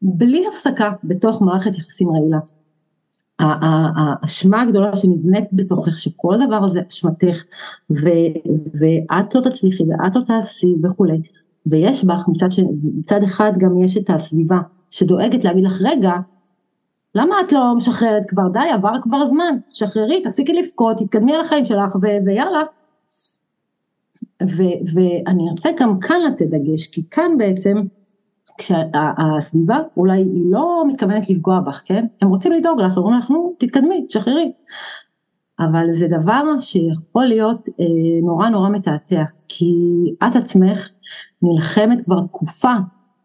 בלי 0.01 0.47
הפסקה 0.47 0.91
בתוך 1.03 1.41
מערכת 1.41 1.77
יחסים 1.77 2.09
רעילה. 2.09 2.39
האשמה 3.39 4.61
הגדולה 4.61 4.95
שנבנית 4.95 5.53
בתוכך 5.53 5.99
שכל 5.99 6.35
דבר 6.47 6.63
הזה 6.65 6.81
אשמתך 6.91 7.43
ואת 7.89 9.35
לא 9.35 9.41
תצליחי 9.41 9.83
ואת 9.83 10.15
לא 10.15 10.21
תעשי 10.21 10.75
וכולי 10.83 11.21
ויש 11.65 12.05
בך 12.05 12.25
מצד, 12.27 12.51
ש, 12.51 12.59
מצד 12.99 13.23
אחד 13.23 13.51
גם 13.57 13.77
יש 13.77 13.97
את 13.97 14.09
הסביבה 14.09 14.57
שדואגת 14.89 15.43
להגיד 15.43 15.63
לך 15.63 15.81
רגע 15.81 16.13
למה 17.15 17.35
את 17.41 17.53
לא 17.53 17.73
משחררת 17.75 18.23
כבר? 18.27 18.47
די, 18.53 18.69
עבר 18.73 19.01
כבר 19.01 19.25
זמן, 19.25 19.57
שחררי, 19.69 20.21
תפסיקי 20.23 20.53
לבכות, 20.53 20.97
תתקדמי 20.97 21.35
על 21.35 21.41
החיים 21.41 21.65
שלך 21.65 21.95
ו- 21.95 22.25
ויאללה. 22.25 22.61
ו- 24.43 24.79
ואני 24.93 25.49
ארצה 25.51 25.69
גם 25.79 25.99
כאן 25.99 26.21
לתת 26.21 26.45
דגש, 26.45 26.87
כי 26.87 27.09
כאן 27.11 27.37
בעצם, 27.37 27.77
כשהסביבה 28.57 29.79
אולי 29.97 30.17
היא 30.17 30.43
לא 30.51 30.83
מתכוונת 30.87 31.29
לפגוע 31.29 31.59
בך, 31.59 31.81
כן? 31.85 32.05
הם 32.21 32.29
רוצים 32.29 32.51
לדאוג 32.51 32.81
לך, 32.81 32.97
אומרים 32.97 33.17
לך, 33.17 33.29
נו, 33.29 33.55
תתקדמי, 33.59 34.05
תשחררי. 34.07 34.51
אבל 35.59 35.85
זה 35.93 36.07
דבר 36.07 36.41
שיכול 36.59 37.25
להיות 37.25 37.69
אה, 37.79 37.85
נורא 38.23 38.49
נורא 38.49 38.69
מתעתע, 38.69 39.23
כי 39.47 39.73
את 40.27 40.35
עצמך 40.35 40.89
נלחמת 41.41 42.05
כבר 42.05 42.21
תקופה 42.27 42.73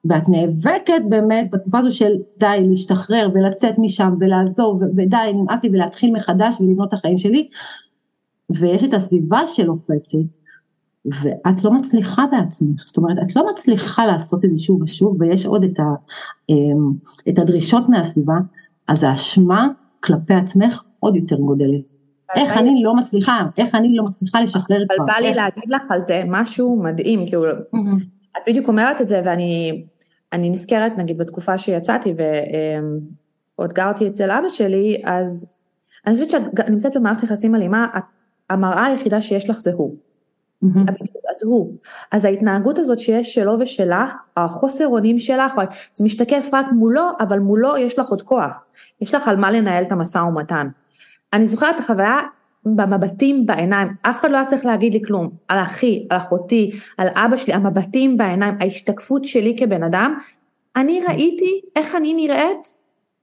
ואת 0.05 0.29
נאבקת 0.29 1.03
באמת 1.09 1.51
בתקופה 1.53 1.79
הזו 1.79 1.97
של 1.97 2.13
די 2.39 2.67
להשתחרר 2.71 3.29
ולצאת 3.35 3.79
משם 3.79 4.15
ולעזוב 4.21 4.83
ודי 4.97 5.33
נמאס 5.35 5.63
לי 5.63 5.71
ולהתחיל 5.73 6.13
מחדש 6.13 6.61
ולבנות 6.61 6.89
את 6.89 6.93
החיים 6.93 7.19
שלי 7.19 7.49
ויש 8.51 8.85
את 8.85 8.95
הסביבה 8.95 9.47
שלוחצת 9.47 10.19
ואת 11.05 11.65
לא 11.65 11.71
מצליחה 11.73 12.25
בעצמך, 12.33 12.83
זאת 12.87 12.97
אומרת 12.97 13.19
את 13.23 13.37
לא 13.37 13.47
מצליחה 13.51 14.07
לעשות 14.07 14.45
את 14.45 14.51
זה 14.57 14.63
שוב 14.63 14.83
ושוב 14.83 15.17
ויש 15.21 15.47
עוד 15.47 15.65
את, 15.65 15.79
ה, 15.79 15.85
אמ, 16.49 16.93
את 17.29 17.39
הדרישות 17.39 17.89
מהסביבה 17.89 18.35
אז 18.89 19.05
האשמה 19.05 19.69
כלפי 20.01 20.35
עצמך 20.35 20.83
עוד 21.01 21.17
יותר 21.17 21.37
גודלת. 21.37 21.81
איך 22.35 22.57
אני 22.57 22.83
לא 22.83 22.97
מצליחה, 22.97 23.41
איך 23.59 23.75
אני 23.75 23.97
לא 23.97 24.05
מצליחה 24.05 24.41
לשחרר 24.41 24.85
כבר. 24.89 25.05
אבל 25.05 25.13
בא 25.13 25.29
לי 25.29 25.35
להגיד 25.35 25.71
לך 25.71 25.83
על 25.89 26.01
זה 26.01 26.23
משהו 26.27 26.83
מדהים, 26.83 27.27
כאילו 27.27 27.45
את 28.37 28.43
בדיוק 28.47 28.69
אומרת 28.69 29.01
את 29.01 29.09
זה 29.09 29.23
ואני 29.25 30.51
נזכרת 30.51 30.93
נגיד 30.99 31.19
בתקופה 31.19 31.59
שיצאתי 31.59 32.15
ועוד 33.59 33.73
גרתי 33.73 34.09
אצל 34.09 34.31
אבא 34.31 34.49
שלי, 34.49 35.03
אז 35.05 35.47
אני 36.07 36.15
חושבת 36.15 36.31
שאת 36.31 36.71
נמצאת 36.71 36.97
במערכת 36.97 37.23
יחסים 37.23 37.55
אלימה, 37.55 37.87
המראה 38.51 38.85
היחידה 38.85 39.21
שיש 39.21 39.51
לך 39.51 39.59
זה 39.59 39.73
הוא. 39.75 39.97
אז 41.31 41.45
הוא. 41.45 41.75
אז 42.13 42.25
ההתנהגות 42.25 42.79
הזאת 42.79 42.99
שיש 42.99 43.35
שלו 43.35 43.57
ושלך, 43.61 44.17
החוסר 44.37 44.87
אונים 44.87 45.19
שלך, 45.19 45.53
זה 45.93 46.05
משתקף 46.05 46.49
רק 46.53 46.67
מולו, 46.73 47.09
אבל 47.21 47.39
מולו 47.39 47.77
יש 47.77 47.99
לך 47.99 48.09
עוד 48.09 48.23
כוח. 48.23 48.65
יש 49.01 49.15
לך 49.15 49.29
על 49.29 49.37
מה 49.37 49.51
לנהל 49.51 49.85
את 49.85 49.93
המשא 49.93 50.19
ומתן. 50.19 50.69
אני 51.33 51.47
זוכרת 51.47 51.75
את 51.75 51.81
החוויה 51.81 52.19
במבטים 52.65 53.47
בעיניים, 53.47 53.89
אף 54.03 54.21
אחד 54.21 54.31
לא 54.31 54.37
היה 54.37 54.47
צריך 54.47 54.67
להגיד 54.67 54.93
לי 54.93 55.01
כלום, 55.07 55.31
על 55.49 55.59
אחי, 55.59 56.07
על 56.11 56.17
אחותי, 56.17 56.71
על 56.99 57.09
אבא 57.09 57.37
שלי, 57.37 57.53
המבטים 57.53 58.17
בעיניים, 58.17 58.55
ההשתקפות 58.61 59.25
שלי 59.25 59.57
כבן 59.59 59.83
אדם, 59.83 60.19
אני 60.77 61.01
ראיתי 61.09 61.61
איך 61.77 61.95
אני 61.95 62.15
נראית 62.15 62.75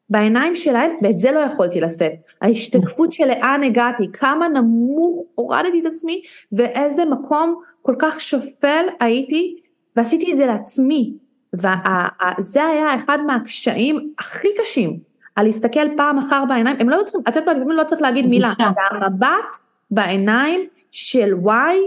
בעיניים 0.09 0.55
שלהם, 0.55 0.91
ואת 1.01 1.19
זה 1.19 1.31
לא 1.31 1.39
יכולתי 1.39 1.81
לשאת. 1.81 2.11
ההשתקפות 2.41 3.11
של 3.11 3.25
לאן 3.25 3.63
הגעתי, 3.63 4.03
כמה 4.13 4.47
נמוך 4.47 5.23
הורדתי 5.35 5.79
את 5.81 5.85
עצמי, 5.85 6.21
ואיזה 6.51 7.05
מקום 7.05 7.61
כל 7.81 7.95
כך 7.99 8.21
שפל 8.21 8.85
הייתי, 8.99 9.55
ועשיתי 9.95 10.31
את 10.31 10.37
זה 10.37 10.45
לעצמי. 10.45 11.13
וזה 11.53 12.63
היה 12.63 12.95
אחד 12.95 13.19
מהקשיים 13.27 14.13
הכי 14.19 14.47
קשים 14.57 14.99
על 15.35 15.45
להסתכל 15.45 15.97
פעם 15.97 16.17
אחר 16.17 16.45
בעיניים, 16.45 16.77
הם 16.79 16.89
לא 16.89 17.03
צריכים, 17.03 17.21
את 17.27 17.35
יודעת, 17.35 17.57
לפעמים 17.57 17.77
לא 17.77 17.83
צריך 17.83 18.01
להגיד 18.01 18.25
מילה, 18.27 18.49
זה 18.57 18.63
המבט 18.91 19.55
בעיניים 19.91 20.67
של 20.91 21.33
וואי, 21.33 21.77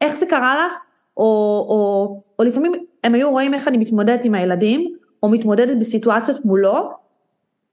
איך 0.00 0.14
זה 0.14 0.26
קרה 0.26 0.66
לך, 0.66 0.84
או, 1.16 1.22
או, 1.68 2.20
או 2.38 2.44
לפעמים 2.44 2.72
הם 3.04 3.14
היו 3.14 3.30
רואים 3.30 3.54
איך 3.54 3.68
אני 3.68 3.78
מתמודדת 3.78 4.24
עם 4.24 4.34
הילדים, 4.34 4.96
או 5.22 5.28
מתמודדת 5.28 5.76
בסיטואציות 5.78 6.44
מולו, 6.44 6.90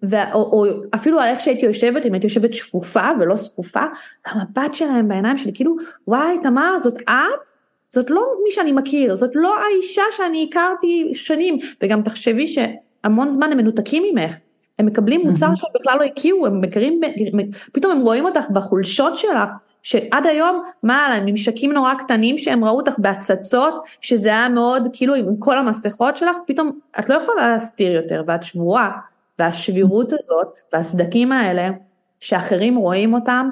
ו, 0.04 0.16
או, 0.34 0.39
או 0.41 0.66
אפילו 0.95 1.20
על 1.20 1.28
איך 1.28 1.39
שהייתי 1.39 1.66
יושבת, 1.66 2.06
אם 2.06 2.14
הייתי 2.14 2.28
יושבת 2.28 2.54
שפופה 2.54 3.10
ולא 3.20 3.36
זקופה, 3.36 3.84
המבט 4.26 4.74
שלהם 4.74 5.08
בעיניים 5.08 5.38
שלי, 5.38 5.52
כאילו, 5.54 5.76
וואי, 6.08 6.38
תמר, 6.43 6.80
זאת 6.80 7.02
את? 7.02 7.50
זאת 7.89 8.10
לא 8.10 8.28
מי 8.43 8.52
שאני 8.52 8.72
מכיר, 8.72 9.16
זאת 9.16 9.32
לא 9.36 9.56
האישה 9.60 10.04
שאני 10.12 10.47
הכרתי 10.50 11.12
שנים, 11.14 11.58
וגם 11.84 12.02
תחשבי 12.02 12.47
שהמון 12.47 13.30
זמן 13.30 13.52
הם 13.52 13.58
מנותקים 13.58 14.04
ממך, 14.12 14.36
הם 14.80 14.86
מקבלים 14.86 15.22
מוצר 15.28 15.56
שהם 15.56 15.70
בכלל 15.80 15.97
לא 16.00 16.04
הכירו, 16.04 16.45
הם 16.45 16.62
מכירים, 16.62 17.02
פתאום 17.74 17.91
הם 17.91 18.00
רואים 18.00 18.26
אותך 18.26 18.50
בחולשות 18.54 19.18
שלך, 19.18 19.50
שעד 19.84 20.25
היום, 20.25 20.63
מה 20.84 21.05
על 21.05 21.11
הממשקים 21.11 21.73
נורא 21.73 21.93
קטנים 21.93 22.38
שהם 22.38 22.65
ראו 22.65 22.77
אותך 22.77 22.95
בהצצות, 22.97 23.88
שזה 24.01 24.30
היה 24.30 24.49
מאוד, 24.49 24.88
כאילו 24.93 25.15
עם 25.15 25.38
כל 25.39 25.57
המסכות 25.57 26.17
שלך, 26.17 26.38
פתאום 26.47 26.80
את 26.99 27.09
לא 27.09 27.15
יכולה 27.15 27.47
להסתיר 27.47 27.91
יותר, 27.91 28.23
ואת 28.27 28.43
שבורה, 28.43 28.91
והשבירות 29.39 30.13
הזאת, 30.13 30.47
והסדקים 30.73 31.32
האלה, 31.32 31.69
שאחרים 32.19 32.75
רואים 32.75 33.13
אותם, 33.13 33.49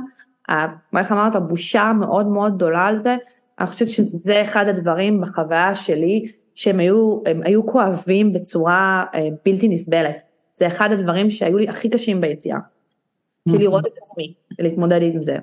איך 0.98 1.12
אמרת, 1.12 1.36
בושה 1.36 1.92
מאוד 1.94 2.28
מאוד 2.28 2.56
גדולה 2.56 2.86
על 2.86 2.98
זה, 2.98 3.18
אני 3.60 3.68
חושבת 3.68 3.88
שזה 3.88 4.42
אחד 4.42 4.68
הדברים 4.68 5.22
בחוויה 5.22 5.76
שלי, 5.76 6.32
שהם 6.56 6.80
היו, 6.80 7.20
היו 7.44 7.66
כואבים 7.66 8.34
בצורה 8.34 9.06
אה, 9.16 9.28
בלתי 9.46 9.68
נסבלת. 9.68 10.18
זה 10.54 10.68
אחד 10.68 10.92
הדברים 10.92 11.30
שהיו 11.30 11.58
לי 11.58 11.70
הכי 11.70 11.90
קשים 11.90 12.22
ביציאה. 12.22 12.58
כי 13.50 13.58
לראות 13.58 13.88
את 13.88 13.98
עצמי 13.98 14.34
ולהתמודד 14.60 15.02
עם 15.02 15.22
זה. 15.22 15.38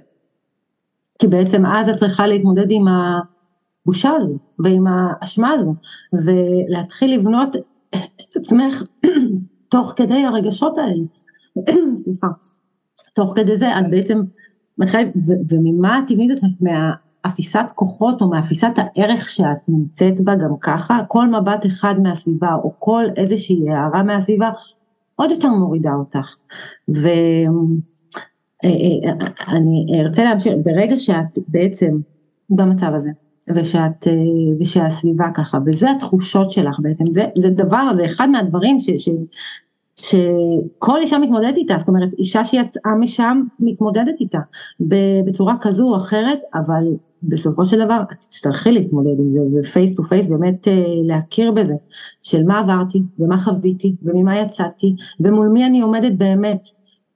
כי 1.19 1.27
בעצם 1.27 1.67
אז 1.67 1.89
את 1.89 1.97
צריכה 1.97 2.27
להתמודד 2.27 2.67
עם 2.71 2.85
הבושה 2.89 4.11
הזו 4.11 4.39
ועם 4.59 4.87
האשמה 4.87 5.51
הזו 5.51 5.75
ולהתחיל 6.12 7.15
לבנות 7.15 7.57
את 7.95 8.37
עצמך 8.37 8.83
תוך 9.73 9.93
כדי 9.97 10.25
הרגשות 10.25 10.79
האלה. 10.79 11.05
תוך 13.17 13.33
כדי 13.37 13.57
זה 13.57 13.79
את 13.79 13.91
בעצם 13.91 14.19
מתחילה, 14.79 15.03
וממה 15.51 15.99
את 15.99 16.05
תבנית 16.07 16.31
עצמך? 16.31 16.53
מהאפיסת 16.61 17.65
כוחות 17.75 18.23
או 18.23 18.31
מאפיסת 18.31 18.73
הערך 18.77 19.29
שאת 19.29 19.69
נמצאת 19.69 20.21
בה 20.21 20.35
גם 20.35 20.51
ככה, 20.61 21.01
כל 21.09 21.27
מבט 21.27 21.67
אחד 21.67 21.95
מהסביבה 22.03 22.55
או 22.55 22.73
כל 22.79 23.05
איזושהי 23.17 23.71
הערה 23.71 24.03
מהסביבה 24.03 24.51
עוד 25.17 25.31
יותר 25.31 25.49
מורידה 25.49 25.93
אותך. 25.93 26.37
ואני 26.89 27.94
אה, 28.65 28.71
אה, 29.91 30.01
ארצה 30.01 30.25
להמשיך, 30.25 30.55
ברגע 30.65 30.99
שאת 30.99 31.39
בעצם 31.49 31.99
במצב 32.51 32.93
הזה, 32.95 33.11
ושאת, 33.55 34.09
אה, 34.09 34.12
ושהסביבה 34.61 35.27
ככה, 35.35 35.59
וזה 35.67 35.91
התחושות 35.91 36.51
שלך 36.51 36.77
בעצם, 36.83 37.05
זה, 37.11 37.27
זה 37.39 37.51
דבר, 37.51 37.91
זה 37.97 38.05
אחד 38.05 38.29
מהדברים 38.29 38.81
ש, 38.81 38.91
ש, 38.91 39.09
שכל 39.97 41.01
אישה 41.01 41.19
מתמודדת 41.19 41.57
איתה, 41.57 41.77
זאת 41.79 41.89
אומרת 41.89 42.09
אישה 42.19 42.45
שיצאה 42.45 42.95
משם 43.01 43.43
מתמודדת 43.61 44.21
איתה 44.21 44.39
בצורה 45.27 45.57
כזו 45.61 45.89
או 45.89 45.97
אחרת, 45.97 46.39
אבל 46.55 46.85
בסופו 47.23 47.65
של 47.67 47.85
דבר 47.85 48.01
את 48.12 48.17
תצטרכי 48.17 48.73
להתמודד 48.73 49.19
עם 49.19 49.33
זה 49.33 49.61
ו 49.61 49.67
face 49.67 49.95
to 49.95 50.03
face 50.03 50.29
באמת 50.29 50.69
אה, 50.69 50.85
להכיר 51.05 51.53
בזה 51.53 51.75
של 52.23 52.43
מה 52.43 52.59
עברתי 52.59 53.03
ומה 53.19 53.39
חוויתי 53.39 53.97
וממה 54.03 54.39
יצאתי 54.39 54.95
ומול 55.21 55.49
מי 55.49 55.67
אני 55.67 55.81
עומדת 55.81 56.12
באמת. 56.12 56.61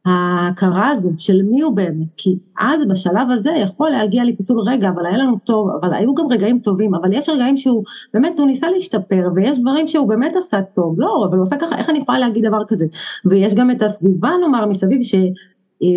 ההכרה 0.05 0.88
הזו 0.88 1.11
של 1.18 1.42
מי 1.42 1.61
הוא 1.61 1.76
באמת, 1.76 2.14
כי 2.16 2.38
אז 2.59 2.86
בשלב 2.90 3.30
הזה 3.30 3.51
יכול 3.51 3.90
להגיע 3.90 4.24
לפיסול 4.24 4.61
רגע, 4.61 4.88
אבל 4.88 5.07
היה 5.07 5.16
לנו 5.16 5.38
טוב, 5.44 5.70
אבל 5.80 5.94
היו 5.94 6.14
גם 6.14 6.26
רגעים 6.30 6.59
טובים, 6.59 6.94
אבל 6.94 7.12
יש 7.12 7.28
רגעים 7.28 7.57
שהוא 7.57 7.84
באמת, 8.14 8.38
הוא 8.38 8.46
ניסה 8.46 8.70
להשתפר, 8.70 9.28
ויש 9.34 9.61
דברים 9.61 9.86
שהוא 9.86 10.09
באמת 10.09 10.36
עשה 10.36 10.62
טוב, 10.62 10.94
לא, 10.99 11.26
אבל 11.28 11.38
הוא 11.38 11.42
עשה 11.42 11.57
ככה, 11.57 11.78
איך 11.78 11.90
אני 11.90 11.99
יכולה 11.99 12.18
להגיד 12.18 12.46
דבר 12.46 12.62
כזה? 12.68 12.86
ויש 13.24 13.55
גם 13.55 13.70
את 13.70 13.82
הסביבה 13.82 14.30
נאמר 14.42 14.66
מסביב, 14.66 15.03
ש... 15.03 15.14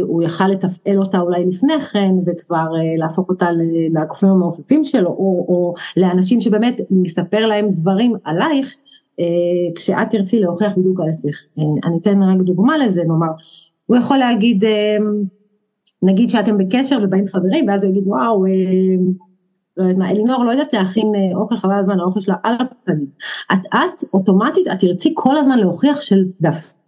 הוא 0.02 0.24
יכל 0.24 0.48
לתפעל 0.48 0.98
אותה 0.98 1.20
אולי 1.20 1.46
לפני 1.46 1.80
כן 1.80 2.12
וכבר 2.26 2.58
אה, 2.58 2.98
להפוך 2.98 3.30
אותה 3.30 3.48
לגופים 3.92 4.30
המעופפים 4.30 4.84
שלו 4.84 5.10
או, 5.10 5.46
או 5.48 5.74
לאנשים 5.98 6.42
שבאמת 6.42 6.82
מספר 6.92 7.46
להם 7.46 7.70
דברים 7.72 8.14
עלייך 8.24 8.76
אה, 9.20 9.26
כשאת 9.76 10.10
תרצי 10.10 10.40
להוכיח 10.40 10.78
בדיוק 10.78 11.00
ההפך. 11.00 11.38
אה, 11.60 11.64
אני 11.90 11.98
אתן 12.02 12.24
רק 12.24 12.38
דוגמה 12.38 12.78
לזה, 12.78 13.04
נאמר, 13.04 13.32
הוא 13.92 13.98
יכול 13.98 14.18
להגיד, 14.18 14.64
נגיד 16.04 16.30
שאתם 16.30 16.58
בקשר 16.58 17.00
ובאים 17.04 17.28
חברים 17.28 17.66
ואז 17.68 17.84
הוא 17.84 17.92
יגיד 17.92 18.04
וואו, 18.06 18.46
לא 19.78 19.84
יודעת 19.84 19.98
מה, 19.98 20.10
אלינור 20.10 20.46
לא 20.46 20.52
יודעת 20.52 20.74
להכין 20.74 21.12
אוכל 21.36 21.58
חבל 21.58 21.80
הזמן, 21.80 22.00
האוכל 22.00 22.22
שלה 22.22 22.36
על 22.44 22.56
הפנים. 22.60 23.08
את, 23.54 23.60
את 23.74 24.04
אוטומטית, 24.14 24.68
את 24.68 24.80
תרצי 24.80 25.12
כל 25.16 25.38
הזמן 25.38 25.60
להוכיח 25.60 26.02
של, 26.02 26.24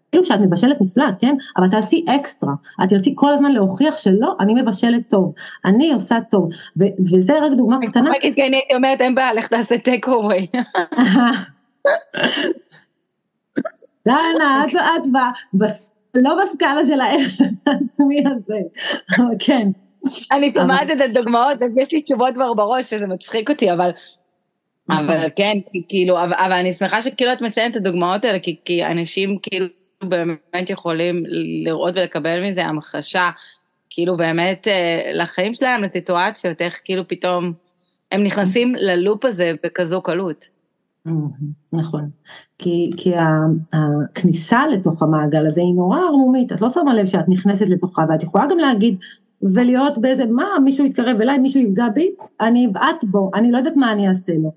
אפילו 0.10 0.26
שאת 0.26 0.40
מבשלת 0.40 0.82
נפלא, 0.82 1.06
כן? 1.20 1.36
אבל 1.58 1.70
תעשי 1.70 2.06
אקסטרה. 2.10 2.54
את 2.84 2.90
תרצי 2.90 3.14
כל 3.16 3.34
הזמן 3.34 3.52
להוכיח 3.52 3.98
שלא, 3.98 4.36
אני 4.40 4.62
מבשלת 4.62 5.10
טוב, 5.10 5.34
אני 5.66 5.94
עושה 5.94 6.18
טוב. 6.32 6.50
ו- 6.80 7.18
וזה 7.18 7.42
רק 7.42 7.52
דוגמה 7.58 7.78
קטנה. 7.88 8.10
אני 8.10 8.20
צוחקת 8.20 8.36
כי 8.36 8.48
אני 8.48 8.56
הייתי 8.56 8.76
אומרת, 8.76 9.02
אין 9.02 9.16
בעיה, 9.16 9.34
לך 9.34 9.48
תעשה 9.48 9.78
טייק 9.78 10.08
אווי. 10.08 10.48
לא, 14.06 14.16
את, 14.66 14.74
את 14.74 15.08
לא 16.16 16.36
בסקאלה 16.44 16.86
של 16.86 17.02
הערך 17.02 17.42
העצמי 17.68 18.24
הזה, 18.36 18.58
אבל 19.18 19.36
כן. 19.40 19.68
אני 20.32 20.54
שומעת 20.54 20.88
את 20.92 21.02
הדוגמאות, 21.02 21.62
אז 21.62 21.78
יש 21.78 21.94
לי 21.94 22.02
תשובות 22.02 22.34
כבר 22.34 22.54
בראש, 22.54 22.90
שזה 22.90 23.08
מצחיק 23.08 23.50
אותי, 23.50 23.74
אבל 23.74 23.92
אבל 24.90 25.28
כן, 25.36 25.58
כאילו, 25.90 26.24
אבל 26.24 26.52
אני 26.52 26.74
שמחה 26.74 27.02
שכאילו 27.02 27.34
את 27.34 27.42
מציינת 27.42 27.72
את 27.72 27.78
הדוגמאות 27.78 28.24
האלה, 28.26 28.40
כי 28.66 28.86
אנשים 28.86 29.38
כאילו 29.42 29.66
באמת 30.04 30.70
יכולים 30.70 31.24
לראות 31.66 31.94
ולקבל 31.96 32.50
מזה 32.50 32.66
המחשה, 32.66 33.30
כאילו 33.90 34.18
באמת 34.18 34.68
אה, 34.68 35.12
לחיים 35.14 35.56
שלהם, 35.56 35.84
לסיטואציות, 35.84 36.62
איך 36.62 36.82
כאילו 36.84 37.08
פתאום 37.08 37.54
הם 38.12 38.24
נכנסים 38.24 38.76
ללופ 38.76 39.26
הזה 39.26 39.52
בכזו 39.64 40.02
קלות. 40.02 40.53
נכון, 41.74 42.10
כי, 42.58 42.92
כי 42.98 43.14
הכניסה 43.74 44.68
לתוך 44.68 45.04
המעגל 45.04 45.48
הזה 45.48 45.62
היא 45.62 45.76
נורא 45.76 46.00
ערמומית, 46.00 46.52
את 46.52 46.62
לא 46.62 46.70
שמה 46.70 46.94
לב 46.94 47.06
שאת 47.06 47.30
נכנסת 47.30 47.70
לתוכה 47.70 48.06
ואת 48.10 48.24
יכולה 48.24 48.46
גם 48.48 48.58
להגיד 48.58 48.98
ולהיות 49.54 49.98
באיזה, 49.98 50.26
מה 50.26 50.46
מישהו 50.64 50.86
יתקרב 50.86 51.22
אליי, 51.22 51.38
מישהו 51.38 51.62
יפגע 51.62 51.90
בי, 51.90 52.10
אני 52.42 52.68
אבעט 52.68 53.04
בו, 53.04 53.32
אני 53.36 53.52
לא 53.52 53.58
יודעת 53.58 53.76
מה 53.76 53.92
אני 53.92 54.10
אעשה 54.10 54.34
לו. 54.34 54.52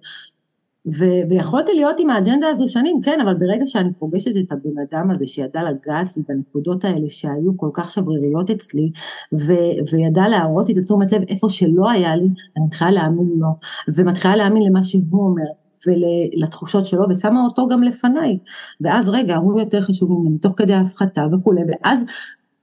ו- 0.86 1.28
ויכולתי 1.30 1.72
להיות 1.74 1.96
עם 1.98 2.10
האג'נדה 2.10 2.48
הזו 2.48 2.68
שנים, 2.68 3.00
כן, 3.02 3.20
אבל 3.20 3.34
ברגע 3.34 3.66
שאני 3.66 3.92
פוגשת 3.98 4.30
את 4.36 4.52
הבן 4.52 4.78
אדם 4.90 5.10
הזה 5.10 5.26
שידע 5.26 5.62
לגעת 5.62 6.16
לי 6.16 6.22
בנקודות 6.28 6.84
האלה 6.84 7.08
שהיו 7.08 7.56
כל 7.56 7.70
כך 7.72 7.90
שבריריות 7.90 8.50
אצלי, 8.50 8.90
ו- 9.32 9.92
וידע 9.92 10.28
להראות 10.28 10.70
את 10.70 10.76
התשומת 10.76 11.12
לב 11.12 11.22
איפה 11.28 11.48
שלא 11.48 11.90
היה 11.90 12.16
לי, 12.16 12.28
אני 12.56 12.64
מתחילה 12.64 12.90
להאמין 12.90 13.28
לו, 13.38 13.48
ומתחילה 13.96 14.36
להאמין 14.36 14.62
למה 14.62 14.82
שהוא 14.82 15.02
אומר, 15.12 15.44
ולתחושות 15.86 16.86
שלו, 16.86 17.04
ושמה 17.10 17.44
אותו 17.44 17.66
גם 17.66 17.82
לפניי, 17.82 18.38
ואז 18.80 19.08
רגע, 19.08 19.36
הוא 19.36 19.60
יותר 19.60 19.80
חשוב 19.80 20.12
ממני, 20.12 20.38
תוך 20.38 20.52
כדי 20.56 20.72
ההפחתה 20.74 21.24
וכולי, 21.32 21.62
ואז 21.68 22.04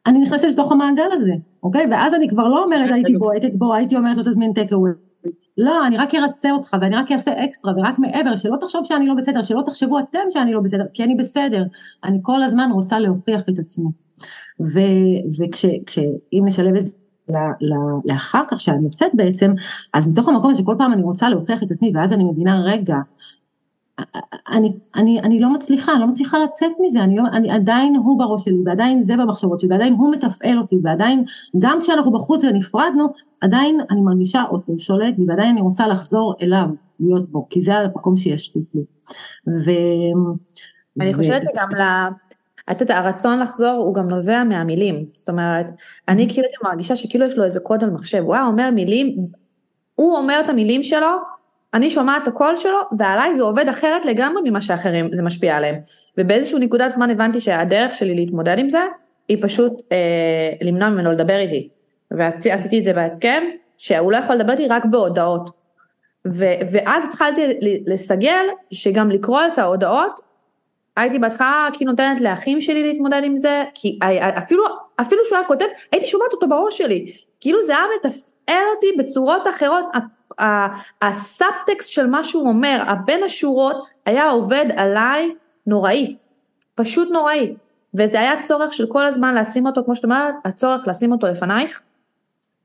אני 0.05 0.19
נכנסת 0.19 0.43
לתוך 0.43 0.71
המעגל 0.71 1.09
הזה, 1.11 1.33
אוקיי? 1.63 1.87
ואז 1.91 2.13
אני 2.13 2.29
כבר 2.29 2.47
לא 2.47 2.63
אומרת 2.63 2.91
הייתי 2.91 3.17
בועטת 3.17 3.55
בו, 3.55 3.73
הייתי 3.73 3.97
אומרת 3.97 4.17
לו 4.17 4.23
תזמין 4.23 4.53
טק 4.53 4.73
אווי. 4.73 4.91
לא, 5.57 5.87
אני 5.87 5.97
רק 5.97 6.15
ארצה 6.15 6.51
אותך 6.51 6.77
ואני 6.81 6.95
רק 6.95 7.11
אעשה 7.11 7.45
אקסטרה 7.45 7.73
ורק 7.77 7.99
מעבר, 7.99 8.35
שלא 8.35 8.55
תחשוב 8.61 8.85
שאני 8.85 9.07
לא 9.07 9.13
בסדר, 9.13 9.41
שלא 9.41 9.61
תחשבו 9.65 9.99
אתם 9.99 10.19
שאני 10.29 10.53
לא 10.53 10.59
בסדר, 10.59 10.83
כי 10.93 11.03
אני 11.03 11.15
בסדר, 11.15 11.63
אני 12.03 12.19
כל 12.21 12.43
הזמן 12.43 12.69
רוצה 12.73 12.99
להוכיח 12.99 13.41
את 13.49 13.59
עצמי. 13.59 13.89
וכשאם 15.39 16.45
נשלב 16.45 16.75
את 16.75 16.85
זה 16.85 16.91
לאחר 18.05 18.43
כך 18.47 18.61
שאני 18.61 18.83
יוצאת 18.83 19.11
בעצם, 19.13 19.51
אז 19.93 20.07
מתוך 20.07 20.27
המקום 20.27 20.51
הזה 20.51 20.59
שכל 20.59 20.75
פעם 20.77 20.93
אני 20.93 21.01
רוצה 21.01 21.29
להוכיח 21.29 21.63
את 21.63 21.71
עצמי 21.71 21.91
ואז 21.95 22.13
אני 22.13 22.23
מבינה 22.23 22.61
רגע, 22.63 22.97
אני, 24.51 24.73
אני, 24.95 25.19
אני 25.19 25.39
לא 25.39 25.53
מצליחה, 25.53 25.91
אני 25.91 26.01
לא 26.01 26.07
מצליחה 26.07 26.37
לצאת 26.39 26.71
מזה, 26.81 27.03
אני, 27.03 27.15
לא, 27.15 27.23
אני 27.33 27.51
עדיין 27.51 27.95
הוא 27.95 28.19
בראש 28.19 28.45
שלי, 28.45 28.57
ועדיין 28.65 29.03
זה 29.03 29.17
במחשבות 29.17 29.59
שלי, 29.59 29.69
ועדיין 29.69 29.93
הוא 29.93 30.11
מתפעל 30.11 30.59
אותי, 30.59 30.75
ועדיין, 30.83 31.23
גם 31.59 31.79
כשאנחנו 31.81 32.11
בחוץ 32.11 32.43
ונפרדנו, 32.43 33.05
עדיין 33.41 33.79
אני 33.91 34.01
מרגישה 34.01 34.43
אותו 34.51 34.79
שולט 34.79 35.13
בי, 35.17 35.23
ועדיין 35.27 35.51
אני 35.51 35.61
רוצה 35.61 35.87
לחזור 35.87 36.33
אליו, 36.41 36.65
להיות 36.99 37.29
בו, 37.29 37.49
כי 37.49 37.61
זה 37.61 37.77
המקום 37.77 38.17
שיש 38.17 38.55
לי. 38.55 38.61
ו... 39.47 39.71
אני 41.01 41.13
חושבת 41.13 41.41
שגם 41.41 41.69
ל... 41.69 41.81
את 42.71 42.81
יודעת, 42.81 43.05
הרצון 43.05 43.39
לחזור 43.39 43.71
הוא 43.71 43.95
גם 43.95 44.09
נובע 44.09 44.43
מהמילים, 44.43 45.05
זאת 45.13 45.29
אומרת, 45.29 45.65
אני 46.07 46.29
כאילו 46.29 46.47
מרגישה 46.63 46.95
שכאילו 46.95 47.25
יש 47.25 47.37
לו 47.37 47.43
איזה 47.43 47.59
קוד 47.59 47.83
על 47.83 47.89
מחשב, 47.89 48.23
הוא 48.23 48.35
היה 48.35 48.45
אומר 48.45 48.71
מילים, 48.71 49.15
הוא 49.95 50.17
אומר 50.17 50.41
את 50.45 50.49
המילים 50.49 50.83
שלו, 50.83 51.17
אני 51.73 51.89
שומעת 51.89 52.23
את 52.23 52.27
הקול 52.27 52.57
שלו, 52.57 52.77
ועליי 52.97 53.33
זה 53.33 53.43
עובד 53.43 53.67
אחרת 53.69 54.05
לגמרי 54.05 54.49
ממה 54.49 54.61
שאחרים 54.61 55.09
זה 55.13 55.23
משפיע 55.23 55.57
עליהם. 55.57 55.75
ובאיזשהו 56.17 56.59
נקודת 56.59 56.91
זמן 56.93 57.09
הבנתי 57.09 57.39
שהדרך 57.39 57.95
שלי 57.95 58.15
להתמודד 58.15 58.55
עם 58.59 58.69
זה, 58.69 58.81
היא 59.27 59.37
פשוט 59.41 59.81
אה, 59.91 59.97
למנוע 60.61 60.89
ממנו 60.89 61.11
לדבר 61.11 61.37
איתי. 61.37 61.69
ועשיתי 62.11 62.79
את 62.79 62.83
זה 62.83 62.93
בהסכם, 62.93 63.43
שהוא 63.77 64.11
לא 64.11 64.17
יכול 64.17 64.35
לדבר 64.35 64.51
איתי 64.51 64.67
רק 64.67 64.85
בהודעות. 64.85 65.49
ו- 66.27 66.59
ואז 66.71 67.05
התחלתי 67.05 67.59
לסגל 67.87 68.45
שגם 68.71 69.11
לקרוא 69.11 69.41
את 69.53 69.57
ההודעות, 69.57 70.19
הייתי 70.97 71.19
בהתחלה 71.19 71.67
כאילו 71.73 71.91
נותנת 71.91 72.21
לאחים 72.21 72.61
שלי 72.61 72.83
להתמודד 72.83 73.21
עם 73.23 73.37
זה, 73.37 73.63
כי 73.73 73.99
אפילו, 74.37 74.63
אפילו 75.01 75.21
שהוא 75.25 75.37
היה 75.37 75.47
כותב, 75.47 75.65
הייתי 75.91 76.07
שומעת 76.07 76.33
אותו 76.33 76.47
בראש 76.47 76.77
שלי. 76.77 77.13
כאילו 77.39 77.63
זה 77.63 77.77
היה 77.77 77.85
מתפעל 77.95 78.63
אותי 78.75 78.87
בצורות 78.97 79.47
אחרות, 79.47 79.85
הסאבטקסט 81.01 81.91
של 81.91 82.07
מה 82.07 82.23
שהוא 82.23 82.47
אומר, 82.47 82.83
הבין 82.87 83.23
השורות, 83.23 83.87
היה 84.05 84.29
עובד 84.29 84.65
עליי 84.75 85.35
נוראי, 85.67 86.15
פשוט 86.75 87.11
נוראי. 87.11 87.53
וזה 87.93 88.19
היה 88.19 88.41
צורך 88.41 88.73
של 88.73 88.87
כל 88.87 89.05
הזמן 89.05 89.35
לשים 89.35 89.65
אותו, 89.65 89.83
כמו 89.85 89.95
שאת 89.95 90.03
אומרת, 90.03 90.35
הצורך 90.45 90.87
לשים 90.87 91.11
אותו 91.11 91.27
לפנייך, 91.27 91.81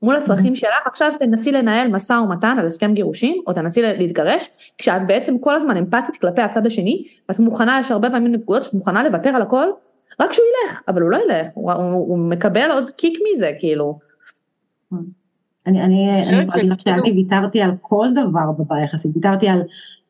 מול 0.03 0.15
הצרכים 0.15 0.55
שלך, 0.55 0.87
עכשיו 0.87 1.11
תנסי 1.19 1.51
לנהל 1.51 1.87
משא 1.87 2.13
ומתן 2.13 2.55
על 2.59 2.65
הסכם 2.65 2.93
גירושים, 2.93 3.41
או 3.47 3.53
תנסי 3.53 3.81
להתגרש, 3.81 4.73
כשאת 4.77 5.07
בעצם 5.07 5.37
כל 5.37 5.55
הזמן 5.55 5.77
אמפתית 5.77 6.15
כלפי 6.15 6.41
הצד 6.41 6.65
השני, 6.65 7.03
ואת 7.29 7.39
מוכנה, 7.39 7.77
יש 7.81 7.91
הרבה 7.91 8.09
פעמים 8.09 8.31
נקודות 8.31 8.63
שאת 8.63 8.73
מוכנה 8.73 9.03
לוותר 9.03 9.29
על 9.29 9.41
הכל, 9.41 9.67
רק 10.19 10.33
שהוא 10.33 10.45
ילך, 10.45 10.81
אבל 10.87 11.01
הוא 11.01 11.09
לא 11.11 11.17
ילך, 11.17 11.47
הוא, 11.53 11.71
הוא, 11.71 11.93
הוא 11.93 12.17
מקבל 12.19 12.71
עוד 12.71 12.89
קיק 12.89 13.19
מזה, 13.31 13.51
כאילו. 13.59 13.99
אני, 15.67 15.81
אני, 15.81 16.21
אני 16.29 16.43
יכולה 16.43 16.75
שאני 16.79 17.11
ויתרתי 17.11 17.61
על 17.61 17.71
כל 17.81 18.07
דבר 18.11 18.51
בבעיה 18.59 18.83
יחסית, 18.83 19.11
ויתרתי 19.15 19.47
על, 19.47 19.61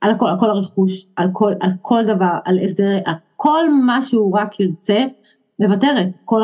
על 0.02 0.12
הכל, 0.12 0.28
על 0.28 0.40
כל 0.40 0.50
הרכוש, 0.50 1.06
על 1.16 1.30
כל, 1.34 1.54
על 1.60 1.72
כל 1.82 2.06
דבר, 2.06 2.34
על 2.46 2.60
הסדרי, 2.60 3.00
על 3.06 3.14
כל 3.36 3.70
מה 3.86 4.06
שהוא 4.06 4.38
רק 4.38 4.60
ירצה, 4.60 5.04
מוותרת, 5.60 6.08
כל, 6.26 6.42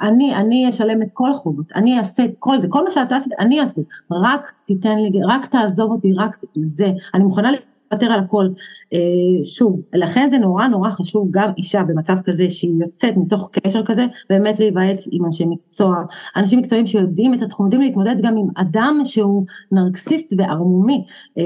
אני, 0.00 0.34
אני 0.34 0.70
אשלם 0.70 1.02
את 1.02 1.08
כל 1.12 1.30
החובות, 1.30 1.66
אני 1.74 1.98
אעשה 1.98 2.24
את 2.24 2.30
כל 2.38 2.60
זה, 2.60 2.68
כל 2.68 2.84
מה 2.84 2.90
שאתה 2.90 3.16
עשית, 3.16 3.32
אני 3.38 3.60
אעשה, 3.60 3.80
רק 4.10 4.52
תיתן 4.66 4.98
לי, 4.98 5.10
רק 5.28 5.46
תעזוב 5.46 5.90
אותי, 5.90 6.12
רק 6.18 6.36
זה, 6.64 6.92
אני 7.14 7.24
מוכנה 7.24 7.50
לוותר 7.50 8.12
על 8.12 8.20
הכל. 8.20 8.48
אה, 8.92 9.44
שוב, 9.44 9.80
לכן 9.94 10.28
זה 10.30 10.38
נורא 10.38 10.66
נורא 10.66 10.90
חשוב 10.90 11.28
גם 11.30 11.50
אישה 11.58 11.82
במצב 11.82 12.16
כזה 12.24 12.50
שהיא 12.50 12.72
יוצאת 12.80 13.16
מתוך 13.16 13.50
קשר 13.52 13.84
כזה, 13.86 14.06
באמת 14.30 14.58
להיוועץ 14.60 15.08
עם 15.10 15.24
אנשי 15.24 15.44
מקצוע, 15.44 15.96
אנשים 16.36 16.58
מקצועיים 16.58 16.86
שיודעים 16.86 17.34
את 17.34 17.42
התחום, 17.42 17.66
יודעים 17.66 17.82
להתמודד 17.82 18.16
גם 18.22 18.36
עם 18.36 18.48
אדם 18.54 19.00
שהוא 19.04 19.44
נרקסיסט 19.72 20.32
וערמומי, 20.36 21.04
אה, 21.38 21.44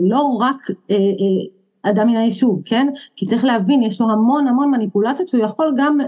לא 0.00 0.20
רק 0.20 0.56
אה, 0.90 0.96
אדם 1.82 2.06
מן 2.06 2.16
היישוב, 2.16 2.62
כן? 2.64 2.86
כי 3.16 3.26
צריך 3.26 3.44
להבין, 3.44 3.82
יש 3.82 4.00
לו 4.00 4.10
המון 4.10 4.48
המון 4.48 4.70
מניפולציות 4.70 5.28
שהוא 5.28 5.44
יכול 5.44 5.74
גם 5.78 6.00
אה, 6.00 6.06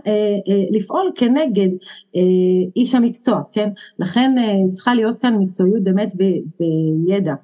אה, 0.48 0.64
לפעול 0.70 1.10
כנגד 1.14 1.68
אה, 2.16 2.20
איש 2.76 2.94
המקצוע, 2.94 3.40
כן? 3.52 3.68
לכן 3.98 4.30
אה, 4.38 4.72
צריכה 4.72 4.94
להיות 4.94 5.20
כאן 5.20 5.36
מקצועיות 5.38 5.84
באמת 5.84 6.12
וידע 7.08 7.34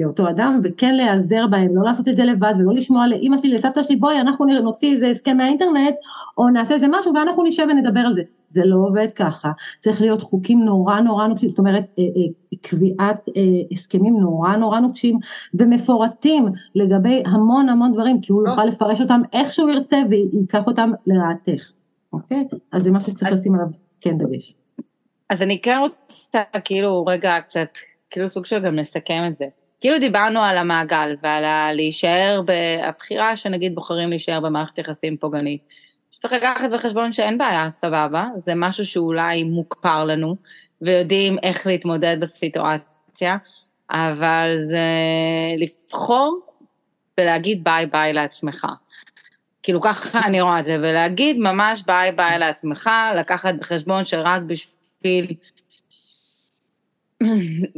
לאותו 0.00 0.28
אדם, 0.28 0.60
וכן 0.64 0.94
להיעזר 0.94 1.46
בהם, 1.46 1.76
לא 1.76 1.82
לעשות 1.84 2.08
את 2.08 2.16
זה 2.16 2.24
לבד 2.24 2.52
ולא 2.58 2.74
לשמוע 2.74 3.06
לאימא 3.06 3.38
שלי, 3.38 3.54
לסבתא 3.54 3.82
שלי, 3.82 3.96
בואי 3.96 4.20
אנחנו 4.20 4.46
נוציא 4.46 4.92
איזה 4.92 5.08
הסכם 5.08 5.36
מהאינטרנט, 5.36 5.94
או 6.38 6.48
נעשה 6.48 6.74
איזה 6.74 6.86
משהו 6.90 7.14
ואנחנו 7.14 7.44
נשב 7.44 7.66
ונדבר 7.70 8.00
על 8.00 8.14
זה. 8.14 8.22
זה 8.48 8.64
לא 8.64 8.76
עובד 8.76 9.12
ככה, 9.12 9.50
צריך 9.80 10.00
להיות 10.00 10.22
חוקים 10.22 10.64
נורא 10.64 11.00
נורא 11.00 11.26
נוקשים, 11.26 11.48
זאת 11.48 11.58
אומרת 11.58 11.84
אה, 11.98 12.04
אה, 12.04 12.58
קביעת 12.62 13.28
אה, 13.36 13.42
הסכמים 13.72 14.14
נורא 14.20 14.56
נורא 14.56 14.80
נוקשים 14.80 15.18
ומפורטים 15.54 16.44
לגבי 16.74 17.22
המון 17.26 17.68
המון 17.68 17.92
דברים, 17.92 18.20
כי 18.20 18.32
הוא 18.32 18.48
יוכל 18.48 18.64
לפרש 18.64 19.00
אותם 19.00 19.20
איך 19.32 19.52
שהוא 19.52 19.70
ירצה 19.70 19.96
וייקח 20.10 20.66
אותם 20.66 20.90
לרעתך, 21.06 21.72
אוקיי? 22.12 22.44
אז 22.72 22.82
זה 22.82 22.90
משהו 22.90 23.12
שצריך 23.12 23.32
לשים 23.32 23.54
עליו 23.54 23.66
כן 24.00 24.18
דגש. 24.18 24.54
אז 25.30 25.42
אני 25.42 25.60
כן 25.62 25.78
רוצה 25.80 26.40
כאילו 26.64 27.04
רגע 27.06 27.30
קצת, 27.48 27.68
כאילו 28.10 28.30
סוג 28.30 28.46
של 28.46 28.58
גם 28.58 28.74
לסכם 28.74 29.22
את 29.28 29.38
זה. 29.38 29.44
כאילו 29.80 29.98
דיברנו 29.98 30.40
על 30.40 30.58
המעגל 30.58 31.16
ועל 31.22 31.74
להישאר, 31.74 32.40
הבחירה 32.82 33.36
שנגיד 33.36 33.74
בוחרים 33.74 34.10
להישאר 34.10 34.40
במערכת 34.40 34.78
יחסים 34.78 35.16
פוגענית. 35.16 35.62
שצריך 36.10 36.34
לקחת 36.34 36.70
בחשבון 36.70 37.12
שאין 37.12 37.38
בעיה, 37.38 37.68
סבבה, 37.72 38.26
זה 38.44 38.52
משהו 38.56 38.86
שאולי 38.86 39.42
מוכר 39.42 40.04
לנו, 40.04 40.36
ויודעים 40.82 41.36
איך 41.42 41.66
להתמודד 41.66 42.16
בסיטואציה, 42.20 43.36
אבל 43.90 44.58
זה 44.68 44.86
לבחור 45.58 46.40
ולהגיד 47.20 47.64
bye 47.64 47.86
bye 47.86 48.12
לעצמך. 48.12 48.66
כאילו 49.62 49.80
ככה 49.80 50.20
אני 50.26 50.40
רואה 50.40 50.60
את 50.60 50.64
זה, 50.64 50.76
ולהגיד 50.80 51.38
ממש 51.38 51.82
bye 51.86 52.12
bye 52.12 52.38
לעצמך, 52.38 52.90
לקחת 53.16 53.54
בחשבון 53.54 54.04
שרק 54.04 54.42
בשביל, 54.42 55.34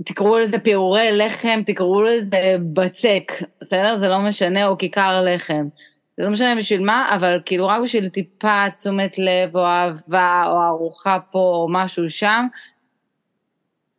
תקראו 0.06 0.38
לזה 0.38 0.58
פירורי 0.58 1.08
לחם, 1.12 1.60
תקראו 1.66 2.02
לזה 2.02 2.56
בצק, 2.72 3.32
בסדר? 3.60 3.98
זה 3.98 4.08
לא 4.08 4.18
משנה, 4.18 4.66
או 4.66 4.78
כיכר 4.78 5.24
לחם. 5.24 5.68
זה 6.16 6.24
לא 6.24 6.30
משנה 6.30 6.56
בשביל 6.56 6.84
מה, 6.84 7.16
אבל 7.16 7.40
כאילו 7.44 7.66
רק 7.66 7.82
בשביל 7.82 8.08
טיפה 8.08 8.64
תשומת 8.78 9.18
לב 9.18 9.56
או 9.56 9.66
אהבה 9.66 10.42
או 10.46 10.62
ארוחה 10.62 11.18
פה 11.30 11.38
או 11.38 11.66
משהו 11.70 12.10
שם, 12.10 12.46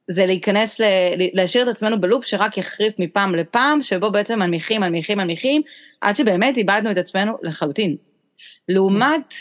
זה 0.07 0.25
להיכנס, 0.25 0.79
ל... 0.79 0.83
להשאיר 1.33 1.69
את 1.69 1.75
עצמנו 1.75 2.01
בלופ 2.01 2.25
שרק 2.25 2.57
יחריף 2.57 2.93
מפעם 2.99 3.35
לפעם, 3.35 3.81
שבו 3.81 4.11
בעצם 4.11 4.39
מנמיכים, 4.39 4.81
מנמיכים, 4.81 5.17
מנמיכים, 5.17 5.61
עד 6.01 6.15
שבאמת 6.15 6.57
איבדנו 6.57 6.91
את 6.91 6.97
עצמנו 6.97 7.37
לחלוטין. 7.41 7.95
לעומת 8.69 9.33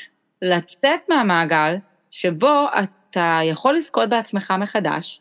לצאת 0.42 1.08
מהמעגל, 1.08 1.74
שבו 2.10 2.66
אתה 2.78 3.40
יכול 3.44 3.76
לזכות 3.76 4.08
בעצמך 4.08 4.54
מחדש, 4.58 5.20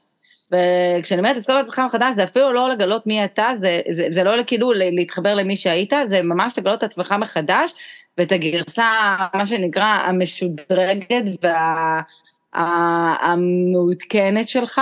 וכשאני 0.51 1.19
אומרת 1.19 1.35
לזכור 1.35 1.59
את 1.59 1.63
עצמך 1.65 1.79
מחדש 1.79 2.15
זה 2.15 2.23
אפילו 2.23 2.53
לא 2.53 2.69
לגלות 2.69 3.07
מי 3.07 3.25
אתה, 3.25 3.49
זה, 3.59 3.81
זה, 3.95 4.07
זה 4.13 4.23
לא 4.23 4.43
כאילו 4.47 4.71
להתחבר 4.73 5.35
למי 5.35 5.57
שהיית, 5.57 5.93
זה 6.09 6.21
ממש 6.21 6.57
לגלות 6.57 6.83
את 6.83 6.83
עצמך 6.83 7.15
מחדש 7.19 7.73
ואת 8.17 8.31
הגרסה, 8.31 8.89
מה 9.33 9.47
שנקרא, 9.47 9.85
המשודרגת 9.85 11.23
והמעודכנת 12.53 14.49
שלך, 14.49 14.81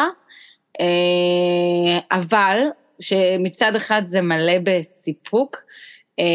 אה, 0.80 2.00
אבל 2.12 2.60
שמצד 3.00 3.76
אחד 3.76 4.02
זה 4.06 4.22
מלא 4.22 4.58
בסיפוק, 4.64 5.58
אה, 6.20 6.26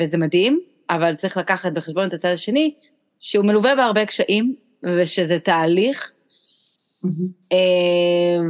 וזה 0.00 0.18
מדהים, 0.18 0.60
אבל 0.90 1.14
צריך 1.14 1.36
לקחת 1.36 1.72
בחשבון 1.72 2.08
את 2.08 2.12
הצד 2.12 2.28
השני, 2.28 2.74
שהוא 3.20 3.44
מלווה 3.44 3.74
בהרבה 3.76 4.06
קשיים, 4.06 4.54
ושזה 4.82 5.38
תהליך, 5.38 6.12
mm-hmm. 7.04 7.54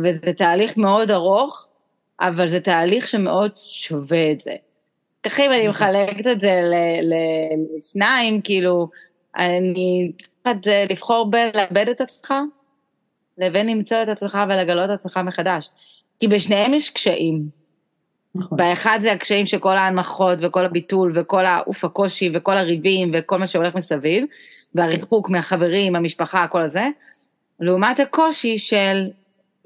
וזה 0.05 0.32
תהליך 0.32 0.76
מאוד 0.76 1.11
ארוך, 1.11 1.68
אבל 2.20 2.49
זה 2.49 2.61
תהליך 2.61 3.09
שמאוד 3.09 3.51
שווה 3.68 4.32
את 4.32 4.40
זה. 4.40 4.55
אם 5.38 5.53
אני 5.53 5.68
מחלקת 5.68 6.26
את 6.26 6.40
זה 6.40 6.61
לשניים, 7.78 8.40
כאילו, 8.40 8.88
אני 9.36 10.12
צריכה 10.44 10.84
לבחור 10.90 11.30
בין 11.30 11.51
לאבד 11.55 11.88
את 11.88 12.01
עצמך, 12.01 12.34
לבין 13.38 13.66
למצוא 13.66 14.03
את 14.03 14.09
עצמך 14.09 14.38
ולגלות 14.49 14.90
את 14.90 14.94
עצמך 14.94 15.20
מחדש. 15.24 15.70
כי 16.20 16.28
בשניהם 16.28 16.74
יש 16.74 16.90
קשיים. 16.90 17.42
נכון. 18.34 18.59
באחד 18.59 18.99
זה 19.03 19.12
הקשיים 19.12 19.46
של 19.46 19.59
כל 19.59 19.76
ההנמכות 19.76 20.38
וכל 20.42 20.64
הביטול 20.64 21.12
וכל 21.14 21.44
העוף 21.44 21.84
הקושי 21.84 22.30
וכל 22.34 22.57
הריבים 22.57 23.11
וכל 23.14 23.38
מה 23.38 23.46
שהולך 23.46 23.74
מסביב, 23.74 24.24
והריחוק 24.74 25.30
מהחברים, 25.30 25.96
המשפחה, 25.96 26.46
כל 26.46 26.62
הזה, 26.62 26.88
לעומת 27.61 28.00
הקושי 28.00 28.59
של 28.59 29.11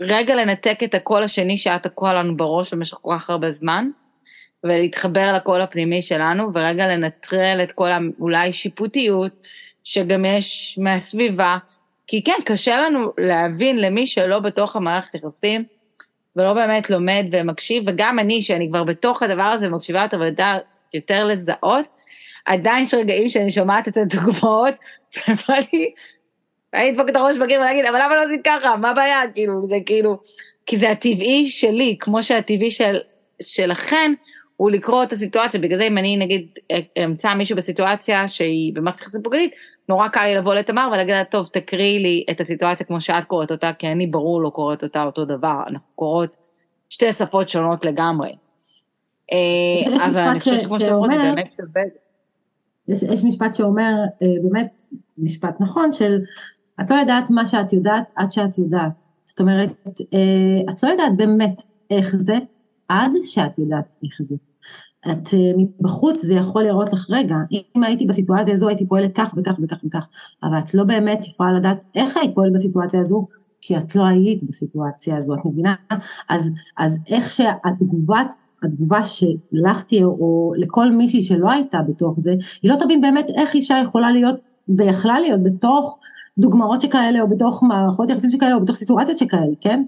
רגע 0.01 0.35
לנתק 0.35 0.79
את 0.85 0.95
הקול 0.95 1.23
השני 1.23 1.57
שהיה 1.57 1.79
תקוע 1.79 2.15
לנו 2.15 2.37
בראש 2.37 2.75
במשך 2.75 2.97
כל 3.03 3.15
כך 3.17 3.31
הרבה 3.31 3.53
זמן, 3.53 3.89
ולהתחבר 4.65 5.33
לקול 5.37 5.61
הפנימי 5.61 6.03
שלנו, 6.03 6.55
ורגע 6.55 6.89
לנטרל 6.89 7.61
את 7.63 7.73
כל 7.73 7.89
האולי 7.93 8.53
שיפוטיות 8.53 9.33
שגם 9.85 10.25
יש 10.25 10.79
מהסביבה, 10.83 11.59
כי 12.07 12.23
כן, 12.25 12.39
קשה 12.45 12.81
לנו 12.81 13.13
להבין 13.19 13.81
למי 13.81 14.07
שלא 14.07 14.39
בתוך 14.41 14.77
המערכת 14.77 15.15
יחסים, 15.15 15.65
ולא 16.37 16.55
באמת 16.55 16.91
לומד 16.91 17.27
ומקשיב, 17.33 17.85
וגם 17.87 18.19
אני, 18.19 18.43
שאני 18.43 18.69
כבר 18.69 18.85
בתוך 18.85 19.23
הדבר 19.23 19.43
הזה 19.43 19.69
ומקשיבה 19.69 20.03
יותר 20.03 20.21
ויודעת 20.21 20.63
יותר 20.95 21.25
לזהות, 21.25 21.87
עדיין 22.45 22.83
יש 22.83 22.95
רגעים 22.95 23.29
שאני 23.29 23.51
שומעת 23.51 23.89
את 23.89 23.97
הדוגמאות, 23.97 24.75
ובא 25.29 25.55
לי, 25.73 25.93
אני 26.75 26.91
אדפוק 26.91 27.09
את 27.09 27.17
הראש 27.17 27.39
בקיר 27.39 27.61
ולהגיד, 27.61 27.85
אבל 27.85 27.99
למה 28.05 28.17
לא 28.17 28.23
עשית 28.23 28.41
ככה? 28.45 28.77
מה 28.77 28.91
הבעיה? 28.91 29.21
כאילו, 29.35 29.67
זה 29.69 29.77
כאילו, 29.87 30.19
כי 30.67 30.79
זה 30.79 30.91
הטבעי 30.91 31.51
שלי, 31.51 31.97
כמו 32.01 32.23
שהטבעי 32.23 32.71
של, 32.71 32.97
שלכן, 33.43 34.13
הוא 34.57 34.71
לקרוא 34.71 35.03
את 35.03 35.13
הסיטואציה, 35.13 35.61
בגלל 35.61 35.79
זה 35.79 35.87
אם 35.87 35.99
אני 35.99 36.17
נגיד 36.17 36.47
אמצא 37.05 37.35
מישהו 37.35 37.57
בסיטואציה 37.57 38.29
שהיא 38.29 38.75
במערכת 38.75 39.01
יחסים 39.01 39.23
פוגענית, 39.23 39.55
נורא 39.89 40.09
קל 40.09 40.27
לי 40.27 40.35
לבוא 40.35 40.55
לתמר 40.55 40.89
ולהגיד 40.93 41.15
לה, 41.15 41.25
טוב, 41.25 41.49
תקריאי 41.53 41.99
לי 41.99 42.25
את 42.31 42.41
הסיטואציה 42.41 42.87
כמו 42.87 43.01
שאת 43.01 43.25
קוראת 43.25 43.51
אותה, 43.51 43.71
כי 43.79 43.89
אני 43.89 44.07
ברור 44.07 44.43
לא 44.43 44.51
קוראת 44.51 44.83
אותה 44.83 45.03
אותו 45.03 45.25
דבר, 45.25 45.63
אנחנו 45.67 45.87
קוראות 45.95 46.31
שתי 46.89 47.13
שפות 47.13 47.49
שונות 47.49 47.85
לגמרי. 47.85 48.33
אה, 49.33 50.07
אבל 50.07 50.23
אני 50.23 50.41
חושבת 50.41 50.61
שכמו 50.61 50.81
שאתה 50.81 50.95
אומר, 50.95 51.17
זה 51.17 51.23
באמת 51.23 51.53
שווה. 51.57 51.83
יש, 52.89 53.03
יש 53.03 53.25
משפט 53.25 53.55
שאומר, 53.55 53.93
אה, 54.23 54.27
באמת, 54.43 54.83
משפט 55.19 55.61
נכון, 55.61 55.93
של 55.93 56.19
את 56.81 56.91
לא 56.91 56.97
יודעת 56.97 57.31
מה 57.31 57.47
שאת 57.47 57.73
יודעת 57.73 58.11
עד 58.17 58.33
שאת 58.33 58.59
יודעת. 58.59 59.05
זאת 59.25 59.41
אומרת, 59.41 59.71
אה, 60.15 60.73
את 60.73 60.83
לא 60.83 60.89
יודעת 60.89 61.17
באמת 61.17 61.63
איך 61.91 62.17
זה, 62.17 62.39
עד 62.89 63.13
שאת 63.23 63.59
יודעת 63.59 63.95
איך 64.05 64.23
זה. 64.23 64.37
את 65.11 65.29
מבחוץ 65.57 66.23
זה 66.23 66.35
יכול 66.35 66.65
לראות 66.65 66.93
לך 66.93 67.07
רגע, 67.11 67.37
אם 67.77 67.85
הייתי 67.85 68.07
בסיטואציה 68.07 68.55
הזו 68.55 68.69
הייתי 68.69 68.87
פועלת 68.87 69.13
כך 69.13 69.35
וכך 69.37 69.59
וכך 69.63 69.77
וכך, 69.85 70.07
אבל 70.43 70.59
את 70.59 70.75
לא 70.75 70.85
באמת 70.85 71.27
יכולה 71.27 71.53
לדעת 71.53 71.85
איך 71.95 72.17
היית 72.17 72.35
פועלת 72.35 72.53
בסיטואציה 72.53 73.01
הזו, 73.01 73.27
כי 73.61 73.77
את 73.77 73.97
לא 73.97 74.07
היית 74.07 74.45
בסיטואציה 74.45 75.17
הזו, 75.17 75.35
את 75.35 75.45
מבינה? 75.45 75.75
אז, 76.29 76.51
אז 76.79 76.99
איך 77.09 77.31
שהתגובת, 77.31 78.35
התגובה 78.63 79.05
שלך 79.05 79.85
תהיה, 79.85 80.05
או 80.05 80.53
לכל 80.57 80.91
מישהי 80.91 81.23
שלא 81.23 81.51
הייתה 81.51 81.79
בתוך 81.89 82.15
זה, 82.19 82.35
היא 82.63 82.71
לא 82.71 82.77
תבין 82.77 83.01
באמת 83.01 83.27
איך 83.37 83.55
אישה 83.55 83.79
יכולה 83.85 84.11
להיות, 84.11 84.37
ויכלה 84.69 85.21
להיות 85.21 85.43
בתוך 85.43 85.99
דוגמאות 86.39 86.81
שכאלה, 86.81 87.21
או 87.21 87.29
בתוך 87.29 87.63
מערכות 87.63 88.11
יחסים 88.11 88.31
שכאלה, 88.31 88.55
או 88.55 88.61
בתוך 88.61 88.77
סיטואציות 88.77 89.19
שכאלה, 89.19 89.55
כן? 89.61 89.83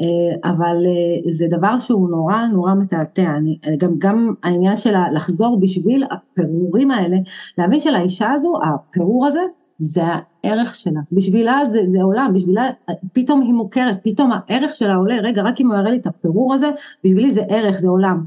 אה, 0.00 0.50
אבל 0.50 0.76
אה, 0.86 1.32
זה 1.32 1.46
דבר 1.50 1.78
שהוא 1.78 2.10
נורא 2.10 2.46
נורא 2.52 2.74
מתעתע, 2.74 3.30
אני, 3.36 3.58
גם, 3.78 3.90
גם 3.98 4.34
העניין 4.42 4.76
של 4.76 4.94
לחזור 5.14 5.60
בשביל 5.60 6.04
הפירורים 6.10 6.90
האלה, 6.90 7.16
להבין 7.58 7.80
שלאישה 7.80 8.30
הזו, 8.30 8.54
הפירור 8.64 9.26
הזה, 9.26 9.42
זה 9.78 10.02
הערך 10.04 10.74
שלה, 10.74 11.00
בשבילה 11.12 11.60
זה, 11.72 11.80
זה 11.86 11.98
עולם, 12.02 12.32
בשבילה 12.34 12.70
פתאום 13.12 13.40
היא 13.40 13.52
מוכרת, 13.52 13.96
פתאום 14.02 14.30
הערך 14.32 14.76
שלה 14.76 14.94
עולה, 14.94 15.14
רגע 15.14 15.42
רק 15.42 15.60
אם 15.60 15.66
הוא 15.66 15.74
יראה 15.74 15.90
לי 15.90 15.96
את 15.96 16.06
הפירור 16.06 16.54
הזה, 16.54 16.70
בשבילי 17.04 17.34
זה 17.34 17.42
ערך, 17.48 17.78
זה 17.78 17.88
עולם. 17.88 18.24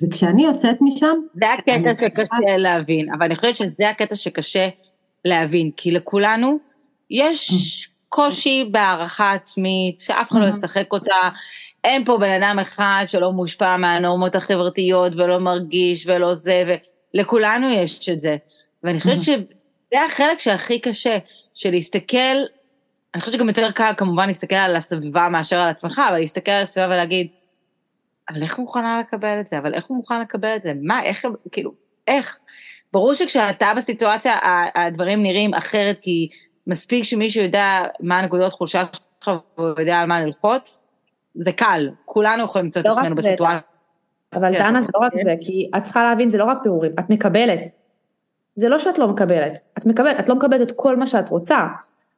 וכשאני 0.00 0.44
יוצאת 0.44 0.76
משם... 0.80 1.16
זה 1.34 1.46
הקטע 1.58 2.06
שקשה. 2.06 2.56
להבין, 2.58 3.12
אבל 3.12 3.22
אני 3.22 3.36
חושבת 3.36 3.56
שזה 3.56 3.90
הקטע 3.90 4.14
שקשה 4.14 4.68
להבין, 5.24 5.70
כי 5.76 5.90
לכולנו 5.90 6.58
יש 7.10 7.50
קושי 8.08 8.64
בהערכה 8.70 9.32
עצמית, 9.32 10.00
שאף 10.00 10.28
אחד 10.32 10.40
לא 10.40 10.46
ישחק 10.46 10.92
אותה, 10.92 11.28
אין 11.84 12.04
פה 12.04 12.18
בן 12.18 12.42
אדם 12.42 12.58
אחד 12.58 13.04
שלא 13.08 13.32
מושפע 13.32 13.76
מהנורמות 13.76 14.34
החברתיות 14.34 15.12
ולא 15.16 15.38
מרגיש 15.38 16.06
ולא 16.06 16.34
זה, 16.34 16.76
ולכולנו 17.14 17.70
יש 17.70 18.08
את 18.08 18.20
זה. 18.20 18.36
ואני 18.82 19.00
חושבת 19.00 19.22
ש... 19.22 19.28
זה 19.94 20.04
החלק 20.04 20.38
שהכי 20.38 20.78
קשה, 20.78 21.18
של 21.54 21.70
להסתכל, 21.70 22.36
אני 23.14 23.20
חושבת 23.20 23.34
שגם 23.34 23.48
יותר 23.48 23.70
קל 23.70 23.92
כמובן 23.96 24.28
להסתכל 24.28 24.54
על 24.54 24.76
הסביבה 24.76 25.28
מאשר 25.28 25.56
על 25.56 25.68
עצמך, 25.68 26.00
אבל 26.08 26.18
להסתכל 26.18 26.50
על 26.50 26.62
הסביבה 26.62 26.86
ולהגיד, 26.86 27.28
אבל 28.30 28.42
איך 28.42 28.56
הוא 28.56 28.64
מוכנה 28.64 29.00
לקבל 29.00 29.40
את 29.40 29.48
זה? 29.48 29.58
אבל 29.58 29.74
איך 29.74 29.86
הוא 29.86 29.96
מוכן 29.96 30.20
לקבל 30.20 30.56
את 30.56 30.62
זה? 30.62 30.72
מה, 30.82 31.02
איך, 31.02 31.24
כאילו, 31.52 31.72
איך? 32.08 32.38
ברור 32.92 33.14
שכשאתה 33.14 33.72
בסיטואציה 33.76 34.36
הדברים 34.74 35.22
נראים 35.22 35.54
אחרת, 35.54 35.98
כי 36.02 36.28
מספיק 36.70 37.04
שמישהו 37.04 37.42
יודע 37.42 37.82
מה 38.00 38.18
הנקודות 38.18 38.52
חולשה 38.52 38.84
שלך 38.92 39.30
והוא 39.58 39.68
יודע 39.78 39.98
על 39.98 40.06
מה 40.06 40.20
ללחוץ, 40.20 40.80
זה 41.34 41.52
קל, 41.52 41.90
כולנו 42.04 42.44
יכולים 42.44 42.64
למצוא 42.64 42.80
את 42.80 42.86
לא 42.86 42.92
עצמנו 42.92 43.14
בסיטואציה. 43.14 43.58
אבל 44.32 44.52
דנה 44.58 44.82
זה 44.82 44.88
לא 44.94 45.00
רק 45.00 45.12
זה, 45.14 45.34
כי 45.40 45.70
את 45.76 45.82
צריכה 45.82 46.04
להבין, 46.04 46.28
זה 46.28 46.38
לא 46.38 46.44
רק 46.44 46.58
פירורים, 46.62 46.92
את 46.98 47.10
מקבלת. 47.10 47.60
זה 48.54 48.68
לא 48.68 48.78
שאת 48.78 48.98
לא 48.98 49.08
מקבלת, 49.08 49.60
את 49.78 49.86
מקבלת, 49.86 50.20
את 50.20 50.28
לא 50.28 50.34
מקבלת 50.34 50.62
את 50.62 50.72
כל 50.76 50.96
מה 50.96 51.06
שאת 51.06 51.28
רוצה. 51.28 51.66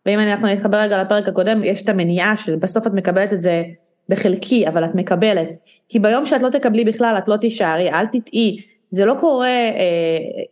ואם 0.06 0.20
אנחנו 0.20 0.46
נתחבר 0.46 0.76
רגע 0.76 1.02
לפרק 1.02 1.28
הקודם, 1.28 1.64
יש 1.64 1.82
את 1.82 1.88
המניעה 1.88 2.36
שבסוף 2.36 2.86
את 2.86 2.92
מקבלת 2.92 3.32
את 3.32 3.40
זה 3.40 3.62
בחלקי, 4.08 4.68
אבל 4.68 4.84
את 4.84 4.94
מקבלת. 4.94 5.48
כי 5.88 5.98
ביום 5.98 6.26
שאת 6.26 6.42
לא 6.42 6.48
תקבלי 6.48 6.84
בכלל, 6.84 7.14
את 7.18 7.28
לא 7.28 7.36
תישארי, 7.36 7.90
אל 7.90 8.06
תטעי. 8.06 8.62
זה 8.90 9.04
לא 9.04 9.14
קורה, 9.20 9.48
אה, 9.48 10.42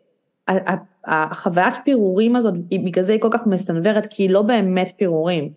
החוויית 1.05 1.75
פירורים 1.85 2.37
הזאת, 2.37 2.55
בגלל 2.85 3.05
זה 3.05 3.13
היא 3.13 3.21
כל 3.21 3.29
כך 3.31 3.47
מסנוורת, 3.47 4.07
כי 4.11 4.23
היא 4.23 4.31
לא 4.31 4.43
באמת 4.43 4.93
פירורים. 4.97 5.49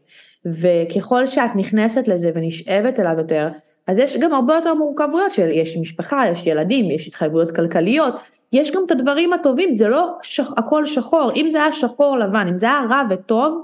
וככל 0.45 1.25
שאת 1.25 1.55
נכנסת 1.55 2.07
לזה 2.07 2.31
ונשאבת 2.35 2.99
אליו 2.99 3.15
יותר, 3.17 3.49
אז 3.87 3.99
יש 3.99 4.17
גם 4.17 4.33
הרבה 4.33 4.55
יותר 4.55 4.73
מורכבויות 4.73 5.31
של 5.31 5.49
יש 5.49 5.77
משפחה, 5.77 6.23
יש 6.31 6.47
ילדים, 6.47 6.91
יש 6.91 7.07
התחייבויות 7.07 7.55
כלכליות, 7.55 8.13
יש 8.53 8.71
גם 8.71 8.81
את 8.85 8.91
הדברים 8.91 9.33
הטובים, 9.33 9.75
זה 9.75 9.87
לא 9.87 10.07
שח, 10.21 10.51
הכל 10.57 10.85
שחור, 10.85 11.31
אם 11.35 11.47
זה 11.49 11.61
היה 11.61 11.71
שחור 11.71 12.17
לבן, 12.17 12.47
אם 12.47 12.59
זה 12.59 12.65
היה 12.65 12.81
רע 12.89 13.01
וטוב, 13.09 13.63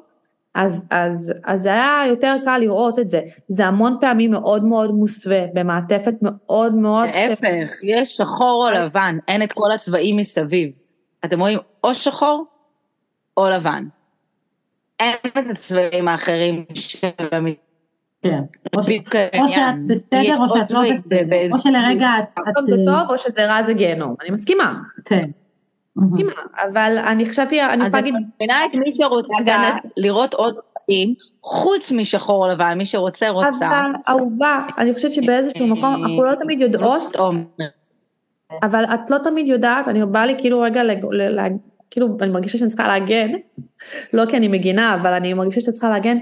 אז, 0.56 0.86
אז, 0.92 1.34
אז 1.44 1.66
היה 1.66 2.04
יותר 2.08 2.36
קל 2.46 2.58
לראות 2.58 3.00
את 3.00 3.10
זה. 3.10 3.22
זה 3.48 3.66
המון 3.66 3.98
פעמים 4.02 4.32
מאוד 4.32 4.66
מאוד 4.66 4.92
מוסווה, 4.92 5.42
במעטפת 5.54 6.14
מאוד 6.22 6.76
מאוד... 6.76 7.06
להפך, 7.06 7.74
ש... 7.82 7.84
יש 7.84 8.18
שחור 8.18 8.68
או 8.68 8.74
לבן, 8.74 9.18
אין 9.28 9.44
את 9.44 9.52
כל 9.52 9.72
הצבעים 9.72 10.18
מסביב. 10.18 10.72
אתם 11.26 11.40
רואים 11.40 11.60
או 11.84 11.96
שחור 11.96 12.46
או 13.38 13.50
לבן. 13.50 13.86
אין 15.00 15.16
את 15.28 15.52
הצבעים 15.52 16.08
האחרים 16.08 16.66
של 16.74 17.08
המת... 17.32 17.56
כן, 18.24 18.40
או 18.78 18.84
שאת 18.84 19.88
בסדר 19.88 20.36
או 20.40 20.50
שאת 20.50 20.72
לא 20.72 20.82
בסדר, 20.94 21.54
או 21.54 21.60
שלרגע 21.60 22.10
את... 22.20 22.66
זה 22.66 22.76
טוב 22.86 23.10
או 23.10 23.18
שזה 23.18 23.46
רע 23.46 23.64
זה 23.66 23.74
גיהנום, 23.74 24.16
אני 24.22 24.30
מסכימה. 24.32 24.74
כן. 25.06 25.30
מסכימה, 25.96 26.32
אבל 26.58 26.98
אני 26.98 27.30
חשבתי, 27.30 27.62
אני 27.62 27.88
יכולה 27.88 28.02
להגיד... 28.02 28.16
אז 28.16 28.22
את 28.22 28.28
מבינה 28.36 28.66
את 28.66 28.74
מי 28.74 28.92
שרוצה 28.92 29.34
לראות 29.98 30.34
עוד 30.34 30.54
דברים, 30.54 31.14
חוץ 31.44 31.92
משחור 31.92 32.48
לבן, 32.48 32.78
מי 32.78 32.86
שרוצה 32.86 33.30
רוצה. 33.30 33.50
אבל 33.50 33.92
אהובה, 34.10 34.68
אני 34.78 34.94
חושבת 34.94 35.14
שבאיזשהו 35.14 35.68
מקום, 35.68 35.96
אנחנו 35.96 36.24
לא 36.24 36.36
תמיד 36.36 36.62
יודעות, 36.62 37.16
אבל 38.64 38.84
את 38.86 39.10
לא 39.10 39.18
תמיד 39.18 39.48
יודעת, 39.48 39.88
אני 39.88 40.06
באה 40.06 40.26
לי 40.26 40.36
כאילו 40.38 40.62
רגע, 40.62 40.82
כאילו 41.92 42.18
אני 42.22 42.32
מרגישה 42.32 42.58
שאני 42.58 42.70
צריכה 42.70 42.88
להגן, 42.88 43.32
לא 44.14 44.26
כי 44.26 44.38
אני 44.38 44.48
מגינה, 44.48 44.96
אבל 44.96 45.14
אני 45.14 45.34
מרגישה 45.34 45.62
שאני 45.62 45.72
צריכה 45.72 45.90
להגן, 45.90 46.18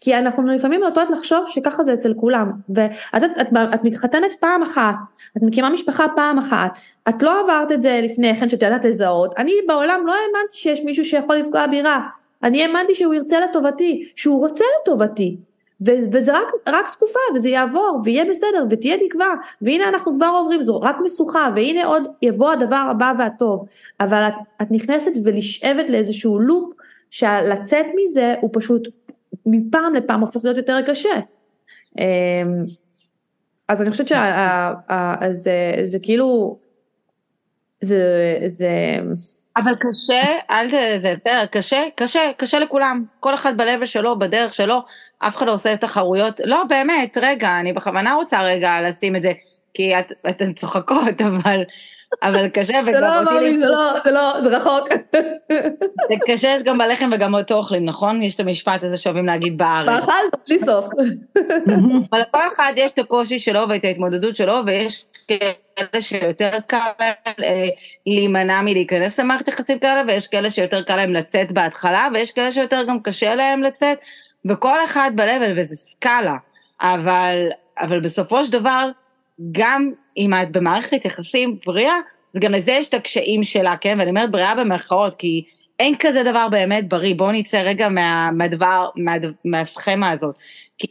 כי 0.00 0.14
אנחנו 0.14 0.46
לפעמים 0.46 0.80
נוטות 0.80 1.10
לחשוב 1.10 1.44
שככה 1.48 1.84
זה 1.84 1.94
אצל 1.94 2.14
כולם, 2.14 2.52
ואת 2.68 2.92
את, 3.16 3.22
את, 3.40 3.46
את 3.74 3.84
מתחתנת 3.84 4.34
פעם 4.40 4.62
אחת, 4.62 4.94
את 5.36 5.42
מקימה 5.42 5.70
משפחה 5.70 6.06
פעם 6.16 6.38
אחת, 6.38 6.78
את 7.08 7.22
לא 7.22 7.40
עברת 7.40 7.72
את 7.72 7.82
זה 7.82 8.00
לפני 8.02 8.34
כן 8.34 8.48
שאת 8.48 8.62
יודעת 8.62 8.84
לזהות, 8.84 9.34
אני 9.38 9.52
בעולם 9.66 10.00
לא 10.06 10.12
האמנתי 10.12 10.56
שיש 10.56 10.80
מישהו 10.84 11.04
שיכול 11.04 11.36
לפגוע 11.36 11.66
בי 11.66 11.82
רע, 11.82 12.00
אני 12.42 12.62
האמנתי 12.62 12.94
שהוא 12.94 13.14
ירצה 13.14 13.40
לטובתי, 13.40 14.10
שהוא 14.16 14.40
רוצה 14.40 14.64
לטובתי, 14.82 15.36
ו- 15.86 16.12
וזה 16.12 16.32
רק, 16.32 16.48
רק 16.66 16.94
תקופה 16.94 17.18
וזה 17.34 17.48
יעבור 17.48 18.00
ויהיה 18.04 18.24
בסדר 18.24 18.64
ותהיה 18.70 18.96
תקווה 19.08 19.34
והנה 19.62 19.88
אנחנו 19.88 20.14
כבר 20.14 20.32
עוברים 20.36 20.62
זו 20.62 20.80
רק 20.80 20.96
משוכה 21.04 21.48
והנה 21.56 21.86
עוד 21.86 22.02
יבוא 22.22 22.52
הדבר 22.52 22.88
הבא 22.90 23.12
והטוב 23.18 23.68
אבל 24.00 24.28
את, 24.28 24.34
את 24.62 24.66
נכנסת 24.70 25.12
ונשאבת 25.24 25.88
לאיזשהו 25.88 26.38
לופ 26.40 26.72
שלצאת 27.10 27.86
מזה 27.96 28.34
הוא 28.40 28.50
פשוט 28.52 28.88
מפעם 29.46 29.94
לפעם 29.94 30.20
הופך 30.20 30.44
להיות 30.44 30.56
יותר 30.56 30.78
קשה. 30.86 31.20
אמ, 31.98 32.04
אז 33.68 33.82
אני 33.82 33.90
חושבת 33.90 34.08
שזה 34.08 35.52
זה 35.84 35.98
כאילו 36.02 36.58
זה 37.80 38.02
זה 38.46 38.68
אבל 39.56 39.74
קשה, 39.80 40.22
אל 40.50 40.70
ת... 40.70 40.74
זה 41.00 41.14
בסדר, 41.16 41.46
קשה, 41.46 41.82
קשה, 41.96 42.20
קשה 42.36 42.58
לכולם. 42.58 43.04
כל 43.20 43.34
אחד 43.34 43.52
ב 43.56 43.84
שלו, 43.84 44.18
בדרך 44.18 44.54
שלו, 44.54 44.82
אף 45.20 45.36
אחד 45.36 45.46
לא 45.46 45.52
עושה 45.52 45.76
תחרויות. 45.76 46.40
לא, 46.44 46.64
באמת, 46.68 47.18
רגע, 47.22 47.60
אני 47.60 47.72
בכוונה 47.72 48.14
רוצה 48.14 48.42
רגע 48.42 48.80
לשים 48.88 49.16
את 49.16 49.22
זה, 49.22 49.32
כי 49.74 49.98
את, 49.98 50.12
אתן 50.28 50.52
צוחקות, 50.52 51.20
אבל 51.28 51.62
אבל 52.22 52.48
קשה 52.48 52.80
וגם 52.86 53.02
אותי... 53.02 53.18
זה 53.18 53.24
לא 53.24 53.30
אמר 53.30 53.40
לי, 53.40 53.58
זה 53.58 53.66
לא, 53.66 54.00
זה 54.04 54.10
לא, 54.10 54.40
זה 54.40 54.56
רחוק. 54.56 54.88
זה 56.08 56.14
קשה, 56.26 56.48
יש 56.48 56.62
גם 56.62 56.78
בלחם 56.78 57.10
וגם 57.12 57.34
אותו 57.34 57.54
אוכלים, 57.54 57.84
נכון? 57.84 58.22
יש 58.22 58.34
את 58.34 58.40
המשפט 58.40 58.82
הזה 58.82 58.96
שאוהבים 58.96 59.26
להגיד 59.26 59.58
בארץ. 59.58 59.88
באכל, 59.88 60.12
בלי 60.46 60.58
סוף. 60.58 60.86
אבל 62.10 62.20
לכל 62.20 62.48
אחד 62.48 62.72
יש 62.76 62.92
את 62.92 62.98
הקושי 62.98 63.38
שלו 63.38 63.60
ואת 63.68 63.84
ההתמודדות 63.84 64.36
שלו, 64.36 64.54
ויש 64.66 65.04
כאלה 65.28 66.00
שיותר 66.00 66.50
קל 66.66 66.78
אה, 67.42 67.68
להימנע 68.06 68.60
מלהיכנס 68.60 69.20
למערכת 69.20 69.48
יחסים 69.48 69.78
כאלה, 69.78 70.02
ויש 70.06 70.26
כאלה 70.26 70.50
שיותר 70.50 70.82
קל 70.82 70.96
להם 70.96 71.10
לצאת 71.10 71.52
בהתחלה, 71.52 72.08
ויש 72.14 72.32
כאלה 72.32 72.52
שיותר 72.52 72.82
גם 72.88 73.00
קשה 73.00 73.34
להם 73.34 73.62
לצאת, 73.62 73.98
וכל 74.50 74.84
אחד 74.84 75.10
ב-level, 75.14 75.60
וזה 75.60 75.76
סקאלה. 75.76 76.36
אבל, 76.80 77.48
אבל 77.80 78.00
בסופו 78.00 78.44
של 78.44 78.52
דבר, 78.52 78.90
גם 79.52 79.92
אם 80.16 80.30
את 80.42 80.52
במערכת 80.52 81.04
יחסים 81.04 81.58
בריאה, 81.66 81.96
אז 82.34 82.40
גם 82.40 82.52
לזה 82.52 82.72
יש 82.72 82.88
את 82.88 82.94
הקשיים 82.94 83.44
שלה, 83.44 83.76
כן? 83.76 83.96
ואני 83.98 84.10
אומרת 84.10 84.30
בריאה 84.30 84.54
במרכאות, 84.54 85.14
כי 85.18 85.44
אין 85.78 85.94
כזה 85.98 86.22
דבר 86.22 86.48
באמת 86.50 86.88
בריא, 86.88 87.14
בואו 87.14 87.32
נצא 87.32 87.56
רגע 87.56 87.88
מה, 87.88 88.30
מהדבר, 88.32 88.88
מה, 88.96 89.12
מהסכמה 89.44 90.10
הזאת. 90.10 90.34
כי 90.78 90.86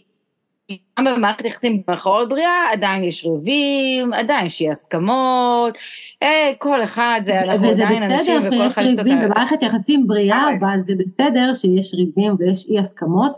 גם 1.00 1.06
במערכת 1.06 1.46
יחסים 1.46 1.82
במרכאות 1.88 2.30
בריאה, 2.30 2.72
עדיין 2.72 3.04
יש 3.04 3.26
ריבים, 3.26 4.14
עדיין 4.14 4.46
יש 4.46 4.62
אי 4.62 4.72
הסכמות, 4.72 5.78
אה, 6.24 6.52
כל 6.58 6.84
אחד, 6.84 7.22
זה 7.26 7.42
אנחנו 7.42 7.70
עדיין 7.70 8.12
אנשים 8.12 8.40
וכל 8.40 8.68
אחד 8.68 8.82
יש 8.82 8.94
לו... 8.94 9.00
וזה 9.00 9.00
בסדר 9.00 9.00
שיש 9.00 9.00
ריבים 9.00 9.18
במערכת 9.22 9.64
יחסים 9.64 10.08
בריאה, 10.08 10.46
אבל 10.60 10.80
זה 10.86 10.94
בסדר 11.00 11.54
שיש 11.54 11.94
ריבים 11.94 12.36
ויש 12.40 12.70
אי 12.70 12.80
הסכמות, 12.80 13.32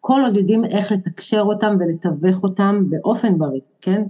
כל 0.00 0.20
עוד 0.24 0.36
יודעים 0.36 0.64
איך 0.64 0.92
לתקשר 0.92 1.40
אותם 1.40 1.76
ולתווך 1.80 2.42
אותם 2.42 2.82
באופן 2.88 3.38
בריא, 3.38 3.60
כן? 3.80 4.02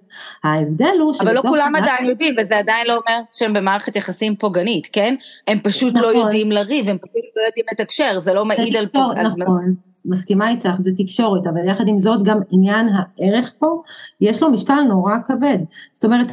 ההבדל 0.44 0.96
הוא 1.00 1.14
אבל 1.20 1.34
לא 1.34 1.40
כולם 1.40 1.72
מערכת... 1.72 1.88
עדיין 1.88 2.06
יודעים, 2.10 2.34
וזה 2.38 2.58
עדיין 2.58 2.86
לא 2.86 2.92
אומר 2.92 3.20
שהם 3.32 3.52
במערכת 3.52 3.96
יחסים 3.96 4.36
פוגענית, 4.36 4.88
כן? 4.92 5.14
הם 5.46 5.58
פשוט 5.62 5.94
לא 5.94 6.00
נכון. 6.00 6.14
לא 6.14 6.18
יודעים 6.18 6.52
לריב, 6.52 6.88
הם 6.88 6.98
פשוט 6.98 7.36
לא 7.36 7.42
יודעים 7.46 7.64
לתקשר, 7.72 8.20
זה 8.20 8.34
לא 8.34 8.44
מעיד 8.44 8.76
על 8.76 8.86
פוג... 8.86 9.12
נכון, 9.12 9.74
מסכימה 10.08 10.48
איתך, 10.48 10.74
זה 10.78 10.90
תקשורת, 10.96 11.46
אבל 11.46 11.68
יחד 11.68 11.88
עם 11.88 12.00
זאת 12.00 12.22
גם 12.22 12.38
עניין 12.50 12.88
הערך 12.92 13.52
פה, 13.58 13.82
יש 14.20 14.42
לו 14.42 14.50
משקל 14.50 14.82
נורא 14.88 15.14
כבד. 15.24 15.58
זאת 15.92 16.04
אומרת, 16.04 16.26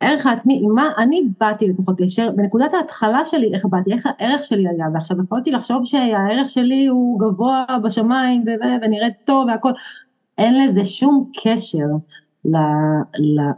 הערך 0.00 0.26
העצמי, 0.26 0.60
עם 0.64 0.74
מה 0.74 0.88
אני 0.98 1.22
באתי 1.40 1.68
לתוך 1.68 1.88
הקשר, 1.88 2.30
בנקודת 2.36 2.74
ההתחלה 2.74 3.24
שלי, 3.24 3.54
איך 3.54 3.66
באתי, 3.66 3.92
איך 3.92 4.06
הערך 4.06 4.44
שלי 4.44 4.68
היה, 4.68 4.86
ועכשיו 4.94 5.16
יכולתי 5.24 5.50
לחשוב 5.50 5.84
שהערך 5.84 6.48
שלי 6.48 6.86
הוא 6.86 7.20
גבוה 7.20 7.64
בשמיים 7.84 8.44
ונראית 8.82 9.14
טוב 9.24 9.46
והכל, 9.48 9.72
אין 10.38 10.64
לזה 10.64 10.84
שום 10.84 11.30
קשר 11.42 11.86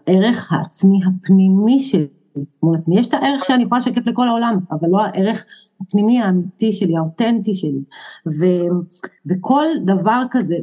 לערך 0.06 0.52
העצמי 0.52 1.00
הפנימי 1.06 1.80
שלי. 1.80 2.23
מול 2.62 2.76
עצמי. 2.76 3.00
יש 3.00 3.08
את 3.08 3.14
הערך 3.14 3.44
שאני 3.44 3.62
יכולה 3.62 3.78
לשקף 3.78 4.06
לכל 4.06 4.28
העולם, 4.28 4.58
אבל 4.70 4.88
לא 4.88 5.02
הערך 5.02 5.44
הפנימי 5.80 6.22
האמיתי 6.22 6.72
שלי, 6.72 6.96
האותנטי 6.96 7.54
שלי. 7.54 7.82
ו, 8.26 8.44
וכל 9.26 9.66
דבר 9.84 10.22
כזה, 10.30 10.54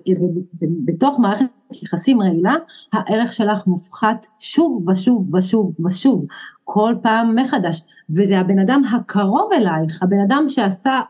בתוך 0.86 1.20
מערכת 1.20 1.46
יחסים 1.84 2.22
רעילה, 2.22 2.56
הערך 2.94 3.34
שלך 3.34 3.68
מופחת 3.68 4.28
שוב 4.40 4.90
ושוב 4.90 5.36
ושוב 5.36 5.74
ושוב, 5.86 6.26
כל 6.64 6.96
פעם 7.02 7.36
מחדש. 7.36 7.84
וזה 8.10 8.40
הבן 8.40 8.60
אדם 8.60 8.82
הקרוב 8.92 9.54
אלייך, 9.54 10.04
הבן 10.04 10.20
אדם 10.20 10.46
שעשה, 10.48 11.02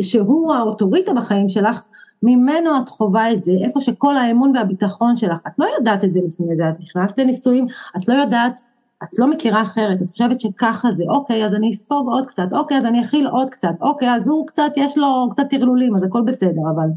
שהוא 0.00 0.54
האוטוריטה 0.54 1.12
בחיים 1.12 1.48
שלך, 1.48 1.82
ממנו 2.22 2.70
את 2.82 2.88
חווה 2.88 3.32
את 3.32 3.42
זה, 3.42 3.52
איפה 3.64 3.80
שכל 3.80 4.16
האמון 4.16 4.56
והביטחון 4.56 5.16
שלך, 5.16 5.38
את 5.48 5.52
לא 5.58 5.66
יודעת 5.78 6.04
את 6.04 6.12
זה 6.12 6.20
לפני 6.26 6.56
זה, 6.56 6.68
את 6.68 6.80
נכנסת 6.80 7.18
לנישואים, 7.18 7.66
את 7.96 8.08
לא 8.08 8.14
יודעת 8.14 8.60
את 9.02 9.08
לא 9.18 9.30
מכירה 9.30 9.62
אחרת, 9.62 10.02
את 10.02 10.10
חושבת 10.10 10.40
שככה 10.40 10.92
זה, 10.92 11.04
אוקיי, 11.08 11.46
אז 11.46 11.54
אני 11.54 11.70
אספוג 11.70 12.08
עוד 12.08 12.26
קצת, 12.26 12.48
אוקיי, 12.52 12.78
אז 12.78 12.84
אני 12.84 13.04
אכיל 13.04 13.26
עוד 13.26 13.48
קצת, 13.50 13.74
אוקיי, 13.80 14.14
אז 14.14 14.28
הוא 14.28 14.46
קצת, 14.46 14.72
יש 14.76 14.98
לו 14.98 15.28
קצת 15.30 15.42
טרלולים, 15.50 15.96
אז 15.96 16.02
הכל 16.02 16.22
בסדר, 16.26 16.62
אבל... 16.74 16.88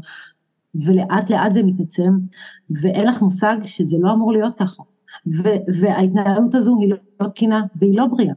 ולאט 0.74 1.30
לאט 1.30 1.52
זה 1.52 1.62
מתעצם, 1.62 2.10
ואין 2.82 3.08
לך 3.08 3.22
מושג 3.22 3.56
שזה 3.64 3.96
לא 4.00 4.12
אמור 4.12 4.32
להיות 4.32 4.58
ככה. 4.58 4.82
ו- 5.26 5.80
וההתנהלות 5.80 6.54
הזו 6.54 6.76
היא 6.80 6.94
לא 7.20 7.28
תקינה, 7.28 7.62
והיא 7.76 7.98
לא 7.98 8.06
בריאה. 8.06 8.34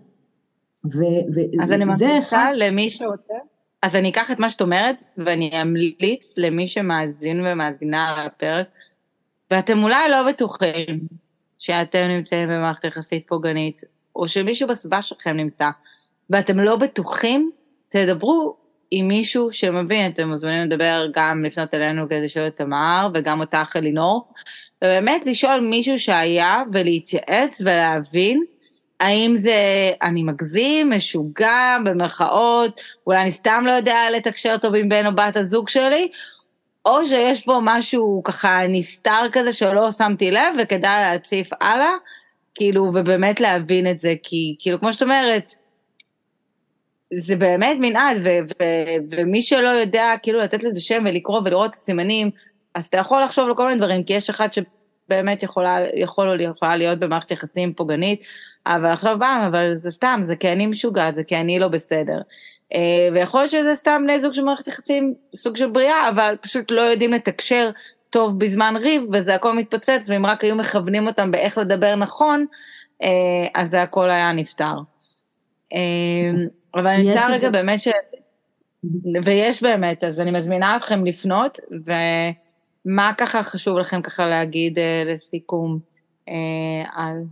ו- 0.86 1.63
אז 1.63 1.72
אני 1.72 1.86
ממליצה 1.86 2.20
אחד... 2.20 2.51
למי 2.55 2.91
שרוצה, 2.91 3.34
אז 3.84 3.95
אני 3.95 4.09
אקח 4.09 4.32
את 4.32 4.39
מה 4.39 4.49
שאת 4.49 4.61
אומרת, 4.61 5.03
ואני 5.18 5.61
אמליץ 5.61 6.34
למי 6.38 6.68
שמאזין 6.68 7.45
ומאזינה 7.45 8.26
לפרק, 8.26 8.68
ואתם 9.51 9.84
אולי 9.84 10.09
לא 10.09 10.32
בטוחים, 10.32 10.99
שאתם 11.66 12.07
נמצאים 12.07 12.49
במערכת 12.49 12.84
יחסית 12.84 13.28
פוגענית, 13.28 13.82
או 14.16 14.28
שמישהו 14.28 14.68
בסביבה 14.68 15.01
שלכם 15.01 15.38
נמצא, 15.38 15.70
ואתם 16.30 16.59
לא 16.59 16.76
בטוחים, 16.76 17.51
תדברו 17.89 18.55
עם 18.91 19.07
מישהו 19.07 19.51
שמבין, 19.51 20.11
אתם 20.11 20.28
מוזמנים 20.28 20.72
לדבר 20.72 21.07
גם 21.13 21.45
לפנות 21.45 21.74
אלינו 21.74 22.05
כדי 22.05 22.22
לשאול 22.22 22.47
את 22.47 22.57
תמר, 22.57 23.09
וגם 23.13 23.39
אותך 23.39 23.76
אלינור, 23.76 24.34
ובאמת 24.84 25.26
לשאול 25.26 25.59
מישהו 25.59 25.99
שהיה 25.99 26.63
ולהתייעץ 26.74 27.61
ולהבין 27.61 28.43
האם 28.99 29.36
זה 29.38 29.55
אני 30.01 30.24
מגזים, 30.24 30.89
משוגע, 30.89 31.78
במרכאות, 31.86 32.82
אולי 33.07 33.22
אני 33.22 33.32
סתם 33.32 33.63
לא 33.68 33.72
יודע 33.72 33.97
לתקשר 34.18 34.57
טוב 34.57 34.76
עם 34.76 34.89
בן 34.89 35.05
או 35.05 35.16
בת 35.16 35.38
הזוג 35.38 35.70
שלי, 35.70 36.11
או 36.86 37.05
שיש 37.05 37.45
פה 37.45 37.59
משהו 37.63 38.21
ככה 38.23 38.59
נסתר 38.69 39.21
כזה 39.31 39.53
שלא 39.53 39.91
שמתי 39.91 40.31
לב 40.31 40.55
וכדאי 40.63 41.01
להציף 41.01 41.49
הלאה, 41.61 41.91
כאילו, 42.55 42.83
ובאמת 42.83 43.39
להבין 43.39 43.91
את 43.91 43.99
זה, 43.99 44.13
כי 44.23 44.55
כאילו, 44.59 44.79
כמו 44.79 44.93
שאת 44.93 45.01
אומרת, 45.01 45.53
זה 47.19 47.36
באמת 47.36 47.77
מנעד, 47.79 48.17
ומי 49.11 49.41
שלא 49.41 49.69
יודע 49.69 50.13
כאילו 50.23 50.39
לתת 50.39 50.63
לזה 50.63 50.81
שם 50.81 51.03
ולקרוא 51.05 51.41
ולראות 51.45 51.69
את 51.71 51.75
הסימנים, 51.75 52.31
אז 52.75 52.86
אתה 52.86 52.97
יכול 52.97 53.23
לחשוב 53.23 53.47
על 53.47 53.55
כל 53.55 53.67
מיני 53.67 53.77
דברים, 53.77 54.03
כי 54.03 54.13
יש 54.13 54.29
אחד 54.29 54.47
שבאמת 54.53 55.43
יכולה, 55.43 55.77
יכול 55.95 56.41
יכולה 56.41 56.75
להיות 56.75 56.99
במערכת 56.99 57.31
יחסים 57.31 57.73
פוגענית, 57.73 58.21
אבל 58.67 58.91
עכשיו 58.91 59.17
פעם, 59.19 59.41
אבל 59.41 59.73
זה 59.77 59.91
סתם, 59.91 60.21
זה 60.27 60.36
כי 60.36 60.51
אני 60.51 60.67
משוגעת, 60.67 61.15
זה 61.15 61.23
כי 61.23 61.36
אני 61.36 61.59
לא 61.59 61.67
בסדר. 61.67 62.21
אה, 62.74 62.80
ויכול 63.13 63.39
להיות 63.39 63.51
שזה 63.51 63.76
סתם 63.76 64.01
בני 64.03 64.20
זוג 64.20 64.34
של 64.34 64.43
מערכת 64.43 64.68
יחסים, 64.68 65.13
סוג 65.36 65.55
של 65.55 65.70
בריאה, 65.70 66.09
אבל 66.09 66.36
פשוט 66.41 66.72
לא 66.72 66.82
יודעים 66.82 67.13
לתקשר 67.13 67.70
טוב 68.09 68.39
בזמן 68.39 68.76
ריב, 68.80 69.03
וזה 69.13 69.36
הכל 69.36 69.53
מתפוצץ, 69.53 70.09
ואם 70.09 70.26
רק 70.26 70.43
היו 70.43 70.55
מכוונים 70.55 71.07
אותם 71.07 71.32
באיך 71.32 71.57
לדבר 71.57 71.95
נכון, 71.95 72.45
אה, 73.03 73.07
אז 73.55 73.72
זה 73.72 73.82
הכל 73.82 74.09
היה 74.09 74.32
נפתר. 74.32 74.76
אה, 75.74 76.32
אבל 76.76 76.88
אני 76.88 77.11
רוצה 77.11 77.28
רגע 77.28 77.49
באמת 77.49 77.82
ש... 77.82 77.88
ויש 79.24 79.63
באמת, 79.63 80.03
אז 80.03 80.20
אני 80.20 80.32
מזמינה 80.32 80.76
אתכם 80.76 81.05
לפנות, 81.05 81.59
ומה 81.86 83.11
ככה 83.18 83.43
חשוב 83.43 83.78
לכם 83.78 84.01
ככה 84.01 84.26
להגיד 84.28 84.80
לסיכום 85.05 85.80
על 86.95 87.24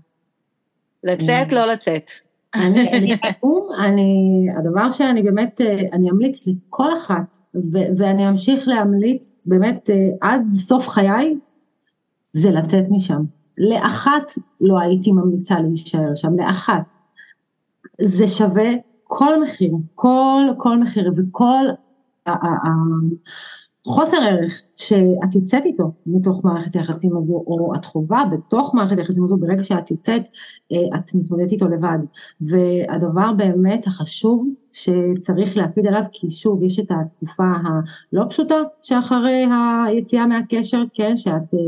לצאת, 1.03 1.51
לא 1.51 1.65
לצאת. 1.65 2.11
אני, 2.55 3.17
אני, 3.79 4.47
הדבר 4.57 4.91
שאני 4.91 5.21
באמת, 5.21 5.61
אה, 5.61 5.81
אני 5.93 6.09
אמליץ 6.09 6.47
לכל 6.47 6.93
אחת, 6.93 7.37
ו, 7.55 7.77
ואני 7.97 8.29
אמשיך 8.29 8.67
להמליץ 8.67 9.41
באמת 9.45 9.89
אה, 9.89 10.09
עד 10.21 10.51
סוף 10.51 10.87
חיי, 10.87 11.37
זה 12.33 12.51
לצאת 12.51 12.83
משם. 12.89 13.23
לאחת 13.57 14.31
לא 14.61 14.79
הייתי 14.79 15.11
ממליצה 15.11 15.59
להישאר 15.59 16.15
שם, 16.15 16.37
לאחת. 16.37 16.95
זה 18.01 18.27
שווה 18.27 18.69
כל 19.03 19.43
מחיר, 19.43 19.73
כל, 19.95 20.41
כל 20.57 20.77
מחיר, 20.77 21.11
וכל 21.17 21.65
חוסר 23.87 24.17
ערך 24.17 24.61
שאת 24.75 25.35
יוצאת 25.35 25.65
איתו 25.65 25.91
מתוך 26.05 26.45
מערכת 26.45 26.75
היחסים 26.75 27.17
הזו, 27.17 27.43
או 27.47 27.75
את 27.75 27.85
חווה 27.85 28.25
בתוך 28.31 28.75
מערכת 28.75 28.97
היחסים 28.97 29.23
הזו, 29.23 29.37
ברגע 29.37 29.63
שאת 29.63 29.91
יוצאת, 29.91 30.21
אה, 30.71 30.99
את 30.99 31.15
מתמודדת 31.15 31.51
איתו 31.51 31.67
לבד. 31.67 31.97
והדבר 32.41 33.33
באמת 33.33 33.87
החשוב 33.87 34.47
שצריך 34.71 35.57
להקפיד 35.57 35.87
עליו, 35.87 36.03
כי 36.11 36.31
שוב, 36.31 36.63
יש 36.63 36.79
את 36.79 36.91
התקופה 36.91 37.43
הלא 37.43 38.25
פשוטה 38.29 38.55
שאחרי 38.81 39.45
היציאה 39.87 40.27
מהקשר, 40.27 40.83
כן, 40.93 41.17
שאת 41.17 41.53
אה, 41.53 41.59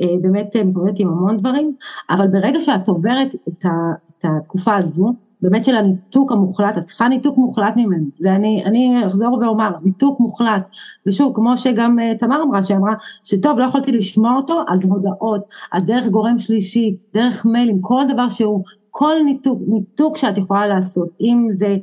אה, 0.00 0.14
באמת 0.22 0.56
מתמודדת 0.56 0.98
עם 0.98 1.08
המון 1.08 1.36
דברים, 1.36 1.74
אבל 2.10 2.28
ברגע 2.28 2.60
שאת 2.60 2.88
עוברת 2.88 3.34
את 3.48 4.24
התקופה 4.24 4.76
הזו, 4.76 5.12
באמת 5.42 5.64
של 5.64 5.76
הניתוק 5.76 6.32
המוחלט, 6.32 6.78
את 6.78 6.84
צריכה 6.84 7.08
ניתוק 7.08 7.38
מוחלט 7.38 7.76
ממנו, 7.76 8.04
זה 8.18 8.34
אני, 8.34 8.62
אני 8.64 9.06
אחזור 9.06 9.38
ואומר, 9.40 9.70
ניתוק 9.84 10.20
מוחלט, 10.20 10.68
ושוב, 11.06 11.32
כמו 11.34 11.58
שגם 11.58 11.98
uh, 11.98 12.18
תמר 12.18 12.42
אמרה, 12.42 12.62
שאמרה 12.62 12.94
שטוב, 13.24 13.58
לא 13.58 13.64
יכולתי 13.64 13.92
לשמוע 13.92 14.36
אותו, 14.36 14.62
אז 14.68 14.84
הודעות, 14.84 15.44
אז 15.72 15.84
דרך 15.84 16.06
גורם 16.06 16.38
שלישי, 16.38 16.96
דרך 17.14 17.46
מיילים, 17.46 17.80
כל 17.80 18.02
דבר 18.12 18.28
שהוא, 18.28 18.64
כל 18.90 19.14
ניתוק, 19.24 19.58
ניתוק 19.66 20.16
שאת 20.16 20.38
יכולה 20.38 20.66
לעשות, 20.66 21.08
אם 21.20 21.48
זה 21.50 21.76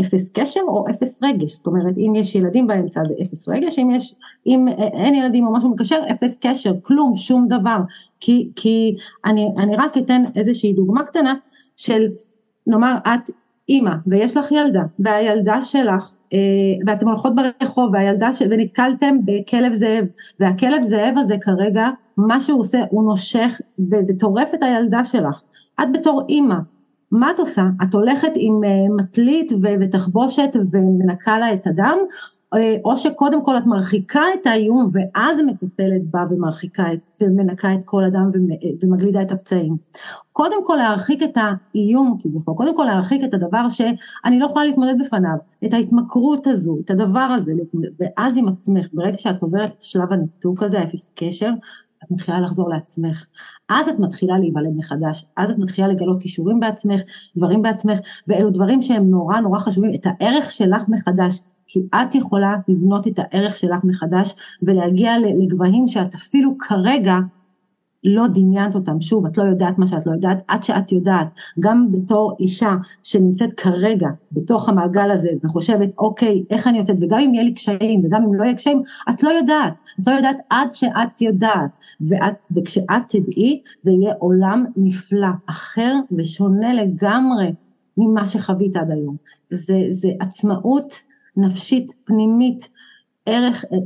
אפס 0.00 0.30
קשר 0.30 0.60
או 0.68 0.84
אפס 0.90 1.22
רגש, 1.22 1.52
זאת 1.52 1.66
אומרת 1.66 1.94
אם 1.98 2.12
יש 2.14 2.34
ילדים 2.34 2.66
באמצע 2.66 3.00
זה 3.04 3.14
אפס 3.22 3.48
רגש, 3.48 3.78
אם 3.78 3.90
יש, 3.90 4.14
אם 4.46 4.68
אין 4.78 5.14
ילדים 5.14 5.46
או 5.46 5.52
משהו 5.52 5.70
מקשר, 5.70 6.02
אפס 6.10 6.38
קשר, 6.40 6.72
כלום, 6.82 7.16
שום 7.16 7.48
דבר, 7.48 7.78
כי, 8.20 8.50
כי 8.56 8.96
אני, 9.24 9.52
אני 9.58 9.76
רק 9.76 9.98
אתן 9.98 10.22
איזושהי 10.36 10.72
דוגמה 10.72 11.02
קטנה 11.02 11.34
של 11.76 12.06
נאמר 12.66 12.96
את 13.06 13.30
אימא 13.68 13.90
ויש 14.06 14.36
לך 14.36 14.52
ילדה 14.52 14.82
והילדה 14.98 15.62
שלך 15.62 16.14
אה, 16.32 16.38
ואתם 16.86 17.08
הולכות 17.08 17.32
ברחוב 17.34 17.90
והילדה 17.92 18.32
ש... 18.32 18.42
ונתקלתם 18.50 19.16
בכלב 19.24 19.72
זאב 19.72 20.04
והכלב 20.40 20.82
זאב 20.82 21.14
הזה 21.18 21.36
כרגע 21.40 21.88
מה 22.16 22.40
שהוא 22.40 22.60
עושה 22.60 22.78
הוא 22.90 23.04
נושך 23.04 23.60
וטורף 24.08 24.54
את 24.54 24.62
הילדה 24.62 25.04
שלך 25.04 25.42
את 25.80 25.92
בתור 25.92 26.22
אימא 26.28 26.56
מה 27.12 27.30
את 27.30 27.38
עושה? 27.38 27.62
את 27.82 27.94
הולכת 27.94 28.32
עם 28.34 28.64
אה, 28.64 28.70
מטלית 28.96 29.52
ותחבושת 29.62 30.56
ומנקה 30.72 31.38
לה 31.38 31.52
את 31.52 31.66
הדם 31.66 31.98
או 32.84 32.98
שקודם 32.98 33.44
כל 33.44 33.58
את 33.58 33.66
מרחיקה 33.66 34.22
את 34.40 34.46
האיום 34.46 34.88
ואז 34.92 35.38
המטפלת 35.38 36.10
באה 36.10 36.24
ומרחיקה 36.30 36.92
את, 36.92 36.98
ומנקה 37.22 37.74
את 37.74 37.80
כל 37.84 38.04
אדם 38.04 38.30
ומגלידה 38.82 39.22
את 39.22 39.32
הפצעים. 39.32 39.76
קודם 40.32 40.64
כל 40.64 40.76
להרחיק 40.76 41.22
את 41.22 41.36
האיום 41.36 42.16
כביכול, 42.20 42.54
קודם 42.54 42.76
כל 42.76 42.84
להרחיק 42.84 43.24
את 43.24 43.34
הדבר 43.34 43.68
שאני 43.70 44.38
לא 44.38 44.46
יכולה 44.46 44.64
להתמודד 44.64 44.94
בפניו, 45.00 45.36
את 45.64 45.72
ההתמכרות 45.72 46.46
הזו, 46.46 46.78
את 46.84 46.90
הדבר 46.90 47.20
הזה, 47.20 47.52
ואז 48.00 48.36
עם 48.36 48.48
עצמך, 48.48 48.86
ברגע 48.92 49.18
שאת 49.18 49.42
עוברת 49.42 49.70
את 49.78 49.82
שלב 49.82 50.12
הניתוק 50.12 50.62
הזה, 50.62 50.82
אפס 50.82 51.12
קשר, 51.14 51.50
את 52.04 52.10
מתחילה 52.10 52.40
לחזור 52.40 52.70
לעצמך, 52.70 53.26
אז 53.68 53.88
את 53.88 53.98
מתחילה 53.98 54.38
להיוולד 54.38 54.72
מחדש, 54.76 55.26
אז 55.36 55.50
את 55.50 55.58
מתחילה 55.58 55.88
לגלות 55.88 56.22
כישורים 56.22 56.60
בעצמך, 56.60 57.00
דברים 57.36 57.62
בעצמך, 57.62 57.98
ואלו 58.28 58.50
דברים 58.50 58.82
שהם 58.82 59.10
נורא 59.10 59.40
נורא 59.40 59.58
חשובים, 59.58 59.94
את 59.94 60.06
הערך 60.06 60.52
שלך 60.52 60.88
מחדש, 60.88 61.40
כי 61.66 61.80
את 61.94 62.14
יכולה 62.14 62.54
לבנות 62.68 63.06
את 63.06 63.18
הערך 63.18 63.56
שלך 63.56 63.84
מחדש 63.84 64.34
ולהגיע 64.62 65.12
לגבהים 65.18 65.88
שאת 65.88 66.14
אפילו 66.14 66.58
כרגע 66.58 67.16
לא 68.06 68.26
דמיינת 68.26 68.74
אותם, 68.74 69.00
שוב, 69.00 69.26
את 69.26 69.38
לא 69.38 69.42
יודעת 69.42 69.78
מה 69.78 69.86
שאת 69.86 70.06
לא 70.06 70.12
יודעת, 70.12 70.42
עד 70.48 70.62
שאת 70.62 70.92
יודעת, 70.92 71.28
גם 71.60 71.92
בתור 71.92 72.36
אישה 72.40 72.74
שנמצאת 73.02 73.52
כרגע 73.52 74.08
בתוך 74.32 74.68
המעגל 74.68 75.10
הזה 75.10 75.28
וחושבת, 75.44 75.88
אוקיי, 75.98 76.44
איך 76.50 76.66
אני 76.66 76.78
יוצאת, 76.78 76.96
וגם 77.00 77.20
אם 77.20 77.34
יהיה 77.34 77.44
לי 77.44 77.54
קשיים, 77.54 78.04
וגם 78.04 78.22
אם 78.22 78.34
לא 78.34 78.44
יהיה 78.44 78.54
קשיים, 78.54 78.82
את 79.10 79.22
לא 79.22 79.30
יודעת, 79.30 79.72
את 80.00 80.06
לא 80.06 80.12
יודעת 80.12 80.36
עד 80.50 80.74
שאת 80.74 81.20
יודעת, 81.20 81.70
ואת, 82.00 82.34
וכשאת 82.50 83.02
תדעי, 83.08 83.62
זה 83.82 83.90
יהיה 83.90 84.14
עולם 84.18 84.64
נפלא, 84.76 85.28
אחר 85.46 85.94
ושונה 86.16 86.74
לגמרי 86.74 87.52
ממה 87.96 88.26
שחווית 88.26 88.76
עד 88.76 88.90
היום. 88.90 89.16
זה, 89.50 89.86
זה 89.90 90.08
עצמאות 90.20 90.94
נפשית, 91.36 91.92
פנימית, 92.04 92.68
ערך 93.26 93.64
אה, 93.72 93.78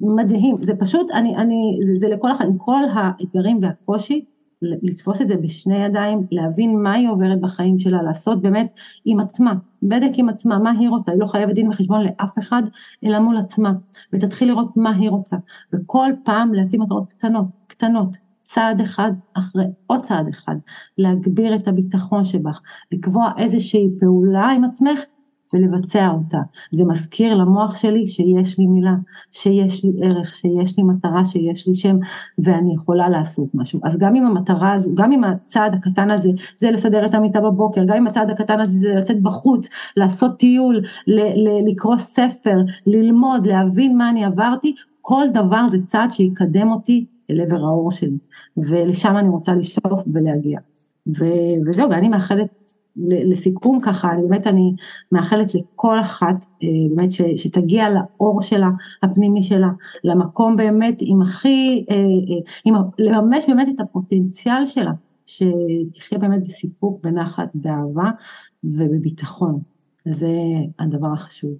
מדהים, 0.00 0.56
זה 0.60 0.76
פשוט, 0.76 1.10
אני, 1.10 1.36
אני, 1.36 1.78
זה, 1.86 1.96
זה 1.96 2.08
לכל 2.08 2.32
אחד, 2.32 2.44
עם 2.44 2.58
כל 2.58 2.82
האתגרים 2.94 3.58
והקושי, 3.62 4.24
לתפוס 4.62 5.22
את 5.22 5.28
זה 5.28 5.36
בשני 5.36 5.84
ידיים, 5.84 6.26
להבין 6.30 6.82
מה 6.82 6.92
היא 6.92 7.08
עוברת 7.08 7.40
בחיים 7.40 7.78
שלה, 7.78 8.02
לעשות 8.02 8.42
באמת 8.42 8.66
עם 9.04 9.20
עצמה, 9.20 9.54
בדק 9.82 10.10
עם 10.14 10.28
עצמה, 10.28 10.58
מה 10.58 10.70
היא 10.70 10.88
רוצה, 10.88 11.12
היא 11.12 11.20
לא 11.20 11.26
חייבת 11.26 11.54
דין 11.54 11.68
וחשבון 11.68 12.04
לאף 12.04 12.38
אחד, 12.38 12.62
אלא 13.04 13.18
מול 13.18 13.36
עצמה, 13.36 13.72
ותתחיל 14.12 14.48
לראות 14.48 14.76
מה 14.76 14.96
היא 14.96 15.10
רוצה, 15.10 15.36
וכל 15.74 16.10
פעם 16.24 16.54
להציב 16.54 16.80
מטרות 16.80 17.08
קטנות, 17.08 17.46
קטנות, 17.66 18.16
צעד 18.42 18.80
אחד 18.80 19.12
אחרי 19.34 19.64
עוד 19.86 20.02
צעד 20.02 20.28
אחד, 20.28 20.56
להגביר 20.98 21.54
את 21.54 21.68
הביטחון 21.68 22.24
שבך, 22.24 22.60
לקבוע 22.92 23.30
איזושהי 23.38 23.88
פעולה 24.00 24.46
עם 24.46 24.64
עצמך 24.64 25.00
ולבצע 25.54 26.08
אותה. 26.08 26.38
זה 26.72 26.84
מזכיר 26.84 27.34
למוח 27.34 27.76
שלי 27.76 28.06
שיש 28.06 28.58
לי 28.58 28.66
מילה, 28.66 28.94
שיש 29.32 29.84
לי 29.84 29.90
ערך, 30.02 30.34
שיש 30.34 30.78
לי 30.78 30.84
מטרה, 30.84 31.24
שיש 31.24 31.68
לי 31.68 31.74
שם, 31.74 31.96
ואני 32.38 32.74
יכולה 32.74 33.08
לעשות 33.08 33.54
משהו. 33.54 33.80
אז 33.84 33.96
גם 33.96 34.16
אם 34.16 34.26
המטרה 34.26 34.72
הזו, 34.72 34.90
גם 34.94 35.12
אם 35.12 35.24
הצעד 35.24 35.74
הקטן 35.74 36.10
הזה 36.10 36.30
זה 36.58 36.70
לסדר 36.70 37.06
את 37.06 37.14
המיטה 37.14 37.40
בבוקר, 37.40 37.84
גם 37.86 37.96
אם 37.96 38.06
הצעד 38.06 38.30
הקטן 38.30 38.60
הזה 38.60 38.78
זה 38.78 38.94
לצאת 38.94 39.22
בחוץ, 39.22 39.68
לעשות 39.96 40.38
טיול, 40.38 40.80
לקרוא 41.68 41.96
ספר, 41.96 42.56
ללמוד, 42.86 43.46
להבין 43.46 43.98
מה 43.98 44.10
אני 44.10 44.24
עברתי, 44.24 44.74
כל 45.00 45.24
דבר 45.32 45.68
זה 45.70 45.82
צעד 45.82 46.12
שיקדם 46.12 46.70
אותי 46.72 47.06
אל 47.30 47.40
עבר 47.40 47.64
האור 47.64 47.90
שלי, 47.90 48.18
ולשם 48.56 49.16
אני 49.16 49.28
רוצה 49.28 49.54
לשאוף 49.54 50.04
ולהגיע. 50.12 50.60
ו- 51.18 51.66
וזהו, 51.66 51.90
ואני 51.90 52.08
מאחלת 52.08 52.75
לסיכום 52.98 53.80
ככה, 53.82 54.12
אני 54.12 54.22
באמת 54.22 54.46
אני 54.46 54.74
מאחלת 55.12 55.54
לכל 55.54 56.00
אחת 56.00 56.44
אה, 56.62 56.68
באמת 56.90 57.12
ש, 57.12 57.22
שתגיע 57.36 57.86
לאור 57.90 58.42
שלה, 58.42 58.68
הפנימי 59.02 59.42
שלה, 59.42 59.68
למקום 60.04 60.56
באמת 60.56 60.96
עם 61.00 61.22
הכי, 61.22 61.84
אה, 61.90 61.96
אה, 61.96 62.00
עם, 62.64 62.74
לממש 62.98 63.48
באמת 63.48 63.68
את 63.74 63.80
הפוטנציאל 63.80 64.66
שלה, 64.66 64.92
שתחיה 65.26 66.18
באמת 66.18 66.42
בסיפוק, 66.46 67.04
בנחת, 67.04 67.48
באהבה 67.54 68.10
ובביטחון. 68.64 69.60
זה 70.08 70.28
הדבר 70.78 71.12
החשוב. 71.12 71.50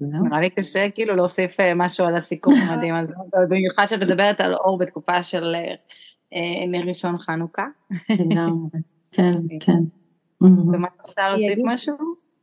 נראה 0.00 0.40
לי 0.40 0.50
קשה 0.50 0.90
כאילו 0.94 1.16
להוסיף 1.16 1.56
משהו 1.76 2.06
על 2.06 2.16
הסיכום 2.16 2.54
המדהים 2.54 2.94
הזה, 2.94 3.12
במיוחד 3.50 3.86
שאת 3.86 4.02
מדברת 4.02 4.40
על 4.40 4.54
אור 4.54 4.78
בתקופה 4.78 5.22
של 5.22 5.54
נר 6.68 6.88
ראשון 6.88 7.18
חנוכה. 7.18 7.66
לגמרי. 8.10 8.93
כן, 9.14 9.32
כן. 9.60 9.82
ומה 10.40 10.88
את 10.88 11.08
רוצה 11.08 11.28
להוסיף 11.28 11.58
משהו? 11.64 11.94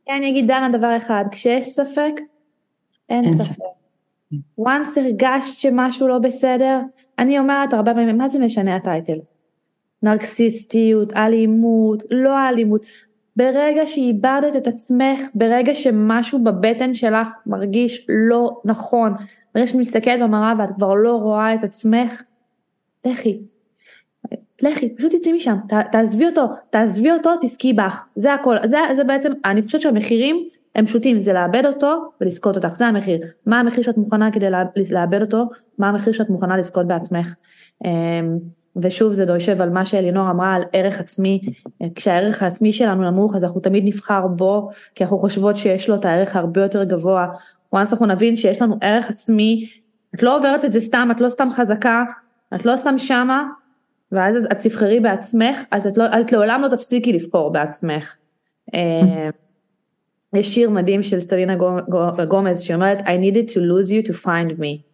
כן, 0.06 0.12
אני 0.12 0.30
אגיד 0.30 0.46
דנה 0.46 0.68
דבר 0.72 0.96
אחד, 0.96 1.24
כשיש 1.30 1.66
ספק, 1.66 2.12
אין 3.08 3.38
ספק. 3.38 3.62
once 4.60 5.00
הרגשת 5.00 5.58
שמשהו 5.58 6.08
לא 6.08 6.18
בסדר, 6.18 6.80
אני 7.18 7.38
אומרת 7.38 7.72
הרבה 7.72 7.94
פעמים, 7.94 8.18
מה 8.18 8.28
זה 8.28 8.38
משנה 8.38 8.76
הטייטל? 8.76 9.18
נרקסיסטיות, 10.02 11.12
אלימות, 11.12 12.02
לא 12.10 12.48
אלימות. 12.48 12.86
ברגע 13.36 13.86
שאיבדת 13.86 14.56
את 14.56 14.66
עצמך, 14.66 15.20
ברגע 15.34 15.74
שמשהו 15.74 16.44
בבטן 16.44 16.94
שלך 16.94 17.28
מרגיש 17.46 18.06
לא 18.08 18.60
נכון, 18.64 19.12
ברגע 19.54 19.66
שאת 19.66 19.76
מסתכלת 19.76 20.20
במראה 20.20 20.54
ואת 20.58 20.70
כבר 20.70 20.94
לא 20.94 21.16
רואה 21.16 21.54
את 21.54 21.62
עצמך, 21.62 22.22
לכי, 23.04 23.40
לכי, 24.62 24.96
פשוט 24.96 25.14
תצאי 25.14 25.32
משם, 25.32 25.56
ת, 25.68 25.72
תעזבי 25.92 26.26
אותו, 26.26 26.46
תעזבי 26.70 27.12
אותו, 27.12 27.30
תזכי 27.40 27.72
בך, 27.72 28.04
זה 28.14 28.34
הכל, 28.34 28.56
זה, 28.64 28.78
זה 28.96 29.04
בעצם, 29.04 29.32
אני 29.44 29.62
חושבת 29.62 29.80
שהמחירים 29.80 30.48
הם 30.74 30.86
פשוטים, 30.86 31.20
זה 31.20 31.32
לאבד 31.32 31.66
אותו 31.66 32.04
ולזכות 32.20 32.56
אותך, 32.56 32.68
זה 32.68 32.86
המחיר. 32.86 33.20
מה 33.46 33.60
המחיר 33.60 33.84
שאת 33.84 33.96
מוכנה 33.96 34.30
כדי 34.30 34.50
לאבד 34.90 35.20
אותו, 35.20 35.44
מה 35.78 35.88
המחיר 35.88 36.12
שאת 36.12 36.30
מוכנה 36.30 36.56
לזכות 36.56 36.86
בעצמך. 36.86 37.34
אמ, 37.84 38.38
ושוב 38.76 39.12
זה 39.12 39.24
יושב 39.28 39.60
על 39.60 39.70
מה 39.70 39.84
שאלינור 39.84 40.30
אמרה 40.30 40.54
על 40.54 40.62
ערך 40.72 41.00
עצמי, 41.00 41.40
כשהערך 41.94 42.42
העצמי 42.42 42.72
שלנו 42.72 43.10
נמוך 43.10 43.36
אז 43.36 43.44
אנחנו 43.44 43.60
תמיד 43.60 43.84
נבחר 43.86 44.26
בו, 44.26 44.68
כי 44.94 45.04
אנחנו 45.04 45.18
חושבות 45.18 45.56
שיש 45.56 45.88
לו 45.88 45.94
את 45.94 46.04
הערך 46.04 46.36
הרבה 46.36 46.62
יותר 46.62 46.84
גבוה. 46.84 47.26
once 47.74 47.78
אנחנו 47.78 48.06
נבין 48.06 48.36
שיש 48.36 48.62
לנו 48.62 48.76
ערך 48.80 49.10
עצמי, 49.10 49.68
את 50.14 50.22
לא 50.22 50.36
עוברת 50.36 50.64
את 50.64 50.72
זה 50.72 50.80
סתם, 50.80 51.08
את 51.10 51.20
לא 51.20 51.28
סתם 51.28 51.48
חזקה, 51.50 52.04
את 52.54 52.66
לא 52.66 52.76
סתם 52.76 52.98
שמה, 52.98 53.42
ואז 54.12 54.44
את 54.52 54.58
תבחרי 54.58 55.00
בעצמך, 55.00 55.58
אז 55.70 55.86
את, 55.86 55.98
לא, 55.98 56.04
את 56.20 56.32
לעולם 56.32 56.62
לא 56.62 56.68
תפסיקי 56.68 57.12
לבחור 57.12 57.52
בעצמך. 57.52 58.14
אה, 58.74 59.28
יש 60.34 60.54
שיר 60.54 60.70
מדהים 60.70 61.02
של 61.02 61.20
סלינה 61.20 61.56
גומז 62.28 62.60
שאומרת 62.60 62.98
I 62.98 63.02
needed 63.02 63.50
to 63.50 63.56
lose 63.56 63.90
you 63.90 64.10
to 64.10 64.24
find 64.24 64.58
me. 64.58 64.92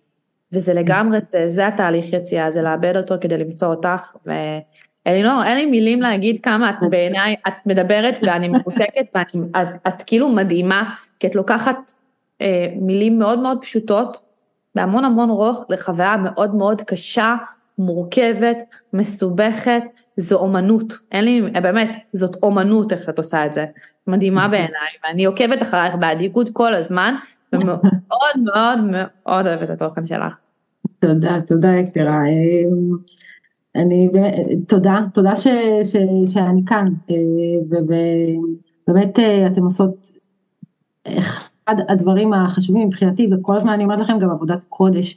וזה 0.53 0.75
לגמרי, 0.75 1.21
זה, 1.21 1.49
זה 1.49 1.67
התהליך 1.67 2.13
יציאה, 2.13 2.51
זה 2.51 2.63
לאבד 2.63 2.97
אותו 2.97 3.15
כדי 3.21 3.39
למצוא 3.39 3.69
אותך. 3.69 4.17
ואלינור, 4.27 5.45
אין 5.45 5.57
לי 5.57 5.67
מילים 5.67 6.01
להגיד 6.01 6.41
כמה 6.43 6.71
את 6.71 6.91
בעיניי, 6.91 7.37
את 7.49 7.53
מדברת 7.67 8.15
ואני 8.23 8.49
מרותקת 8.49 9.07
ואת 9.15 9.27
את 9.89 10.03
כאילו 10.07 10.29
מדהימה, 10.29 10.95
כי 11.21 11.27
את 11.27 11.35
לוקחת 11.35 11.93
אה, 12.41 12.67
מילים 12.81 13.19
מאוד 13.19 13.39
מאוד 13.39 13.59
פשוטות, 13.61 14.21
בהמון 14.75 15.05
המון 15.05 15.31
רוך, 15.31 15.65
לחוויה 15.69 16.17
מאוד 16.17 16.55
מאוד 16.55 16.83
קשה, 16.83 17.35
מורכבת, 17.79 18.57
מסובכת, 18.93 19.83
זו 20.17 20.37
אומנות, 20.39 20.93
אין 21.13 21.25
לי, 21.25 21.43
באמת, 21.63 21.91
זאת 22.13 22.37
אומנות 22.43 22.93
איך 22.93 23.09
את 23.09 23.19
עושה 23.19 23.47
את 23.47 23.53
זה, 23.53 23.65
מדהימה 24.07 24.49
בעיניי, 24.49 24.91
ואני 25.05 25.25
עוקבת 25.25 25.63
אחרייך 25.63 25.95
באדיקות 25.95 26.49
כל 26.53 26.75
הזמן, 26.75 27.15
ומאוד 27.53 27.81
מאוד 28.55 28.79
מאוד 28.91 29.47
אוהבת 29.47 29.71
את 29.71 29.83
התוכן 29.83 30.07
שלך. 30.07 30.35
תודה, 30.99 31.39
תודה 31.47 31.69
יקרה. 31.69 32.23
אני, 33.77 34.09
תודה, 34.69 35.01
תודה 35.15 35.37
ש, 35.37 35.47
ש, 35.83 35.97
שאני 36.33 36.63
כאן, 36.67 36.87
ובאמת 37.71 39.19
אתם 39.47 39.63
עושות 39.63 40.07
אחד 41.09 41.49
הדברים 41.89 42.33
החשובים 42.33 42.89
מבחינתי, 42.89 43.29
וכל 43.33 43.57
הזמן 43.57 43.73
אני 43.73 43.85
אומרת 43.85 44.01
לכם 44.01 44.19
גם 44.19 44.31
עבודת 44.31 44.65
קודש, 44.65 45.17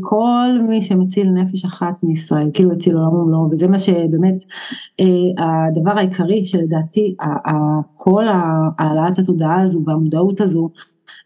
כל 0.00 0.58
מי 0.68 0.82
שמציל 0.82 1.30
נפש 1.30 1.64
אחת 1.64 1.94
מישראל, 2.02 2.50
כאילו 2.54 2.72
הציל 2.72 2.96
עולם 2.96 3.12
ומלואו, 3.14 3.48
וזה 3.50 3.68
מה 3.68 3.78
שבאמת 3.78 4.44
הדבר 5.38 5.90
העיקרי 5.90 6.44
שלדעתי, 6.44 7.16
כל 7.94 8.24
העלאת 8.78 9.18
התודעה 9.18 9.62
הזו 9.62 9.82
והמודעות 9.86 10.40
הזו 10.40 10.70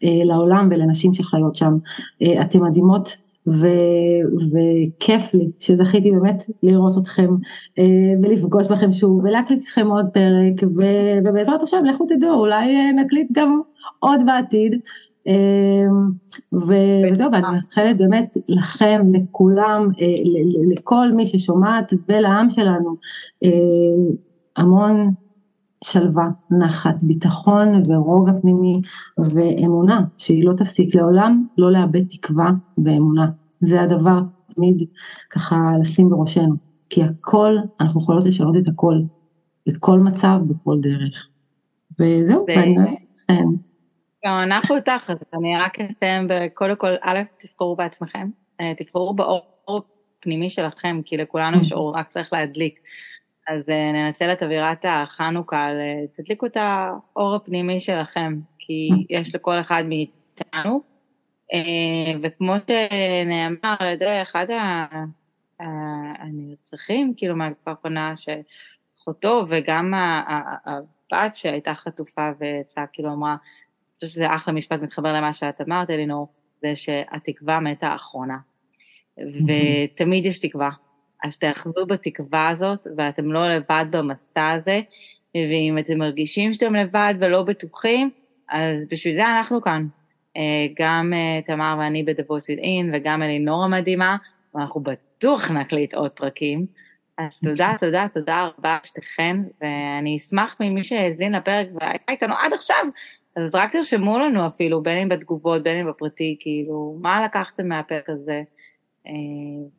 לעולם 0.03 0.69
ולנשים 0.71 1.13
שחיות 1.13 1.55
שם, 1.55 1.77
אתן 2.41 2.59
מדהימות. 2.59 3.24
ו, 3.47 3.67
וכיף 4.51 5.33
לי 5.33 5.49
שזכיתי 5.59 6.11
באמת 6.11 6.43
לראות 6.63 6.97
אתכם 6.97 7.29
אה, 7.79 7.83
ולפגוש 8.21 8.67
בכם 8.67 8.91
שוב 8.91 9.21
ולהקליט 9.23 9.63
אתכם 9.63 9.87
עוד 9.87 10.05
פרק 10.13 10.69
ו, 10.77 10.83
ובעזרת 11.25 11.61
השם 11.61 11.85
לכו 11.85 12.05
תדעו 12.05 12.33
אולי 12.33 12.75
אה, 12.75 12.91
נקליט 13.03 13.27
גם 13.31 13.61
עוד 13.99 14.19
בעתיד. 14.25 14.79
אה, 15.27 15.85
וזהו 16.53 17.31
ואני 17.31 17.41
מאחלת 17.41 17.97
באמת 17.97 18.37
לכם 18.49 19.01
לכולם 19.13 19.89
לכל 20.71 21.11
מי 21.11 21.27
ששומעת 21.27 21.93
ולעם 22.09 22.49
שלנו 22.49 22.95
המון 24.57 25.11
שלווה, 25.85 26.27
נחת, 26.59 27.03
ביטחון 27.03 27.67
ורוגע 27.89 28.31
פנימי 28.41 28.81
ואמונה 29.17 30.01
שהיא 30.17 30.45
לא 30.45 30.53
תפסיק 30.53 30.95
לעולם 30.95 31.45
לא 31.57 31.71
לאבד 31.71 32.07
תקווה 32.09 32.51
ואמונה. 32.85 33.25
זה 33.61 33.81
הדבר 33.81 34.19
תמיד 34.55 34.87
ככה 35.29 35.55
לשים 35.81 36.09
בראשנו, 36.09 36.55
כי 36.89 37.03
הכל, 37.03 37.55
אנחנו 37.79 38.01
יכולות 38.01 38.25
לשנות 38.25 38.55
את 38.57 38.67
הכל, 38.67 38.95
בכל 39.67 39.99
מצב, 39.99 40.39
בכל 40.47 40.77
דרך. 40.81 41.27
וזהו, 41.99 42.45
ואני 42.47 42.77
אוהבת 42.77 42.99
אתכם. 43.23 43.47
גם 44.25 44.39
אנחנו 44.43 44.75
איתך, 44.75 45.09
אז 45.09 45.17
אני 45.33 45.57
רק 45.57 45.79
אסיים 45.79 46.27
קודם 46.53 46.75
כל, 46.75 46.91
א', 47.01 47.19
תבחרו 47.39 47.75
בעצמכם, 47.75 48.29
אה, 48.61 48.73
תבחרו 48.77 49.13
באור 49.13 49.83
הפנימי 50.19 50.49
שלכם, 50.49 51.01
כי 51.05 51.17
לכולנו 51.17 51.61
יש 51.61 51.73
אור, 51.73 51.97
רק 51.97 52.09
צריך 52.09 52.33
להדליק. 52.33 52.79
אז 53.47 53.69
אה, 53.69 53.91
ננצל 53.91 54.33
את 54.33 54.43
אווירת 54.43 54.85
החנוכה, 54.87 55.69
תדליקו 56.17 56.45
את 56.45 56.57
האור 56.57 57.35
הפנימי 57.35 57.79
שלכם, 57.79 58.33
כי 58.59 58.89
יש 59.09 59.35
לכל 59.35 59.59
אחד 59.59 59.83
מאיתנו, 59.87 60.81
אה, 61.53 62.13
וכמו 62.21 62.53
שנאמר 62.67 63.75
על 63.79 63.87
ידי 63.87 64.21
אחד 64.21 64.45
הנרצחים, 65.59 67.13
כאילו 67.17 67.35
מהתקופה 67.35 67.71
האחרונה, 67.71 68.13
שאחותו 68.15 69.45
וגם 69.49 69.93
הבת 69.95 71.35
שהייתה 71.35 71.75
חטופה 71.75 72.29
ויצאה, 72.39 72.87
כאילו 72.93 73.13
אמרה, 73.13 73.31
אני 73.31 73.39
חושבת 73.95 74.11
שזה 74.11 74.35
אחלה 74.35 74.53
משפט 74.53 74.81
מתחבר 74.81 75.13
למה 75.13 75.33
שאת 75.33 75.61
אמרת, 75.61 75.89
אלינור, 75.89 76.27
זה 76.61 76.75
שהתקווה 76.75 77.59
מתה 77.59 77.87
האחרונה. 77.87 78.37
ותמיד 79.17 80.25
יש 80.25 80.39
תקווה, 80.39 80.69
אז 81.25 81.37
תאחזו 81.37 81.85
בתקווה 81.85 82.49
הזאת, 82.49 82.87
ואתם 82.97 83.31
לא 83.31 83.55
לבד 83.55 83.85
במסע 83.91 84.51
הזה, 84.51 84.81
ואם 85.35 85.77
אתם 85.79 85.97
מרגישים 85.97 86.53
שאתם 86.53 86.75
לבד 86.75 87.13
ולא 87.19 87.43
בטוחים, 87.43 88.09
אז 88.49 88.83
בשביל 88.91 89.15
זה 89.15 89.25
אנחנו 89.25 89.61
כאן. 89.61 89.87
אה, 90.37 90.67
גם 90.79 91.13
אה, 91.13 91.41
תמר 91.41 91.75
ואני 91.79 92.05
Voice 92.07 92.59
Within, 92.59 92.89
וגם 92.93 93.23
אלינור 93.23 93.63
המדהימה, 93.63 94.17
ואנחנו 94.55 94.81
בטוח 94.81 95.51
נקליט 95.51 95.93
עוד 95.93 96.11
פרקים. 96.11 96.65
אז 97.17 97.39
תודה, 97.39 97.73
תודה, 97.79 98.07
תודה 98.13 98.49
רבה 98.57 98.77
שתיכן, 98.83 99.37
ואני 99.61 100.17
אשמח 100.17 100.55
ממי 100.59 100.83
שהאזין 100.83 101.35
לפרק 101.35 101.67
והיה 101.73 101.93
איתנו 102.09 102.33
עד 102.33 102.53
עכשיו, 102.53 102.85
אז 103.35 103.55
רק 103.55 103.71
תרשמו 103.71 104.19
לנו 104.19 104.47
אפילו, 104.47 104.83
בין 104.83 104.97
אם 104.97 105.09
בתגובות, 105.09 105.63
בין 105.63 105.77
אם 105.77 105.89
בפרטי, 105.91 106.37
כאילו, 106.39 106.97
מה 107.01 107.25
לקחתם 107.25 107.67
מהפרק 107.67 108.09
הזה? 108.09 108.41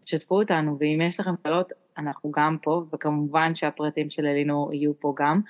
תשתפו 0.01 0.41
אותנו, 0.41 0.77
ואם 0.81 1.01
יש 1.03 1.21
לכם 1.21 1.31
שאלות, 1.43 1.73
אנחנו 1.99 2.31
גם 2.31 2.57
פה, 2.63 2.85
וכמובן 2.93 3.55
שהפרטים 3.55 4.11
של 4.11 4.27
אלינור 4.27 4.75
יהיו 4.75 5.01
פה 5.01 5.15
גם. 5.19 5.41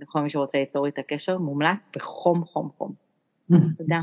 לכל 0.00 0.20
מי 0.20 0.30
שרוצה 0.30 0.58
ליצור 0.58 0.86
איתה 0.86 1.02
קשר, 1.02 1.38
מומלץ 1.38 1.88
בחום 1.96 2.44
חום 2.44 2.70
חום. 2.78 2.92
תודה. 3.78 4.00